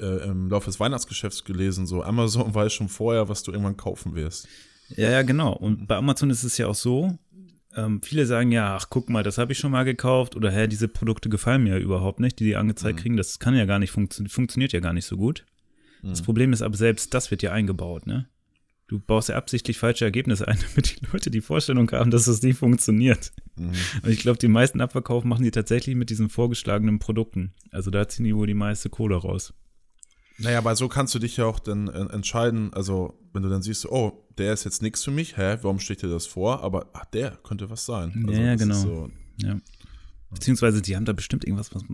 [0.00, 4.14] äh, im Laufe des Weihnachtsgeschäfts gelesen, so Amazon weiß schon vorher, was du irgendwann kaufen
[4.14, 4.48] wirst.
[4.88, 5.52] Ja, ja, genau.
[5.52, 7.18] Und bei Amazon ist es ja auch so,
[7.74, 10.66] ähm, viele sagen ja, ach guck mal, das habe ich schon mal gekauft oder hä,
[10.66, 13.02] diese Produkte gefallen mir ja überhaupt nicht, die die angezeigt Mhm.
[13.02, 13.16] kriegen.
[13.16, 15.44] Das kann ja gar nicht funktionieren, funktioniert ja gar nicht so gut.
[16.02, 16.24] Das Mhm.
[16.24, 18.28] Problem ist aber selbst, das wird ja eingebaut, ne?
[18.88, 22.42] Du baust ja absichtlich falsche Ergebnisse ein, damit die Leute die Vorstellung haben, dass es
[22.42, 23.32] nicht funktioniert.
[23.56, 23.72] Mhm.
[24.02, 27.52] Und ich glaube, die meisten Abverkauf machen die tatsächlich mit diesen vorgeschlagenen Produkten.
[27.72, 29.52] Also da ziehen die wohl die meiste Kohle raus.
[30.38, 33.62] Naja, aber so kannst du dich ja auch dann äh, entscheiden, also wenn du dann
[33.62, 36.62] siehst, oh, der ist jetzt nichts für mich, hä, warum steht dir das vor?
[36.62, 38.24] Aber ach, der könnte was sein.
[38.26, 38.74] Also, Ja, das genau.
[38.74, 39.58] So, Ja.
[40.30, 41.84] Beziehungsweise die haben da bestimmt irgendwas, was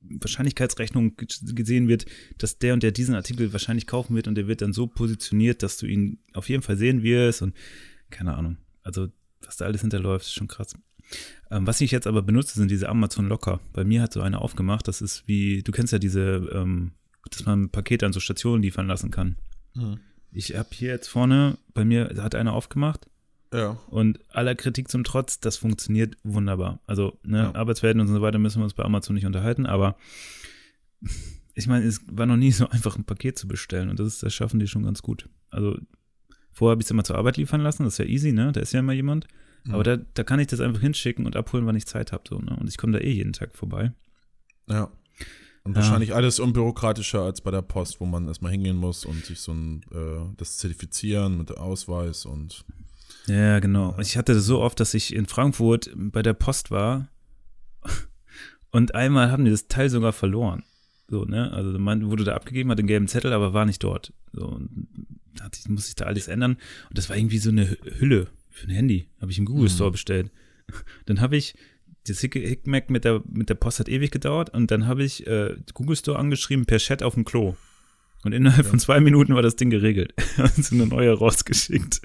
[0.00, 2.06] Wahrscheinlichkeitsrechnung ge- gesehen wird,
[2.38, 5.62] dass der und der diesen Artikel wahrscheinlich kaufen wird und der wird dann so positioniert,
[5.62, 7.54] dass du ihn auf jeden Fall sehen wirst und
[8.10, 8.56] keine Ahnung.
[8.82, 9.08] Also
[9.42, 10.74] was da alles hinterläuft, ist schon krass.
[11.50, 13.60] Ähm, was ich jetzt aber benutze, sind diese Amazon Locker.
[13.72, 16.92] Bei mir hat so eine aufgemacht, das ist wie, du kennst ja diese, ähm,
[17.30, 19.36] dass man Pakete an so Stationen liefern lassen kann.
[19.74, 19.98] Mhm.
[20.32, 23.09] Ich habe hier jetzt vorne, bei mir hat einer aufgemacht
[23.52, 23.78] ja.
[23.88, 26.80] und aller Kritik zum Trotz, das funktioniert wunderbar.
[26.86, 27.54] Also, ne, Ja.
[27.54, 29.96] Arbeitswelten und so weiter müssen wir uns bei Amazon nicht unterhalten, aber
[31.54, 34.22] ich meine, es war noch nie so einfach, ein Paket zu bestellen und das, ist,
[34.22, 35.28] das schaffen die schon ganz gut.
[35.50, 35.76] Also,
[36.52, 38.52] vorher habe ich es immer zur Arbeit liefern lassen, das ist ja easy, ne?
[38.52, 39.26] Da ist ja immer jemand.
[39.64, 39.74] Mhm.
[39.74, 42.24] Aber da, da kann ich das einfach hinschicken und abholen, wann ich Zeit habe.
[42.28, 42.56] So, ne?
[42.58, 43.92] Und ich komme da eh jeden Tag vorbei.
[44.68, 44.90] Ja.
[45.64, 45.82] Und Ja.
[45.82, 49.52] wahrscheinlich alles unbürokratischer als bei der Post, wo man erstmal hingehen muss und sich so
[49.52, 52.64] ein, äh, das zertifizieren mit Ausweis und
[53.26, 53.96] Ja, genau.
[54.00, 57.08] Ich hatte das so oft, dass ich in Frankfurt bei der Post war
[58.70, 60.62] und einmal haben die das Teil sogar verloren.
[61.08, 61.50] So, ne?
[61.52, 64.12] Also man wurde da abgegeben, hat den gelben Zettel, aber war nicht dort.
[64.32, 64.86] So, und
[65.34, 66.52] da ich, musste ich da alles ändern.
[66.88, 69.08] Und das war irgendwie so eine Hülle für ein Handy.
[69.20, 69.68] Habe ich im Google Mhm.
[69.74, 70.30] Store bestellt.
[71.06, 71.54] Dann habe ich
[72.06, 75.26] das Hick- Hickmack mit der, mit der Post hat ewig gedauert und dann habe ich
[75.26, 77.56] äh, Google Store angeschrieben per Chat auf dem Klo.
[78.24, 80.14] Und innerhalb von zwei Minuten war das Ding geregelt.
[80.38, 82.00] Und so eine neue rausgeschickt.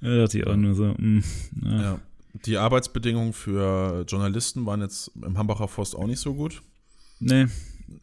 [0.00, 1.22] Da dachte ich auch nur so, mh,
[1.60, 2.00] na, Ja.
[2.46, 6.62] Die Arbeitsbedingungen für Journalisten waren jetzt im Hambacher Forst auch nicht so gut.
[7.20, 7.46] nee,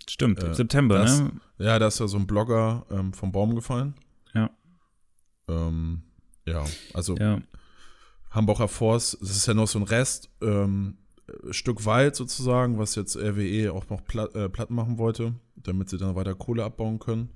[0.07, 0.41] stimmt.
[0.41, 1.31] Äh, September, das- ne?
[1.59, 3.93] Ja, da ist ja so ein Blogger ähm, vom Baum gefallen.
[4.33, 4.49] Ja.
[5.49, 6.01] Ähm,
[6.45, 7.41] ja, also Ja,
[8.31, 10.97] Hambacher Forst, das ist ja noch so ein Rest, ähm,
[11.27, 15.89] äh, Stück Wald sozusagen, was jetzt RWE auch noch platt, äh, platt machen wollte, damit
[15.89, 17.29] sie dann weiter Kohle abbauen können.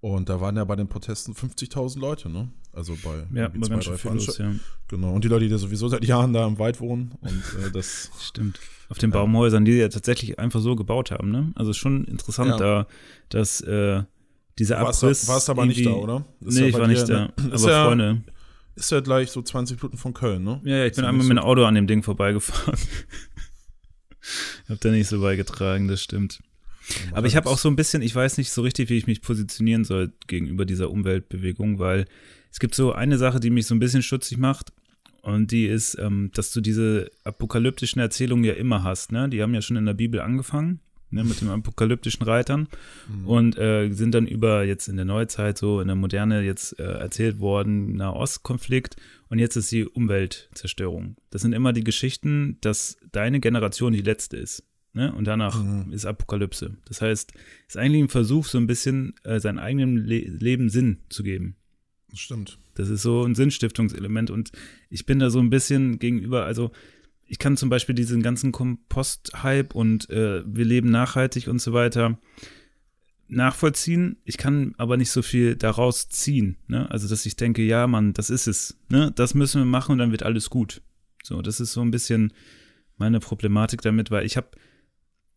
[0.00, 2.48] Und da waren ja bei den Protesten 50.000 Leute, ne?
[2.72, 4.52] Also bei ja, schön viel los, Veranstalt- ja.
[4.88, 5.12] Genau.
[5.12, 7.12] Und die Leute, die sowieso seit Jahren da im Wald wohnen.
[7.20, 8.60] Und äh, das, Stimmt.
[8.88, 11.52] Auf den Baumhäusern, die ja tatsächlich einfach so gebaut haben, ne?
[11.54, 12.56] Also schon interessant Ja.
[12.56, 12.86] da,
[13.28, 14.02] dass äh,
[14.58, 15.22] dieser warst, Abriss.
[15.22, 16.24] du- warst aber nicht da, oder?
[16.40, 17.26] Ist Nee, ja ich bei war dir nicht da.
[17.26, 18.22] in- Aber Ist ja, Freunde.
[18.74, 20.60] ist ja gleich so 20 Minuten von Köln, ne?
[20.64, 22.78] Ja, ja, ich Ist bin einmal mit dem Auto an dem Ding vorbeigefahren.
[24.68, 26.40] hab da nicht so beigetragen, das stimmt.
[27.12, 29.22] Aber ich habe auch so ein bisschen, ich weiß nicht so richtig, wie ich mich
[29.22, 32.06] positionieren soll gegenüber dieser Umweltbewegung, weil
[32.50, 34.72] es gibt so eine Sache, die mich so ein bisschen stutzig macht.
[35.22, 39.12] Und die ist, ähm, dass du diese apokalyptischen Erzählungen ja immer hast.
[39.12, 39.28] Ne?
[39.28, 41.24] Die haben ja schon in der Bibel angefangen, ne?
[41.24, 42.68] mit den apokalyptischen Reitern.
[43.06, 43.26] Mhm.
[43.26, 46.84] Und äh, sind dann über jetzt in der Neuzeit, so in der Moderne jetzt äh,
[46.84, 48.96] erzählt worden, Nahostkonflikt.
[49.28, 51.16] Und jetzt ist die Umweltzerstörung.
[51.28, 54.64] Das sind immer die Geschichten, dass deine Generation die letzte ist.
[54.94, 55.12] Ne?
[55.12, 55.92] Und danach Mhm.
[55.92, 56.76] ist Apokalypse.
[56.86, 57.32] Das heißt,
[57.68, 61.22] es ist eigentlich ein Versuch, so ein bisschen äh, seinem eigenen Le Leben Sinn zu
[61.22, 61.56] geben.
[62.14, 62.58] Stimmt.
[62.74, 64.30] Das ist so ein Sinnstiftungselement.
[64.30, 64.52] Und
[64.88, 66.70] ich bin da so ein bisschen gegenüber, also
[67.26, 72.18] ich kann zum Beispiel diesen ganzen Kompost-Hype und äh, wir leben nachhaltig und so weiter
[73.28, 74.16] nachvollziehen.
[74.24, 76.56] Ich kann aber nicht so viel daraus ziehen.
[76.66, 76.90] Ne?
[76.90, 78.76] Also, dass ich denke, ja, Mann, das ist es.
[78.88, 79.12] Ne?
[79.14, 80.82] Das müssen wir machen und dann wird alles gut.
[81.22, 82.32] So, das ist so ein bisschen
[82.96, 84.50] meine Problematik damit, weil ich habe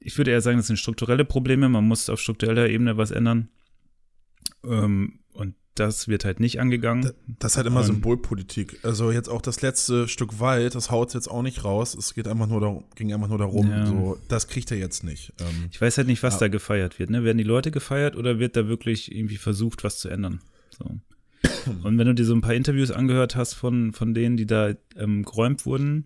[0.03, 1.69] ich würde eher sagen, das sind strukturelle Probleme.
[1.69, 3.49] Man muss auf struktureller Ebene was ändern.
[4.63, 7.11] Ähm, und das wird halt nicht angegangen.
[7.39, 8.79] Das ist halt immer um, Symbolpolitik.
[8.83, 11.95] Also jetzt auch das letzte Stück Wald, das haut jetzt auch nicht raus.
[11.95, 13.85] Es geht einfach nur darum, ging einfach nur darum, ja.
[13.85, 15.33] so, das kriegt er jetzt nicht.
[15.39, 16.41] Ähm, ich weiß halt nicht, was ja.
[16.41, 17.09] da gefeiert wird.
[17.09, 17.23] Ne?
[17.23, 20.41] Werden die Leute gefeiert oder wird da wirklich irgendwie versucht, was zu ändern?
[20.77, 20.85] So.
[21.83, 24.73] Und wenn du dir so ein paar Interviews angehört hast von, von denen, die da
[24.95, 26.05] ähm, geräumt wurden,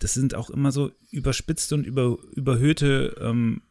[0.00, 3.62] das sind auch immer so überspitzte und über, überhöhte ähm,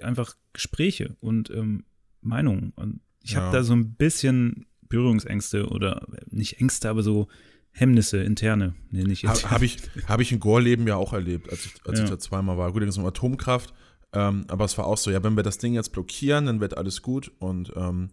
[0.00, 1.84] einfach Gespräche und ähm,
[2.20, 2.72] Meinungen.
[2.76, 3.42] Und ich ja.
[3.42, 7.26] habe da so ein bisschen Berührungsängste oder nicht Ängste, aber so
[7.72, 9.50] Hemmnisse, interne, nenne ich jetzt.
[9.50, 12.04] Habe ich, hab ich in Gorleben ja auch erlebt, als ich, als ja.
[12.04, 12.68] ich da zweimal war.
[12.72, 13.74] Gut, da ging es um Atomkraft,
[14.12, 16.76] ähm, aber es war auch so, ja, wenn wir das Ding jetzt blockieren, dann wird
[16.78, 18.10] alles gut und ähm,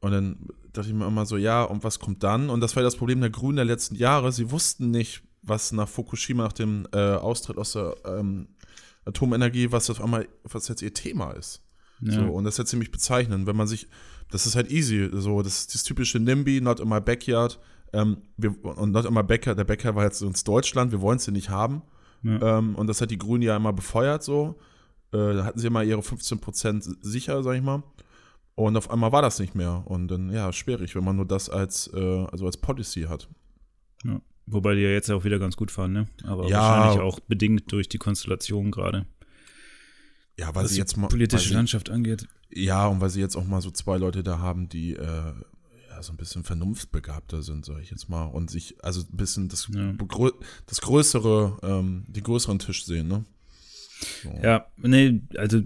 [0.00, 2.50] und dann dachte ich mir immer so, ja, und was kommt dann?
[2.50, 4.30] Und das war das Problem der Grünen der letzten Jahre.
[4.30, 8.46] Sie wussten nicht, was nach Fukushima, nach dem äh, Austritt aus der ähm,
[9.04, 11.62] Atomenergie, was auf einmal, was jetzt ihr Thema ist.
[12.00, 12.12] Ja.
[12.12, 13.88] So, und das ist ja ziemlich bezeichnend, wenn man sich,
[14.30, 17.58] das ist halt easy, so, das ist das typische NIMBY, not in my backyard.
[17.92, 21.16] Ähm, wir, und not in my backyard, der Bäcker war jetzt uns Deutschland, wir wollen
[21.16, 21.82] es hier nicht haben.
[22.22, 22.58] Ja.
[22.58, 24.58] Ähm, und das hat die Grünen ja immer befeuert, so.
[25.12, 27.82] Äh, da hatten sie immer ihre 15% sicher, sag ich mal.
[28.54, 29.84] Und auf einmal war das nicht mehr.
[29.86, 33.28] Und dann, ja, schwierig, wenn man nur das als, äh, also als Policy hat.
[34.04, 34.20] Ja.
[34.46, 36.08] Wobei die ja jetzt auch wieder ganz gut fahren, ne?
[36.24, 39.06] Aber ja, wahrscheinlich auch bedingt durch die Konstellation gerade.
[40.38, 41.08] Ja, weil sie jetzt mal.
[41.08, 42.26] Politische Landschaft angeht.
[42.50, 45.32] Ja, und weil sie jetzt auch mal so zwei Leute da haben, die äh,
[45.98, 48.24] ja, so ein bisschen vernunftbegabter sind, sag ich jetzt mal.
[48.24, 49.92] Und sich, also ein bisschen das, ja.
[50.66, 53.24] das größere, ähm, den größeren Tisch sehen, ne?
[54.22, 54.30] So.
[54.42, 55.60] Ja, nee, also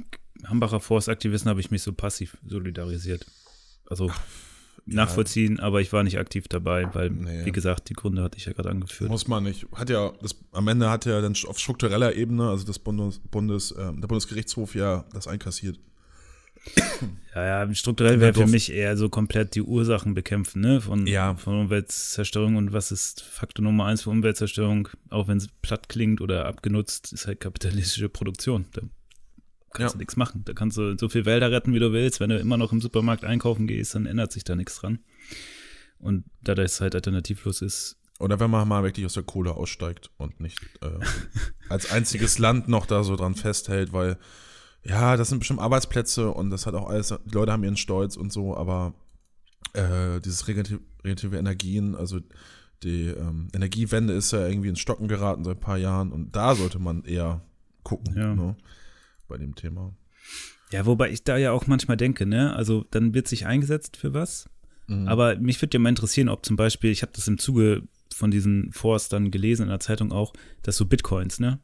[0.44, 3.26] Hambacher Forstaktivisten habe ich mich so passiv solidarisiert.
[3.88, 4.20] Also Ach,
[4.86, 5.64] nachvollziehen, ja.
[5.64, 7.44] aber ich war nicht aktiv dabei, weil, nee.
[7.44, 9.10] wie gesagt, die Gründe hatte ich ja gerade angeführt.
[9.10, 9.66] Muss man nicht.
[9.74, 13.70] Hat ja, das, am Ende hat ja dann auf struktureller Ebene, also das Bundes, Bundes
[13.72, 15.78] äh, der Bundesgerichtshof ja das einkassiert.
[17.34, 20.80] Ja, ja, strukturell wäre für mich eher so komplett die Ursachen bekämpfen, ne?
[20.80, 21.34] Von, ja.
[21.34, 26.20] von Umweltzerstörung und was ist Faktor Nummer eins für Umweltzerstörung, auch wenn es platt klingt
[26.20, 28.66] oder abgenutzt, ist halt kapitalistische Produktion.
[28.72, 28.82] Da
[29.72, 29.97] kannst ja.
[29.97, 30.43] du nichts machen.
[30.44, 32.20] Da kannst du so viel Wälder retten, wie du willst.
[32.20, 34.98] Wenn du immer noch im Supermarkt einkaufen gehst, dann ändert sich da nichts dran.
[35.98, 37.97] Und da das halt alternativlos ist.
[38.18, 40.98] Oder wenn man mal wirklich aus der Kohle aussteigt und nicht äh,
[41.70, 44.18] als einziges Land noch da so dran festhält, weil
[44.84, 48.16] ja, das sind bestimmt Arbeitsplätze und das hat auch alles, die Leute haben ihren Stolz
[48.16, 48.94] und so, aber
[49.74, 52.20] äh, dieses regenerative, Energien, also
[52.82, 56.54] die ähm, Energiewende ist ja irgendwie ins Stocken geraten seit ein paar Jahren und da
[56.54, 57.42] sollte man eher
[57.84, 58.16] gucken.
[58.16, 58.34] Ja.
[58.34, 58.56] Ne?
[59.32, 59.94] bei dem Thema.
[60.70, 64.14] Ja, wobei ich da ja auch manchmal denke, ne, also dann wird sich eingesetzt für
[64.14, 64.48] was.
[64.86, 65.09] Mhm.
[65.09, 67.82] Aber mich würde ja mal interessieren, ob zum Beispiel, ich habe das im Zuge
[68.14, 68.72] von diesen
[69.10, 71.60] dann gelesen in der Zeitung auch, dass so Bitcoins, ne?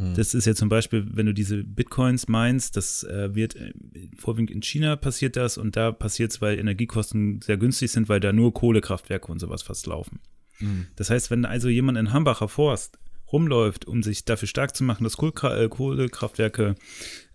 [0.00, 0.14] Mhm.
[0.14, 3.72] Das ist ja zum Beispiel, wenn du diese Bitcoins meinst, das äh, wird äh,
[4.16, 8.20] vorwiegend in China passiert das und da passiert es, weil Energiekosten sehr günstig sind, weil
[8.20, 10.20] da nur Kohlekraftwerke und sowas fast laufen.
[10.58, 10.86] Mhm.
[10.96, 12.98] Das heißt, wenn also jemand in Hambacher Forst
[13.32, 16.74] rumläuft, um sich dafür stark zu machen, dass äh, Kohlekraftwerke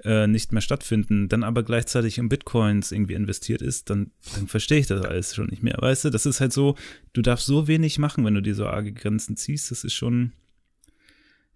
[0.03, 4.79] äh, nicht mehr stattfinden, dann aber gleichzeitig in Bitcoins irgendwie investiert ist, dann, dann verstehe
[4.79, 5.77] ich das alles schon nicht mehr.
[5.79, 6.75] Weißt du, das ist halt so,
[7.13, 10.33] du darfst so wenig machen, wenn du dir so arge Grenzen ziehst, das ist schon,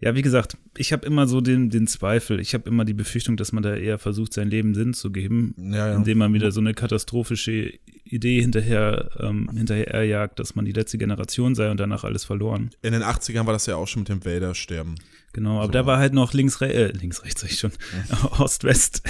[0.02, 3.36] ja, wie gesagt, ich habe immer so den, den Zweifel, ich habe immer die Befürchtung,
[3.36, 5.96] dass man da eher versucht, sein Leben Sinn zu geben, ja, ja.
[5.96, 7.74] indem man wieder so eine katastrophische
[8.06, 12.70] Idee hinterher, ähm, hinterher erjagt, dass man die letzte Generation sei und danach alles verloren.
[12.82, 14.96] In den 80ern war das ja auch schon mit dem Wäldersterben.
[15.34, 15.72] Genau, aber so.
[15.74, 17.72] da war halt noch links, re äh, links, rechts, sag ich schon,
[18.10, 18.32] ja.
[18.40, 19.04] Ost-West,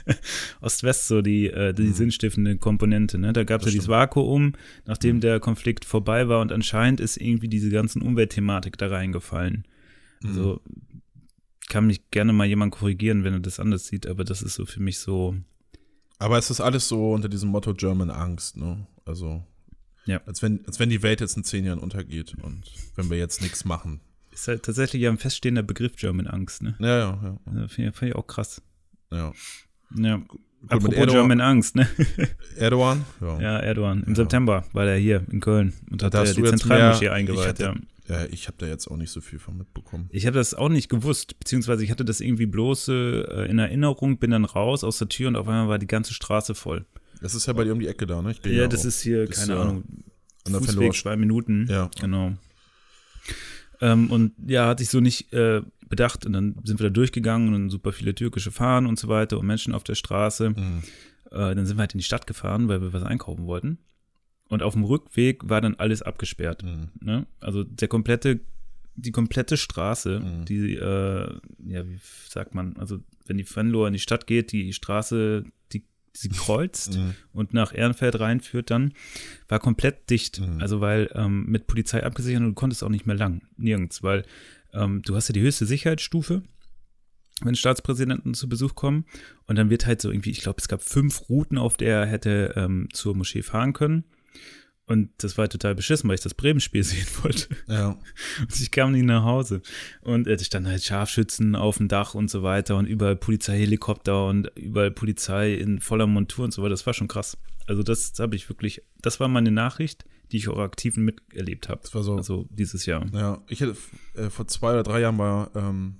[0.60, 1.94] Ost-West so die, äh, die mhm.
[1.94, 3.18] sinnstiftende Komponente.
[3.18, 3.32] Ne?
[3.32, 4.52] Da gab es ja dieses Vakuum,
[4.84, 5.20] nachdem mhm.
[5.20, 9.64] der Konflikt vorbei war und anscheinend ist irgendwie diese ganzen Umweltthematik da reingefallen.
[10.24, 11.02] Also mhm.
[11.68, 14.66] kann mich gerne mal jemand korrigieren, wenn er das anders sieht, aber das ist so
[14.66, 15.34] für mich so.
[16.18, 18.86] Aber es ist alles so unter diesem Motto German Angst, ne?
[19.04, 19.44] Also,
[20.06, 20.20] ja.
[20.26, 22.64] als, wenn, als wenn die Welt jetzt in zehn Jahren untergeht und
[22.94, 24.00] wenn wir jetzt nichts machen.
[24.32, 26.74] Ist halt tatsächlich ja ein feststehender Begriff German Angst, ne?
[26.78, 27.60] Ja, ja, ja.
[27.60, 28.62] ja Finde ich, auch krass.
[29.10, 29.32] Ja.
[29.94, 30.16] Ja.
[30.16, 31.88] Gut, Apropos Erdogan, German Angst, ne?
[32.56, 33.04] Erdogan?
[33.20, 34.02] Ja, ja Erdogan.
[34.02, 34.14] Im ja.
[34.16, 37.74] September war er hier in Köln und hat die Zentralmoschee eingeweiht, ja.
[38.08, 40.08] Ja, ich habe da jetzt auch nicht so viel von mitbekommen.
[40.12, 44.18] Ich habe das auch nicht gewusst, beziehungsweise ich hatte das irgendwie bloß äh, in Erinnerung,
[44.18, 46.86] bin dann raus aus der Tür und auf einmal war die ganze Straße voll.
[47.20, 48.34] Das ist ja bei dir um die Ecke da, ne?
[48.44, 49.84] ja, ja das ist hier, das keine ist, Ahnung,
[50.44, 51.66] an der Fußweg, zwei Minuten.
[51.68, 51.90] Ja.
[52.00, 52.34] Genau.
[53.80, 57.54] Ähm, und ja, hatte ich so nicht äh, bedacht und dann sind wir da durchgegangen
[57.54, 60.50] und super viele türkische Fahnen und so weiter und Menschen auf der Straße.
[60.50, 60.82] Mhm.
[61.30, 63.78] Äh, dann sind wir halt in die Stadt gefahren, weil wir was einkaufen wollten.
[64.48, 66.62] Und auf dem Rückweg war dann alles abgesperrt.
[66.62, 66.88] Mhm.
[67.00, 67.26] Ne?
[67.40, 68.40] Also der komplette
[68.98, 70.44] die komplette Straße, Mhm.
[70.46, 71.30] die, äh,
[71.66, 71.98] ja, wie
[72.30, 75.44] sagt man, also wenn die Venloer in die Stadt geht, die Straße,
[75.74, 77.14] die sie kreuzt Mhm.
[77.34, 78.94] und nach Ehrenfeld reinführt dann,
[79.48, 80.40] war komplett dicht.
[80.40, 80.62] Mhm.
[80.62, 84.24] Also weil ähm, mit Polizei abgesichert und du konntest auch nicht mehr lang, nirgends, weil
[84.72, 86.42] ähm, du hast ja die höchste Sicherheitsstufe,
[87.42, 89.04] wenn Staatspräsidenten zu Besuch kommen
[89.44, 92.06] und dann wird halt so irgendwie, ich glaube, es gab fünf Routen, auf der er
[92.06, 94.04] hätte ähm, zur Moschee fahren können.
[94.88, 97.48] Und das war halt total beschissen, weil ich das Bremen-Spiel sehen wollte.
[97.66, 97.98] Ja.
[98.40, 99.60] Und ich kam nicht nach Hause.
[100.02, 104.26] Und äh, da standen halt Scharfschützen auf dem Dach und so weiter und überall Polizeihelikopter
[104.28, 106.70] und überall Polizei in voller Montur und so weiter.
[106.70, 107.36] Das war schon krass.
[107.66, 111.80] Also das habe ich wirklich, das war meine Nachricht, die ich auch aktiv miterlebt habe.
[111.82, 112.16] Das war so.
[112.16, 113.04] Also dieses Jahr.
[113.12, 113.76] Ja, ich hätte
[114.14, 115.96] äh, vor zwei oder drei Jahren war, ähm,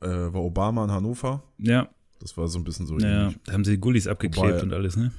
[0.00, 1.42] äh, war Obama in Hannover.
[1.58, 1.90] Ja,
[2.20, 3.38] Das war so ein bisschen so ja, ähnlich.
[3.44, 5.12] da haben sie Gullis abgeklebt Wobei- und alles, ne?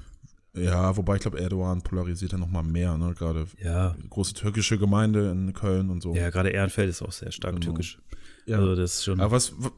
[0.55, 3.13] Ja, wobei ich glaube, Erdogan polarisiert ja noch mal mehr, ne?
[3.17, 6.15] Gerade Ja, große türkische Gemeinde in Köln und so.
[6.15, 7.65] ja, gerade Ehrenfeld ist auch sehr stark Genau.
[7.67, 7.99] türkisch.
[8.45, 8.57] Ja.
[8.57, 9.19] Also das ist schon.
[9.19, 9.71] Aber was, wa-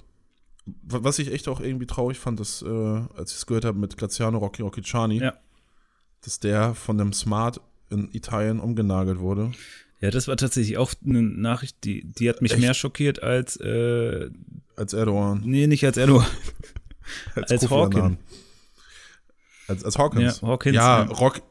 [0.83, 3.97] was ich echt auch irgendwie traurig fand, dass, äh, als ich es gehört habe mit
[3.97, 5.33] Graziano Rocchi Rocchiciani, Ja.
[6.23, 7.59] dass der von dem Smart
[7.89, 9.51] in Italien umgenagelt wurde.
[10.01, 12.61] ja, das war tatsächlich auch eine Nachricht, die, die hat mich Echt?
[12.61, 14.29] mehr schockiert als, äh,
[14.75, 15.41] Als Erdogan.
[15.43, 16.27] nee, nicht als Erdogan.
[17.35, 18.17] als Kofi Hawkin.
[19.67, 20.41] Als, als Hawkins.
[20.41, 21.11] Ja, Hawkins, Ja, ja.
[21.11, 21.41] Rock,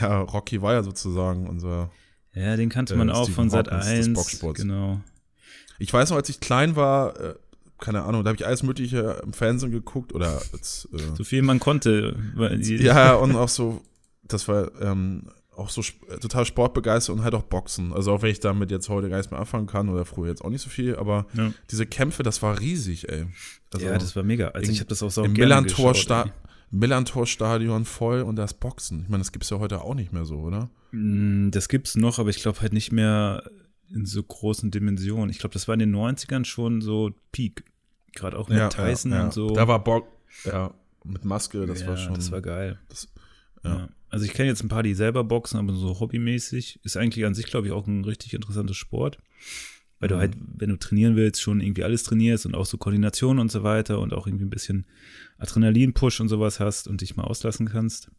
[0.00, 1.90] ja, Rocky war ja sozusagen unser.
[2.34, 4.12] Ja, den kannte man Äh, auch Stephen von Sat Hawkins des 1.
[4.14, 4.60] Boxsports.
[4.60, 5.00] Genau.
[5.78, 7.34] Ich weiß noch, als ich klein war, äh,
[7.78, 11.42] keine Ahnung, da habe ich alles Mögliche im Fernsehen geguckt oder als, äh, So viel
[11.42, 12.16] man konnte.
[12.60, 13.80] Ja, und auch so,
[14.22, 17.92] das war ähm, auch so sp- total sportbegeistert und halt auch Boxen.
[17.94, 20.44] Also auch wenn ich damit jetzt heute gar nichts mehr anfangen kann oder früher jetzt
[20.44, 21.52] auch nicht so viel, aber Ja.
[21.70, 23.26] diese Kämpfe, das war riesig, ey.
[23.72, 24.48] Also ja, das war mega.
[24.48, 26.24] Also im- ich habe das auch so im Millantor geschaut, Sta
[26.70, 29.02] Millantor-Stadion voll und das Boxen.
[29.02, 30.70] Ich meine, das gibt's ja heute auch nicht mehr so, oder?
[30.92, 33.42] Mm, Das gibt's noch, aber ich glaube halt nicht mehr
[33.92, 35.30] in so großen Dimensionen.
[35.30, 37.64] Ich glaube, das war in den 90ern schon so Peak.
[38.14, 39.50] Gerade auch mit Tyson und so.
[39.50, 40.06] Da war Bock,
[40.44, 40.72] ja,
[41.04, 42.14] mit Maske, das ja, war schon.
[42.14, 42.78] Das war geil.
[43.64, 43.70] ja.
[43.70, 43.88] Ja.
[44.08, 46.80] Also ich kenne jetzt ein paar, die selber boxen, aber so hobbymäßig.
[46.82, 49.18] Ist eigentlich an sich, glaube ich, auch ein richtig interessantes Sport.
[50.00, 50.18] Weil du Mhm.
[50.20, 53.62] halt, wenn du trainieren willst, schon irgendwie alles trainierst und auch so Koordination und so
[53.62, 54.86] weiter und auch irgendwie ein bisschen
[55.40, 58.10] Adrenalin-Push und sowas hast und dich mal auslassen kannst.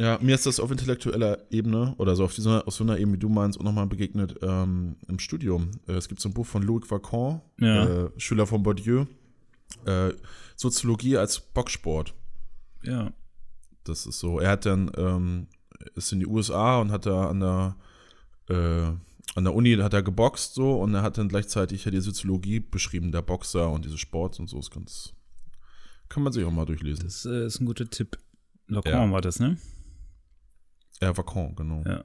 [0.00, 3.14] Ja, mir ist das auf intellektueller Ebene oder so auf, dieser, auf so einer Ebene,
[3.16, 5.72] wie du meinst, auch nochmal begegnet ähm, im Studium.
[5.88, 8.04] Äh, es gibt so ein Buch von Louis Vacan, Ja.
[8.04, 9.06] äh, Schüler von Bourdieu,
[9.86, 10.10] äh,
[10.54, 12.14] Soziologie als Boxsport.
[12.84, 13.12] Ja.
[13.82, 15.48] Das ist so, er hat dann, ähm,
[15.96, 17.76] ist in die USA und hat da an der,
[18.48, 18.92] äh,
[19.34, 22.60] an der Uni hat er geboxt so und er hat dann gleichzeitig ja die Soziologie
[22.60, 24.58] beschrieben, der Boxer und diese Sports und so.
[24.58, 25.12] Ist ganz,
[26.08, 27.04] kann man sich auch mal durchlesen.
[27.04, 28.18] Das äh, ist ein guter Tipp.
[28.66, 29.12] Lacan Ja.
[29.12, 29.56] war das, ne?
[31.00, 31.82] Ja, Vacan, genau.
[31.86, 32.04] Ja.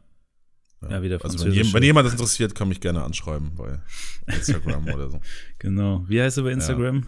[0.89, 3.79] Ja, wieder Also wenn, französische- jem- wenn jemand das interessiert, kann mich gerne anschreiben bei
[4.27, 5.19] Instagram oder so.
[5.59, 6.03] Genau.
[6.09, 7.07] Wie heißt du bei Instagram?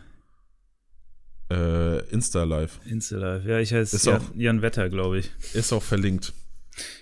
[1.51, 2.79] Äh, Insta Live.
[2.85, 3.47] Instalive.
[3.49, 5.31] Ja, ich heiße Jan, auch- Jan Wetter, glaube ich.
[5.53, 6.33] Ist auch verlinkt.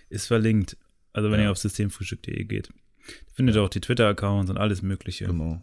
[0.09, 0.75] Ist verlinkt.
[1.13, 1.45] Also wenn Ja.
[1.45, 2.69] ihr auf systemfrühstück.de geht.
[3.33, 5.25] Findet ihr auch die Twitter-Accounts und alles Mögliche.
[5.27, 5.61] Genau.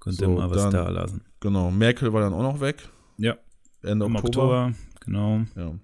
[0.00, 1.22] Könnt So, ihr mal was dann- da lassen.
[1.40, 1.70] Genau.
[1.70, 2.88] Merkel war dann auch noch weg.
[3.16, 3.36] Ja,
[3.82, 4.66] Ende im Oktober.
[4.66, 4.74] Oktober,
[5.04, 5.44] genau.
[5.56, 5.74] Ja.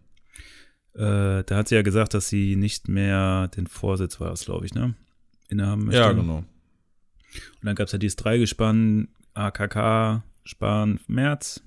[0.94, 4.74] Äh, da hat sie ja gesagt, dass sie nicht mehr den Vorsitz war, glaube ich,
[4.74, 4.94] ne?
[5.48, 6.00] Innehaben möchte.
[6.00, 6.38] ja, genau.
[6.38, 6.46] Und
[7.62, 11.62] dann gab es ja dieses Dreigespann, AKK, Spahn, Merz,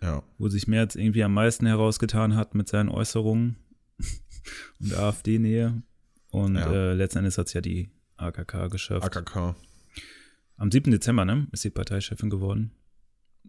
[0.00, 0.22] Ja.
[0.38, 3.56] wo sich Merz irgendwie am meisten herausgetan hat mit seinen Äußerungen
[4.80, 5.82] und AfD-Nähe.
[6.30, 6.72] Und Ja.
[6.72, 9.04] äh, letzten Endes hat es ja die AKK geschafft.
[9.04, 9.54] AKK.
[10.56, 10.90] Am 7.
[10.90, 12.70] Dezember, ne, ist sie Parteichefin geworden.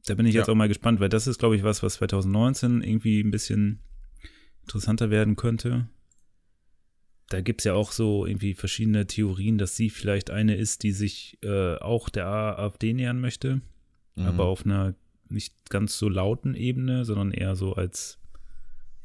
[0.07, 0.53] Da bin ich jetzt Ja.
[0.53, 3.79] auch mal gespannt, weil das ist, glaube ich, was, was 2019 irgendwie ein bisschen
[4.61, 5.87] interessanter werden könnte.
[7.29, 10.91] Da gibt es ja auch so irgendwie verschiedene Theorien, dass sie vielleicht eine ist, die
[10.91, 13.61] sich äh, auch der AfD nähern möchte,
[14.15, 14.25] Mhm.
[14.25, 14.95] aber auf einer
[15.27, 18.19] nicht ganz so lauten Ebene, sondern eher so als,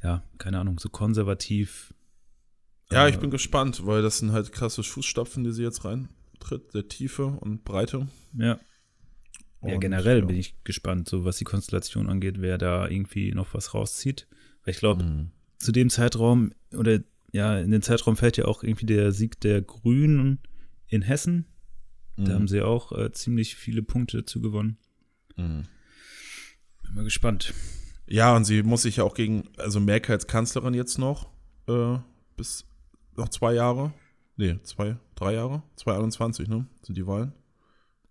[0.02, 1.94] ja, keine Ahnung, so konservativ.
[2.92, 6.74] Ja, äh, ich bin gespannt, weil das sind halt krasse Fußstapfen, die sie jetzt reintritt,
[6.74, 8.06] der Tiefe und Breite.
[8.36, 8.60] Ja,
[9.62, 10.24] ja, generell ja.
[10.24, 14.26] bin ich gespannt, so was die Konstellation angeht, wer da irgendwie noch was rauszieht.
[14.64, 15.30] Weil ich glaube, Mhm.
[15.58, 17.00] zu dem Zeitraum oder
[17.32, 20.40] ja, in den Zeitraum fällt ja auch irgendwie der Sieg der Grünen
[20.88, 21.46] in Hessen.
[22.16, 22.34] Da Mhm.
[22.34, 24.78] haben sie auch äh, ziemlich viele Punkte dazu gewonnen.
[25.36, 25.64] Mhm.
[26.82, 27.54] Bin mal gespannt.
[28.08, 31.28] Ja, und sie muss sich ja auch gegen, also Merkel als Kanzlerin jetzt noch,
[31.68, 31.98] äh,
[32.36, 32.64] bis
[33.16, 33.92] noch zwei Jahre.
[34.36, 35.62] Nee, zwei, drei Jahre?
[35.76, 36.66] 2021, ne?
[36.82, 37.32] Sind die Wahlen.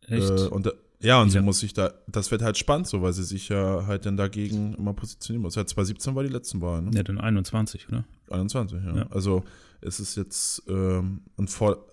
[0.07, 0.29] Echt?
[0.29, 0.71] Äh, und da,
[1.01, 3.85] ja, und sie muss sich da, das wird halt spannend so, weil sie sich ja
[3.87, 5.55] halt dann dagegen immer positionieren muss.
[5.55, 6.91] Ja, 2017 war die letzten Wahlen, ne?
[6.93, 8.03] ja, dann 21, oder?
[8.29, 8.95] 21, ja.
[8.97, 9.07] Ja.
[9.09, 9.43] Also
[9.81, 11.85] es ist jetzt ähm, und vor,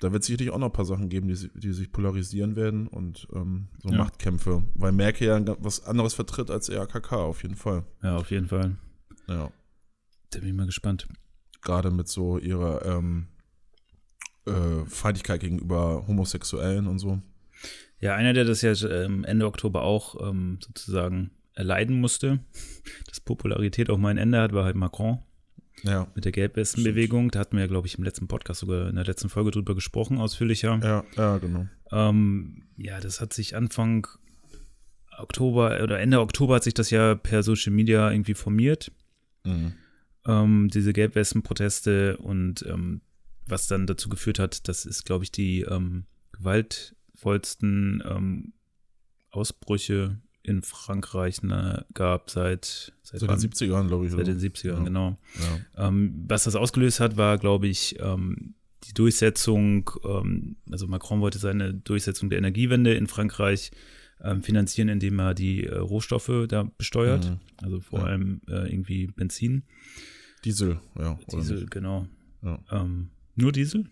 [0.00, 2.86] da wird es sicherlich auch noch ein paar Sachen geben, die, die sich polarisieren werden
[2.86, 3.98] und ähm, so Ja.
[3.98, 7.84] Machtkämpfe, weil Merkel ja was anderes vertritt als der AKK, auf jeden Fall.
[8.02, 8.76] Ja, auf jeden Fall.
[9.26, 9.50] Ja.
[10.30, 11.08] Da bin ich mal gespannt.
[11.62, 13.28] Gerade mit so ihrer ähm,
[14.46, 17.22] äh, Feindlichkeit gegenüber Homosexuellen und so.
[18.00, 22.40] Ja, einer, der das ja ähm, Ende Oktober auch ähm, sozusagen erleiden musste,
[23.08, 25.18] dass Popularität auch mal ein Ende hat, war halt Macron
[25.84, 26.06] Ja.
[26.14, 27.30] mit der Gelbwestenbewegung.
[27.30, 30.18] Da hatten wir, glaube ich, im letzten Podcast sogar in der letzten Folge drüber gesprochen,
[30.18, 30.80] ausführlicher.
[30.82, 31.66] Ja, ja, genau.
[31.92, 34.06] Ähm, ja, das hat sich Anfang
[35.16, 38.90] Oktober oder Ende Oktober hat sich das ja per Social Media irgendwie formiert,
[39.44, 39.74] Mhm.
[40.26, 43.00] ähm, diese Gelbwesten-Proteste und ähm,
[43.46, 46.06] was dann dazu geführt hat, dass es, glaube ich, die ähm,
[47.24, 48.52] gewaltvollsten ähm,
[49.30, 53.38] Ausbrüche in Frankreich ne, gab seit, seit, Seit den wann?
[53.38, 54.12] 70ern, glaube ich.
[54.12, 54.44] seit den oder?
[54.46, 54.84] 70ern, Ja.
[54.84, 55.18] genau.
[55.76, 55.88] Ja.
[55.88, 58.54] Ähm, was das ausgelöst hat, war, glaube ich, ähm,
[58.86, 63.70] die Durchsetzung, ähm, also Macron wollte seine Durchsetzung der Energiewende in Frankreich
[64.22, 67.38] ähm, finanzieren, indem er die äh, Rohstoffe da besteuert, Mhm.
[67.56, 68.04] also vor Ja.
[68.06, 69.64] allem äh, irgendwie Benzin,
[70.44, 71.18] Diesel, ja.
[71.32, 72.06] Diesel, genau.
[72.70, 73.86] Ähm, nur Diesel?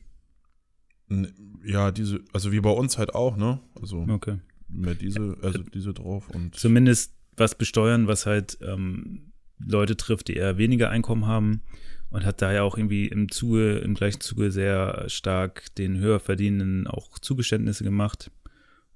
[1.65, 3.61] Ja, diese, also wie bei uns halt auch, ne?
[3.81, 4.39] Also Okay.
[4.69, 10.35] mehr Diesel, also Diesel drauf und Zumindest was besteuern, was halt ähm, Leute trifft, die
[10.35, 11.63] eher weniger Einkommen haben
[12.11, 17.19] und hat daher auch irgendwie im Zuge, im gleichen Zuge sehr stark den Höherverdienenden auch
[17.19, 18.31] Zugeständnisse gemacht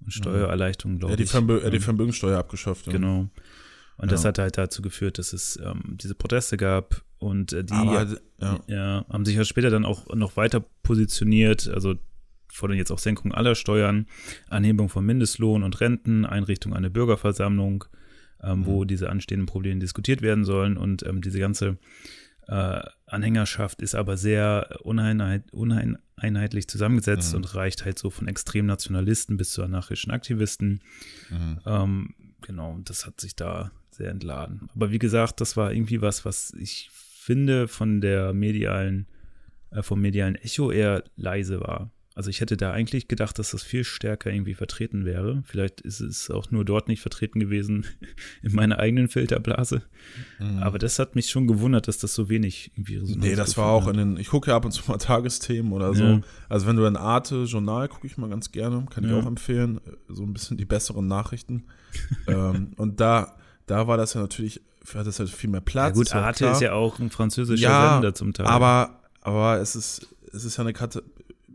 [0.00, 1.30] und Steuererleichterungen, glaube ja, die, ich.
[1.30, 2.86] Vermö äh, die Vermögenssteuer abgeschafft.
[2.86, 2.92] ja.
[2.92, 3.28] Genau.
[3.98, 4.28] Und das Ja.
[4.28, 8.06] hat halt dazu geführt, dass es ähm, diese Proteste gab und äh, die Aber,
[8.40, 11.94] ja, ja, haben sich ja später dann auch noch weiter positioniert, also
[12.52, 14.06] fordern jetzt auch Senkung aller Steuern,
[14.48, 17.84] Anhebung von Mindestlohn und Renten, Einrichtung einer Bürgerversammlung,
[18.42, 21.78] ähm, wo diese anstehenden Probleme diskutiert werden sollen und ähm, diese ganze
[22.48, 27.38] äh, Anhängerschaft ist aber sehr uneinheit, uneinheitlich zusammengesetzt Mhm.
[27.38, 30.80] und reicht halt so von extremen Nationalisten bis zu anarchischen Aktivisten.
[31.30, 31.58] mhm.
[31.66, 34.68] Ähm, genau, und das hat sich da sehr entladen.
[34.74, 39.06] Aber wie gesagt, das war irgendwie was, was ich finde von der medialen,
[39.70, 41.90] äh, vom medialen Echo eher leise war.
[42.14, 45.42] Also ich hätte da eigentlich gedacht, dass das viel stärker irgendwie vertreten wäre.
[45.44, 47.84] Vielleicht ist es auch nur dort nicht vertreten gewesen
[48.42, 49.82] in meiner eigenen Filterblase.
[50.38, 50.58] Mhm.
[50.62, 53.66] Aber das hat mich schon gewundert, dass das so wenig irgendwie Resonanz Nee, das war
[53.66, 53.92] auch hat.
[53.92, 56.04] in den, ich gucke ja ab und zu mal Tagesthemen oder so.
[56.04, 56.20] Ja.
[56.48, 59.18] Also wenn du ein Arte-Journal gucke ich mal ganz gerne, kann ich Ja.
[59.18, 59.78] auch empfehlen.
[60.08, 61.64] So ein bisschen die besseren Nachrichten.
[62.28, 63.36] ähm, und da,
[63.66, 64.60] da war das ja natürlich,
[64.94, 65.88] hat das halt viel mehr Platz.
[65.88, 66.52] Ja gut, ja Arte klar.
[66.52, 68.46] ist ja auch ein französischer Ja, Sender zum Teil.
[68.46, 71.00] Aber, aber es ist, es ist ja eine Kata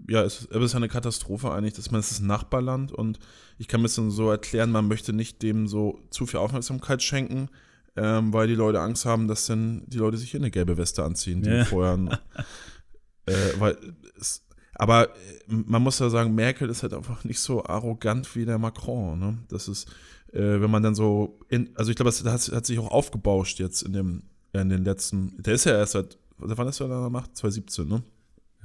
[0.10, 3.20] ja, es, es ist ja eine Katastrophe eigentlich, dass man es ist ein Nachbarland und
[3.58, 7.02] ich kann mir das dann so erklären, man möchte nicht dem so zu viel Aufmerksamkeit
[7.04, 7.50] schenken,
[7.96, 11.04] ähm, weil die Leute Angst haben, dass dann die Leute sich hier eine gelbe Weste
[11.04, 11.66] anziehen, die Ja.
[11.66, 12.20] vorher.
[13.26, 13.78] äh, weil
[14.20, 14.44] es,
[14.76, 15.10] aber äh,
[15.48, 19.20] man muss ja sagen, Merkel ist halt einfach nicht so arrogant wie der Macron.
[19.20, 19.38] Ne?
[19.50, 19.88] Das ist,
[20.34, 23.60] äh, wenn man dann so, in, also ich glaube, das hat, hat sich auch aufgebauscht
[23.60, 27.04] jetzt in dem, in den letzten, der ist ja erst seit, wann ist er da
[27.04, 27.32] gemacht?
[27.36, 28.04] 2017, ne?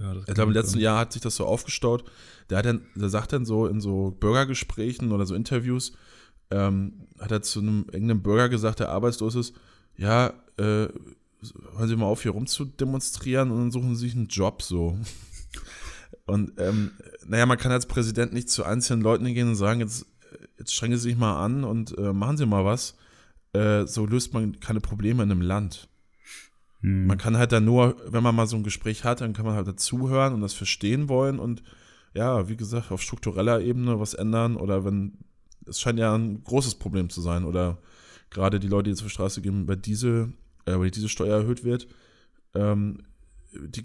[0.01, 0.82] ja, das Ich glaube, im letzten sein.
[0.82, 2.05] Jahr hat sich das so aufgestaut.
[2.51, 5.93] Der, hat dann, der sagt dann so in so Bürgergesprächen oder so Interviews,
[6.51, 9.55] ähm, hat er zu einem irgendeinem Bürger gesagt, der arbeitslos ist,
[9.97, 10.28] ja,
[10.59, 10.88] äh,
[11.76, 14.98] hören Sie mal auf, hier rumzudemonstrieren und dann suchen Sie sich einen Job so.
[16.26, 16.90] Und ähm,
[17.24, 20.06] naja, man kann als Präsident nicht zu einzelnen Leuten hingehen und sagen, jetzt,
[20.58, 22.96] jetzt strengen Sie sich mal an und äh, machen Sie mal was.
[23.52, 25.88] Äh, so löst man keine Probleme in einem Land.
[26.80, 27.06] Hm.
[27.06, 29.54] Man kann halt dann nur, wenn man mal so ein Gespräch hat, dann kann man
[29.54, 31.62] halt dazuhören und das verstehen wollen und
[32.14, 35.18] ja, wie gesagt, auf struktureller Ebene was ändern oder wenn,
[35.66, 37.78] es scheint ja ein großes Problem zu sein oder
[38.30, 40.32] gerade die Leute, die zur Straße gehen, bei Diesel,
[40.64, 41.88] äh, weil diese Steuer erhöht wird,
[42.54, 43.02] ähm,
[43.52, 43.82] die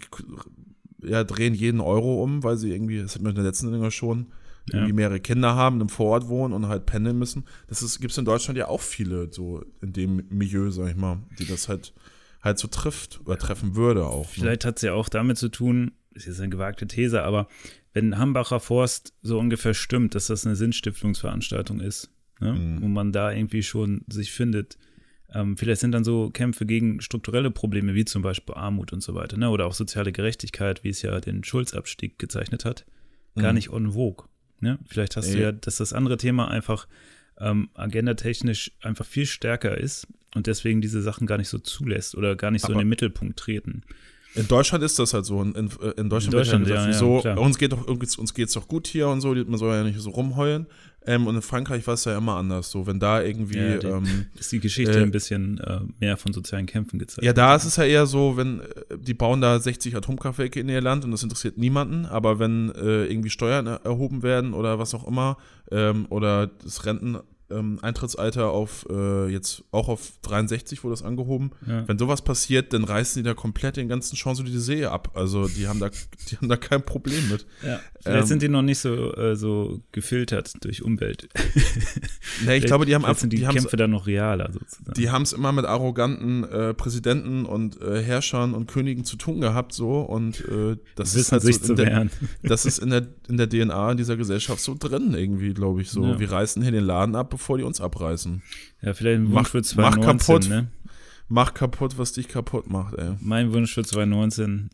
[1.02, 3.90] ja, drehen jeden Euro um, weil sie irgendwie, das hatten wir in der letzten Sendung
[3.90, 4.32] schon,
[4.70, 4.74] Ja.
[4.78, 7.44] irgendwie mehrere Kinder haben, im Vorort wohnen und halt pendeln müssen.
[7.68, 11.18] Das gibt es in Deutschland ja auch viele, so in dem Milieu, sag ich mal,
[11.38, 11.92] die das halt
[12.42, 14.24] halt so trifft oder treffen würde auch.
[14.26, 14.32] Ne?
[14.32, 17.46] Vielleicht hat es ja auch damit zu tun, ist jetzt eine gewagte These, aber
[17.92, 22.10] wenn Hambacher Forst so ungefähr stimmt, dass das eine Sinnstiftungsveranstaltung ist,
[22.40, 22.52] ne?
[22.54, 22.82] Mhm.
[22.82, 24.76] wo man da irgendwie schon sich findet,
[25.34, 29.14] ähm, vielleicht sind dann so Kämpfe gegen strukturelle Probleme, wie zum Beispiel Armut und so
[29.14, 29.48] weiter, ne?
[29.50, 32.84] oder auch soziale Gerechtigkeit, wie es ja den Schulzabstieg gezeichnet hat,
[33.36, 33.56] gar Mhm.
[33.56, 34.26] nicht en vogue.
[34.62, 34.78] Ne?
[34.86, 35.42] Vielleicht hast du Nee.
[35.42, 36.86] ja, dass das andere Thema einfach
[37.38, 42.36] ähm, agendatechnisch einfach viel stärker ist und deswegen diese Sachen gar nicht so zulässt oder
[42.36, 43.82] gar nicht so in den Mittelpunkt treten.
[44.34, 45.42] In Deutschland ist das halt so.
[45.42, 47.38] In, in, in Deutschland, Deutschland, wird ja, gesagt, ja, wieso, klar.
[47.40, 50.10] uns geht doch uns geht's doch gut hier und so, man soll ja nicht so
[50.10, 50.66] rumheulen.
[51.04, 52.70] Ähm, und in Frankreich war es ja immer anders.
[52.70, 56.16] So, wenn da irgendwie, Ja, die- ähm, Ist die Geschichte Äh, ein bisschen äh, mehr
[56.16, 57.24] von sozialen Kämpfen gezeigt.
[57.24, 58.64] ja, da ist es ja eher so, wenn äh,
[58.98, 63.06] die bauen da 60 Atomkraftwerke in ihr Land und das interessiert niemanden, aber wenn äh,
[63.06, 65.38] irgendwie Steuern er erhoben werden oder was auch immer,
[65.72, 71.50] ähm, oder das Renteneintrittsalter ähm, Eintrittsalter auf äh, jetzt auch auf 63 wurde das angehoben,
[71.66, 71.86] Ja.
[71.88, 75.10] wenn sowas passiert, dann reißen die da komplett den ganzen Champs-Élysées ab.
[75.14, 75.90] Also die haben da,
[76.30, 77.46] die haben da kein Problem mit.
[77.64, 81.28] Ja, vielleicht Ähm, sind die noch nicht so, äh, so gefiltert durch Umwelt.
[82.44, 84.94] Nee, ich glaube, die haben einfach, die, die Kämpfe dann noch realer sozusagen.
[84.94, 89.40] die haben es immer mit arroganten äh, Präsidenten und äh, Herrschern und Königen zu tun
[89.40, 92.10] gehabt so und äh, das ist wissen halt sich so zu in der, wehren.
[92.42, 96.04] das ist in der in der DNA dieser Gesellschaft so drin irgendwie, glaube ich so.
[96.04, 96.18] Ja.
[96.18, 98.40] Wir reißen hier den Laden ab, bevor die uns abreißen.
[98.82, 100.48] Ja, vielleicht ein Mach- Wunsch für mach 2019, kaputt.
[100.48, 100.68] ne?
[101.28, 103.16] Mach kaputt, was dich kaputt macht, ey.
[103.20, 104.70] Mein Wunsch für 2019,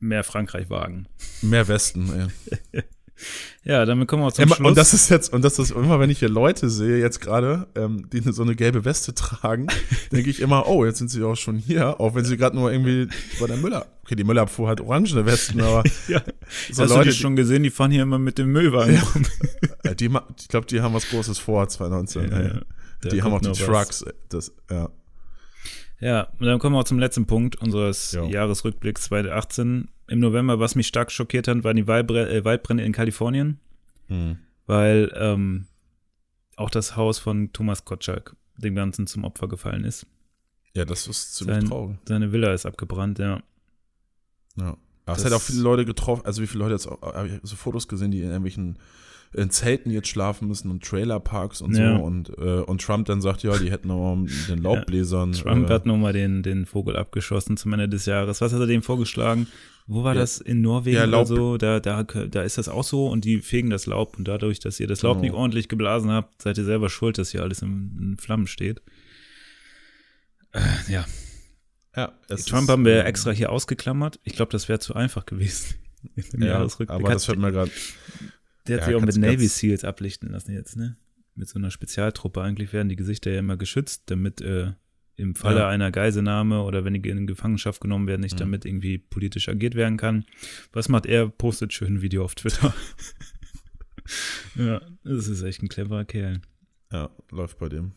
[0.00, 1.06] mehr Frankreich wagen.
[1.40, 2.30] Mehr Westen,
[2.72, 2.82] ey.
[3.62, 4.68] Ja, damit kommen wir auch zum Immer, Schluss.
[4.68, 7.66] und das ist jetzt, und das ist immer, wenn ich hier Leute sehe, jetzt gerade,
[7.74, 9.66] ähm, die so eine gelbe Weste tragen,
[10.12, 12.72] denke ich immer, oh, jetzt sind sie auch schon hier, auch wenn sie gerade nur
[12.72, 13.86] irgendwie bei der Müller.
[14.02, 16.22] Okay, die Müllabfuhr hat orangene Westen, aber ja.
[16.70, 17.62] so Hast du Leute, die schon gesehen?
[17.62, 19.24] Die fahren hier immer mit dem Müllwagen rum.
[19.84, 22.32] die, äh, die, ich glaube, die haben was Großes vor 2019.
[22.32, 22.50] ey.
[23.02, 23.58] Da die haben auch die was.
[23.58, 24.02] Trucks.
[24.02, 24.12] ey.
[24.30, 24.88] Das, ja.
[26.00, 28.24] Ja, und dann kommen wir auch zum letzten Punkt unseres Jo.
[28.26, 29.88] Jahresrückblicks 2018.
[30.10, 33.58] Im November, was mich stark schockiert hat, waren die Waldbre äh, Waldbrände in Kalifornien,
[34.08, 34.38] Hm.
[34.66, 35.66] weil ähm,
[36.56, 40.06] auch das Haus von Thomas Kotschak dem Ganzen zum Opfer gefallen ist.
[40.74, 41.98] ja, das ist ziemlich Sein, traurig.
[42.06, 43.42] seine Villa ist abgebrannt, ja.
[44.56, 44.76] Ja.
[45.06, 47.56] Es Das- hat auch viele Leute getroffen, also wie viele Leute jetzt auch, ich so
[47.56, 48.78] Fotos gesehen, die in irgendwelchen
[49.32, 51.96] in Zelten jetzt schlafen müssen und Trailerparks und Ja.
[51.98, 55.32] so und, äh, und Trump dann sagt, ja, die hätten aber den Laubbläsern.
[55.32, 58.40] Trump äh, hat nochmal den, den Vogel abgeschossen zum Ende des Jahres.
[58.40, 59.46] Was hat er dem vorgeschlagen?
[59.86, 60.20] Wo war Ja.
[60.20, 60.40] das?
[60.40, 61.56] In Norwegen Ja, oder Laub- so?
[61.58, 64.80] Da, da, da ist das auch so und die fegen das Laub und dadurch, dass
[64.80, 65.22] ihr das Laub Genau.
[65.22, 68.82] nicht ordentlich geblasen habt, seid ihr selber schuld, dass hier alles in, in Flammen steht.
[70.52, 71.04] Äh, ja,
[71.96, 74.18] ja, Trump ist, haben wir ähm, extra hier ausgeklammert.
[74.24, 75.74] Ich glaube, das wäre zu einfach gewesen.
[76.32, 76.98] Im Ja, Jahresrückblick.
[77.00, 77.70] aber das fällt mir gerade.
[78.70, 80.96] Der hat ja, sich auch mit Navy Seals ablichten lassen jetzt, ne?
[81.34, 82.40] Mit so einer Spezialtruppe.
[82.42, 84.72] Eigentlich werden die Gesichter ja immer geschützt, damit äh,
[85.16, 85.68] im Falle Ja.
[85.68, 88.38] einer Geiselnahme oder wenn die in Gefangenschaft genommen werden, nicht Mhm.
[88.38, 90.24] damit irgendwie politisch agiert werden kann.
[90.72, 91.28] Was macht er?
[91.28, 92.74] Postet schön ein Video auf Twitter.
[94.56, 96.40] ja, das ist echt ein cleverer Kerl.
[96.92, 97.92] Ja, läuft bei dem.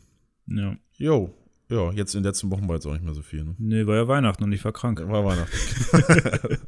[0.48, 0.78] Ja.
[0.98, 1.34] Jo.
[1.70, 3.44] Ja, jetzt in den letzten Wochen war jetzt auch nicht mehr so viel.
[3.46, 3.56] Ne?
[3.58, 5.02] Nee, war ja Weihnachten und ich war krank.
[5.08, 6.58] War Weihnachten.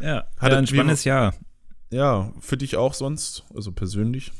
[0.00, 1.34] Ja, Hattet- ja ein spannendes Jahr.
[1.90, 4.32] Ja, für dich auch sonst, also persönlich.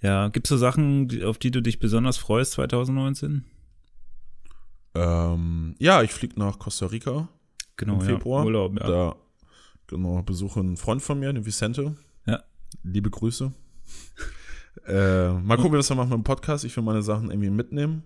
[0.00, 3.44] Ja, gibt's so Sachen, auf die du dich besonders freust 2019?
[4.94, 7.28] Ähm, ja, ich fliege nach Costa Rica
[7.76, 8.06] Genau, im ja.
[8.06, 8.44] Februar.
[8.44, 8.86] Urlaub, ja.
[8.86, 9.16] Da,
[9.86, 11.96] genau, besuche einen Freund von mir, den Vicente.
[12.26, 12.42] Ja.
[12.82, 13.52] Liebe Grüße.
[14.86, 16.64] äh, mal gucken, was wir machen mit dem Podcast.
[16.64, 18.02] Ich will meine Sachen irgendwie mitnehmen.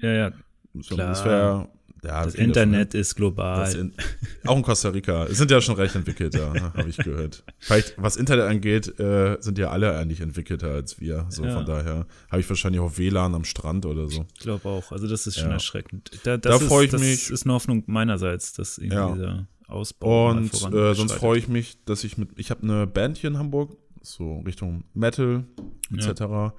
[0.00, 0.32] Ja, ja.
[0.74, 1.08] So, Klar.
[1.08, 1.68] Das wäre,
[2.06, 3.60] ja, Das viele Internet von- ist global.
[3.60, 3.92] Das in,
[4.46, 5.24] auch in Costa Rica.
[5.24, 7.44] Es sind ja schon recht entwickelt, ja, habe ich gehört.
[7.58, 11.26] Vielleicht, was Internet angeht, äh, sind ja alle eigentlich entwickelter als wir.
[11.30, 11.54] So Ja.
[11.56, 14.24] von daher habe ich wahrscheinlich auch WLAN am Strand oder so.
[14.34, 14.92] Ich glaube auch.
[14.92, 15.54] Also das ist schon Ja.
[15.54, 16.10] erschreckend.
[16.24, 17.30] Da, Da das ist, freu ich das mich.
[17.30, 19.12] ist eine Hoffnung meinerseits, dass irgendwie Ja.
[19.12, 23.18] dieser Ausbau Und äh, sonst freue ich mich, dass ich mit, ich habe eine Band
[23.18, 25.44] hier in Hamburg, so Richtung Metal
[25.92, 26.54] etc.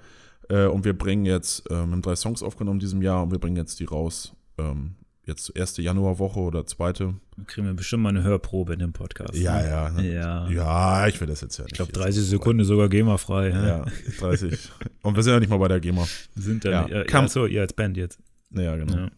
[0.50, 3.32] Äh, und wir bringen jetzt, ähm, wir haben drei Songs aufgenommen in diesem Jahr und
[3.32, 4.34] wir bringen jetzt die raus.
[4.58, 4.96] Ähm,
[5.28, 7.14] jetzt erste Januarwoche oder zweite.
[7.36, 9.36] Dann kriegen wir bestimmt mal eine Hörprobe in dem Podcast.
[9.36, 9.70] Ja, ne?
[9.70, 9.90] ja.
[9.92, 10.14] ne?
[10.14, 10.50] Ja.
[10.50, 11.74] Ja, ich will das jetzt ja nicht.
[11.74, 13.50] Ich glaube, jetzt 30 so Sekunden sogar GEMA-frei.
[13.50, 13.68] Ja.
[13.68, 13.86] Ja,
[14.20, 14.58] 30.
[15.04, 16.08] Und wir sind ja nicht mal bei der GEMA.
[16.36, 18.20] Sind dann, Ja, ja, ja, kann- achso, ihr als Band jetzt.
[18.52, 18.96] Ja, genau.
[18.98, 19.12] Ja.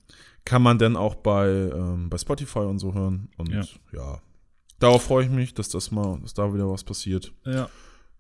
[0.46, 3.30] Kann man dann auch bei, ähm, bei Spotify und so hören.
[3.38, 3.62] Und Ja.
[3.94, 4.22] ja.
[4.80, 7.32] Darauf freue ich mich, dass das mal, dass da wieder was passiert.
[7.46, 7.70] ja.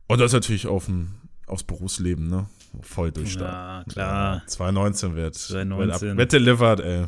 [0.07, 1.13] Und das ist natürlich auf ein,
[1.47, 2.47] aufs Berufsleben, ne?
[2.81, 3.85] Voll durchstarten.
[3.89, 4.43] Ja, klar.
[4.47, 6.01] 2019 wird, 2019.
[6.01, 7.05] wird, ab- wird delivered, ey.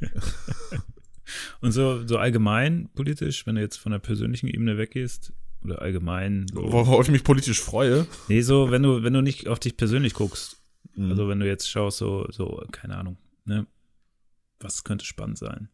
[1.60, 5.32] Und so, so allgemein politisch, wenn du jetzt von der persönlichen Ebene weggehst,
[5.64, 6.46] oder allgemein.
[6.52, 8.06] So, Worauf ich mich politisch freue.
[8.28, 10.62] nee, so, wenn du, wenn du nicht auf dich persönlich guckst,
[10.96, 11.10] Mhm.
[11.10, 13.66] Also wenn du jetzt schaust, so, so, keine Ahnung, ne?
[14.60, 15.68] Was könnte spannend sein?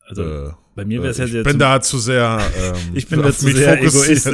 [0.00, 2.40] Also Äh, bei mir wäre es äh, ja ich sehr bin da zu sehr.
[2.56, 3.82] Ähm, ich bin da zu sehr.
[3.82, 4.26] Egoist.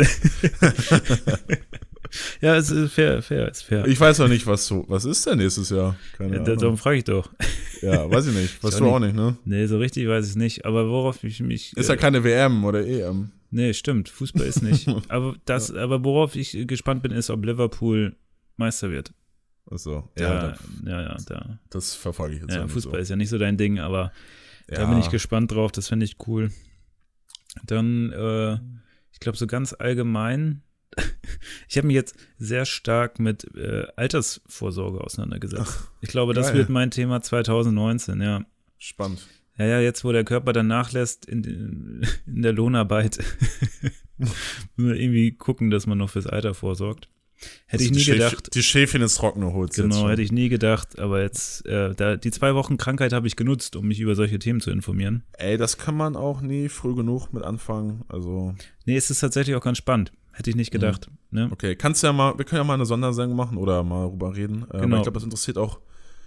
[2.40, 3.86] ja, es ist fair, fair, ist fair.
[3.86, 4.84] Ich weiß auch nicht, was so.
[4.88, 5.96] Was ist denn nächstes Jahr?
[6.16, 7.30] Keine ja, da- darum frage ich doch.
[7.80, 8.62] Ja, weiß ich nicht.
[8.62, 9.36] Weißt auch du auch nicht, ne?
[9.44, 10.64] Nee, so richtig weiß ich es nicht.
[10.64, 11.76] Aber worauf ich mich.
[11.76, 13.32] Ist ja äh, keine WM oder EM.
[13.50, 14.08] Nee, stimmt.
[14.08, 14.88] Fußball ist nicht.
[15.08, 18.16] aber das, aber worauf ich gespannt bin, ist, ob Liverpool
[18.56, 19.12] Meister wird.
[19.70, 20.10] Achso.
[20.16, 20.22] Da,
[20.84, 21.58] Ja, ja, ja, da.
[21.70, 22.98] das verfolge ich jetzt Ja, ja nicht Fußball so.
[23.02, 24.12] ist ja nicht so dein Ding, aber
[24.68, 26.50] Da bin ich gespannt drauf, das fände ich cool.
[27.66, 28.54] Dann, äh,
[29.12, 30.62] ich glaube, so ganz allgemein,
[31.68, 35.62] ich habe mich jetzt sehr stark mit äh, Altersvorsorge auseinandergesetzt.
[35.66, 36.56] Ach, ich glaube, das geil.
[36.58, 38.44] wird mein Thema 2019, ja.
[38.78, 39.26] Spannend.
[39.58, 43.18] Ja, ja, jetzt, wo der Körper dann nachlässt in, in der Lohnarbeit,
[44.18, 44.34] müssen
[44.76, 47.08] wir irgendwie gucken, dass man noch fürs Alter vorsorgt.
[47.66, 48.54] Hätte ich Also nie die Schäf- gedacht.
[48.54, 52.30] Die Schäfchen ins Trockene jetzt Genau, hätte ich nie gedacht, aber jetzt, äh, da, die
[52.30, 55.24] zwei Wochen Krankheit habe ich genutzt, um mich über solche Themen zu informieren.
[55.32, 58.04] Ey, das kann man auch nie früh genug mit anfangen.
[58.08, 58.54] Also,
[58.86, 60.12] Nee, es ist tatsächlich auch ganz spannend.
[60.32, 61.08] Hätte ich nicht gedacht.
[61.30, 61.48] Ne?
[61.52, 61.76] okay.
[61.76, 64.64] Kannst ja mal, wir können ja mal eine Sondersendung machen oder mal drüber reden.
[64.70, 64.84] Äh, Genau.
[64.84, 65.80] Aber ich glaube, das interessiert auch.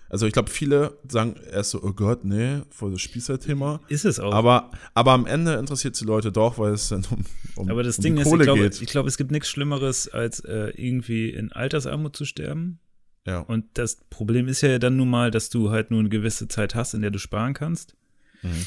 [0.08, 3.82] Also, ich glaube, viele sagen erst so, oh Gott, nee, voll das Spießer-Thema.
[3.88, 4.32] Ist es auch.
[4.34, 7.26] Aber, aber am Ende interessiert es die Leute doch, weil es dann um,
[7.56, 8.82] um, Aber das um Ding ist, ich Kohle glaube, geht.
[8.82, 12.80] ich glaube, es gibt nichts Schlimmeres, als äh, irgendwie in Altersarmut zu sterben.
[13.26, 13.40] ja.
[13.40, 16.76] Und das Problem ist ja dann nun mal, dass du halt nur eine gewisse Zeit
[16.76, 17.96] hast, in der du sparen kannst.
[18.44, 18.66] Mhm.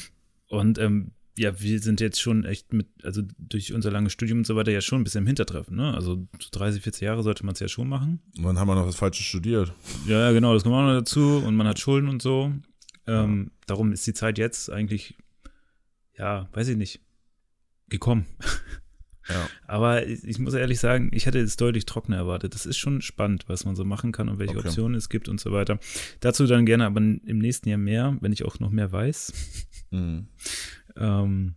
[0.49, 4.47] Und ähm, ja, wir sind jetzt schon echt mit, also durch unser langes Studium und
[4.47, 5.93] so weiter ja schon ein bisschen im Hintertreffen, ne?
[5.93, 8.19] Also so 30, 40 Jahre sollte man es ja schon machen.
[8.37, 9.73] Und dann haben wir noch das Falsche studiert.
[10.05, 12.51] Ja, ja, genau, das kommt auch noch dazu und man hat Schulden und so.
[13.07, 15.15] Ähm, Darum ist die Zeit jetzt eigentlich,
[16.17, 16.99] ja, weiß ich nicht,
[17.87, 18.25] gekommen.
[19.29, 19.47] Ja.
[19.67, 22.55] Aber ich, ich muss ehrlich sagen, ich hätte es deutlich trockener erwartet.
[22.55, 24.67] Das ist schon spannend, was man so machen kann und welche Okay.
[24.67, 25.79] Optionen es gibt und so weiter.
[26.19, 29.33] Dazu dann gerne aber im nächsten Jahr mehr, wenn ich auch noch mehr weiß.
[29.91, 30.27] Mhm.
[30.97, 31.55] Ähm,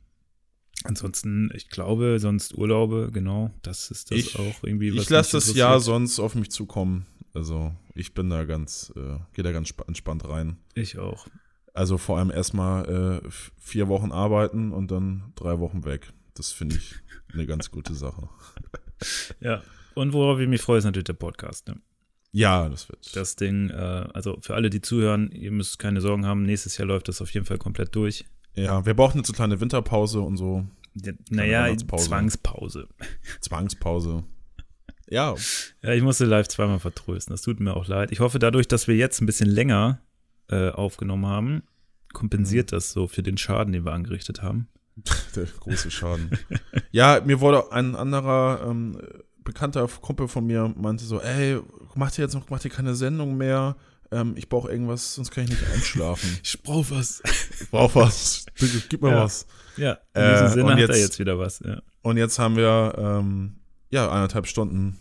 [0.85, 4.95] ansonsten, ich glaube, sonst Urlaube, genau, das ist das Ich- auch irgendwie.
[4.95, 7.07] was Ich lasse das Jahr sonst auf mich zukommen.
[7.35, 10.59] Also, ich bin da ganz, äh, gehe da ganz spa- entspannt rein.
[10.75, 11.27] Ich auch.
[11.75, 13.29] Also vor allem erstmal äh,
[13.59, 16.13] vier Wochen arbeiten und dann drei Wochen weg.
[16.35, 16.97] Das finde ich
[17.33, 18.29] eine ganz gute Sache.
[19.41, 19.63] Ja.
[19.95, 21.69] Und worauf ich mich freue, ist natürlich der Podcast.
[21.69, 21.77] Ne?
[22.33, 23.15] Ja, das wird.
[23.17, 23.75] Das Ding, äh,
[24.13, 26.43] also für alle, die zuhören, ihr müsst keine Sorgen haben.
[26.45, 28.25] Nächstes Jahr läuft das auf jeden Fall komplett durch.
[28.55, 30.67] Ja, wir brauchen jetzt eine kleine Winterpause und so.
[30.95, 31.75] Ja, naja.
[31.77, 32.89] Zwangspause.
[33.41, 34.25] Zwangspause.
[35.09, 35.35] Ja,
[35.83, 37.35] Ja, ich musste live zweimal vertrösten.
[37.35, 38.13] Das tut mir auch leid.
[38.13, 40.01] Ich hoffe, dadurch, dass wir jetzt ein bisschen länger
[40.49, 41.63] äh, aufgenommen haben,
[42.13, 44.69] kompensiert das so für den Schaden, den wir angerichtet haben.
[45.37, 46.31] der große Schaden.
[46.91, 48.99] ja, mir wurde ein anderer ähm,
[49.45, 51.59] bekannter Kumpel von mir meinte so, ey,
[51.95, 53.77] mach dir jetzt noch, mach dir keine Sendung mehr.
[54.13, 56.29] Ähm, ich brauche irgendwas, sonst kann ich nicht einschlafen.
[56.45, 57.23] Ich brauche was.
[57.61, 58.47] Ich brauche was.
[58.89, 59.25] Gib mir Ja.
[59.25, 59.47] was.
[59.77, 61.61] Ja, in Äh, diesem Sinne und hat er jetzt- jetzt wieder was.
[61.65, 61.81] Ja.
[62.03, 63.57] Und jetzt haben wir ähm,
[63.91, 64.99] ja eineinhalb Stunden.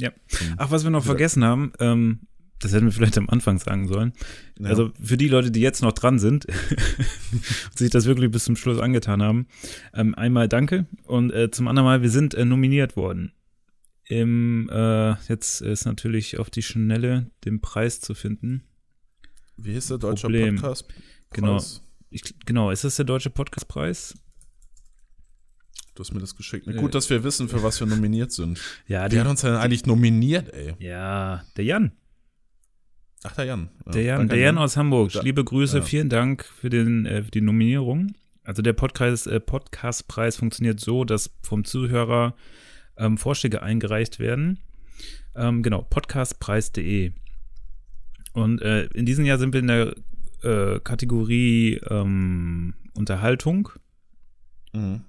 [0.00, 0.10] Ja.
[0.58, 2.20] Ach, was wir noch vergessen haben, ähm,
[2.58, 4.12] das hätten wir vielleicht am Anfang sagen sollen.
[4.58, 4.68] ja.
[4.68, 6.44] Also für die Leute, die jetzt noch dran sind
[7.32, 9.46] und sich das wirklich bis zum Schluss angetan haben,
[9.94, 13.32] ähm, einmal danke und äh, zum anderen Mal, wir sind äh, nominiert worden.
[14.10, 18.64] Im, äh, jetzt ist natürlich auf die Schnelle den Preis zu finden.
[19.56, 20.56] wie hieß der deutsche Problem.
[20.56, 20.88] Podcast?
[21.32, 21.62] Genau.
[22.10, 24.14] Ich, genau, ist das der Deutsche Podcastpreis?
[25.94, 26.66] Du hast mir das geschickt.
[26.66, 26.72] Äh.
[26.74, 28.60] Gut, dass wir wissen, für was wir nominiert sind.
[28.88, 30.74] Ja, die, hat uns denn eigentlich nominiert, ey?
[30.80, 31.92] ja, der Jan.
[33.22, 33.70] Ach, der Jan.
[33.86, 35.12] Ja, Der Jan, der Jan aus Hamburg.
[35.12, 35.84] Da- Liebe Grüße, ja.
[35.84, 38.12] vielen Dank für, den, äh, für die Nominierung.
[38.42, 42.34] Also der Podcast, äh, Podcastpreis funktioniert so, dass vom Zuhörer
[43.00, 44.58] ähm, Vorschläge eingereicht werden.
[45.34, 47.12] Ähm, genau, podcastpreis.de.
[48.32, 49.94] Und äh, in diesem Jahr sind wir in der
[50.42, 53.70] äh, Kategorie ähm, Unterhaltung
[54.72, 55.02] Mhm.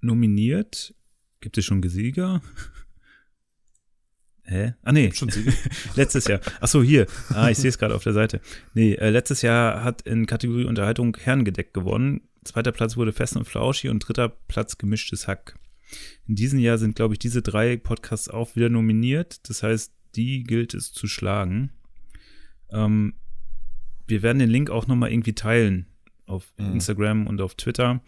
[0.00, 0.94] nominiert.
[1.40, 2.42] Gibt es schon Gesieger?
[4.44, 4.74] Hä?
[4.82, 5.12] Ah, nee.
[5.14, 5.52] Schon Sieger?
[5.94, 6.40] Letztes Jahr.
[6.60, 7.06] Ach so, hier.
[7.30, 8.40] Ah, ich sehe es gerade auf der Seite.
[8.74, 12.22] Nee, äh, letztes Jahr hat in Kategorie Unterhaltung Herrengedeck gewonnen.
[12.44, 15.54] Zweiter Platz wurde Fest und Flauschi und dritter Platz Gemischtes Hack.
[16.26, 19.48] In diesem Jahr sind, glaube ich, diese drei Podcasts auch wieder nominiert.
[19.48, 21.70] Das heißt, die gilt es zu schlagen.
[22.70, 23.14] Ähm,
[24.06, 25.86] wir werden den Link auch nochmal irgendwie teilen
[26.26, 26.72] auf Mhm.
[26.74, 28.02] Instagram und auf Twitter.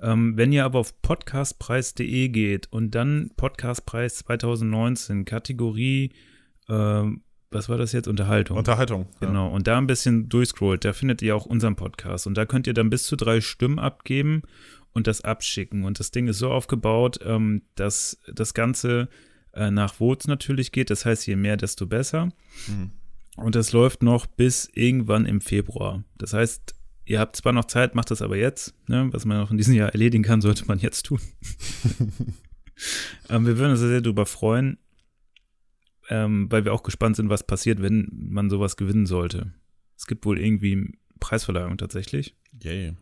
[0.00, 6.12] Ähm, wenn ihr aber auf podcastpreis.de geht und dann Podcastpreis 2019, Kategorie,
[6.68, 8.08] ähm, was war das jetzt?
[8.08, 8.56] Unterhaltung.
[8.56, 9.06] Unterhaltung.
[9.20, 9.28] ja.
[9.28, 12.26] Genau, und da ein bisschen durchscrollt, da findet ihr auch unseren Podcast.
[12.26, 14.42] Und da könnt ihr dann bis zu drei Stimmen abgeben
[14.94, 15.84] und das abschicken.
[15.84, 19.08] Und das Ding ist so aufgebaut, ähm, dass das Ganze
[19.52, 20.88] äh, nach Votes natürlich geht.
[20.88, 22.30] Das heißt, je mehr, desto besser.
[22.68, 22.92] Mhm.
[23.36, 26.04] Und das läuft noch bis irgendwann im Februar.
[26.16, 28.74] Das heißt, ihr habt zwar noch Zeit, macht das aber jetzt.
[28.86, 29.08] Ne?
[29.12, 31.20] Was man noch in diesem Jahr erledigen kann, sollte man jetzt tun.
[33.28, 34.78] ähm, wir würden uns sehr darüber freuen,
[36.08, 39.52] ähm, weil wir auch gespannt sind, was passiert, wenn man sowas gewinnen sollte.
[39.96, 42.36] Es gibt wohl irgendwie Preisverleihung tatsächlich.
[42.62, 42.94] Yay.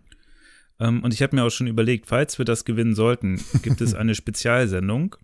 [0.82, 3.94] Ähm, und ich habe mir auch schon überlegt, falls wir das gewinnen sollten, gibt es
[3.94, 5.16] eine Spezialsendung.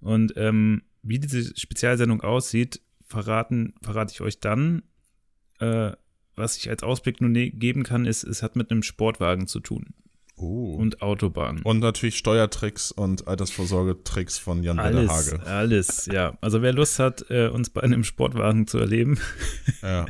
[0.00, 4.82] Und ähm, wie diese Spezialsendung aussieht, verraten, verrate ich euch dann,
[5.60, 5.92] äh,
[6.36, 9.60] was ich als Ausblick nur ne geben kann, ist, es hat mit einem Sportwagen zu
[9.60, 9.94] tun.
[10.36, 10.74] Oh.
[10.74, 11.62] Und Autobahn.
[11.62, 15.46] Und natürlich Steuertricks und Altersvorsorgetricks von Jan alles, Hage.
[15.46, 16.36] alles, ja.
[16.40, 19.18] Also wer Lust hat, äh, uns bei einem Sportwagen zu erleben,
[19.80, 20.06] Ja,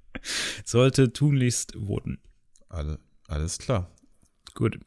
[0.64, 2.18] sollte tunlichst voten.
[2.70, 3.90] alle, alles klar.
[4.58, 4.78] Gut.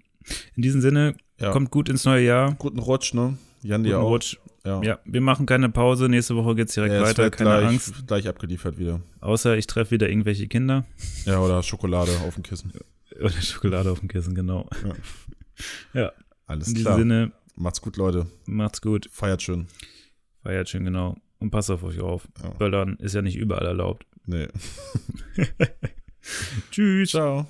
[0.56, 1.52] In diesem Sinne, Ja.
[1.52, 2.56] kommt gut ins neue Jahr.
[2.56, 3.38] Guten Rutsch, ne?
[3.64, 4.10] Jan dir Guten auch.
[4.10, 4.38] Rutsch.
[4.66, 4.82] Ja.
[4.84, 6.10] Ja, wir machen keine Pause.
[6.10, 7.32] Nächste Woche geht's direkt ist weiter.
[7.32, 8.08] Keine gleich, Angst.
[8.08, 9.00] gleich abgeliefert wieder.
[9.22, 10.84] Außer ich treffe wieder irgendwelche Kinder.
[11.26, 12.72] Ja, oder Schokolade auf dem Kissen.
[13.20, 14.68] Oder Schokolade auf dem Kissen, genau.
[15.94, 16.12] Ja,
[16.48, 16.98] Alles in diesem klar.
[16.98, 18.28] Sinne, Macht's gut, Leute.
[18.46, 19.10] macht's gut.
[19.12, 19.68] Feiert schön.
[20.44, 21.18] Feiert schön, genau.
[21.40, 22.28] Und passt auf euch auf.
[22.44, 22.50] Ja.
[22.52, 24.06] Böllern ist ja nicht überall erlaubt.
[24.26, 24.48] Nee.
[26.72, 27.12] Tschüss.
[27.12, 27.48] Ciao.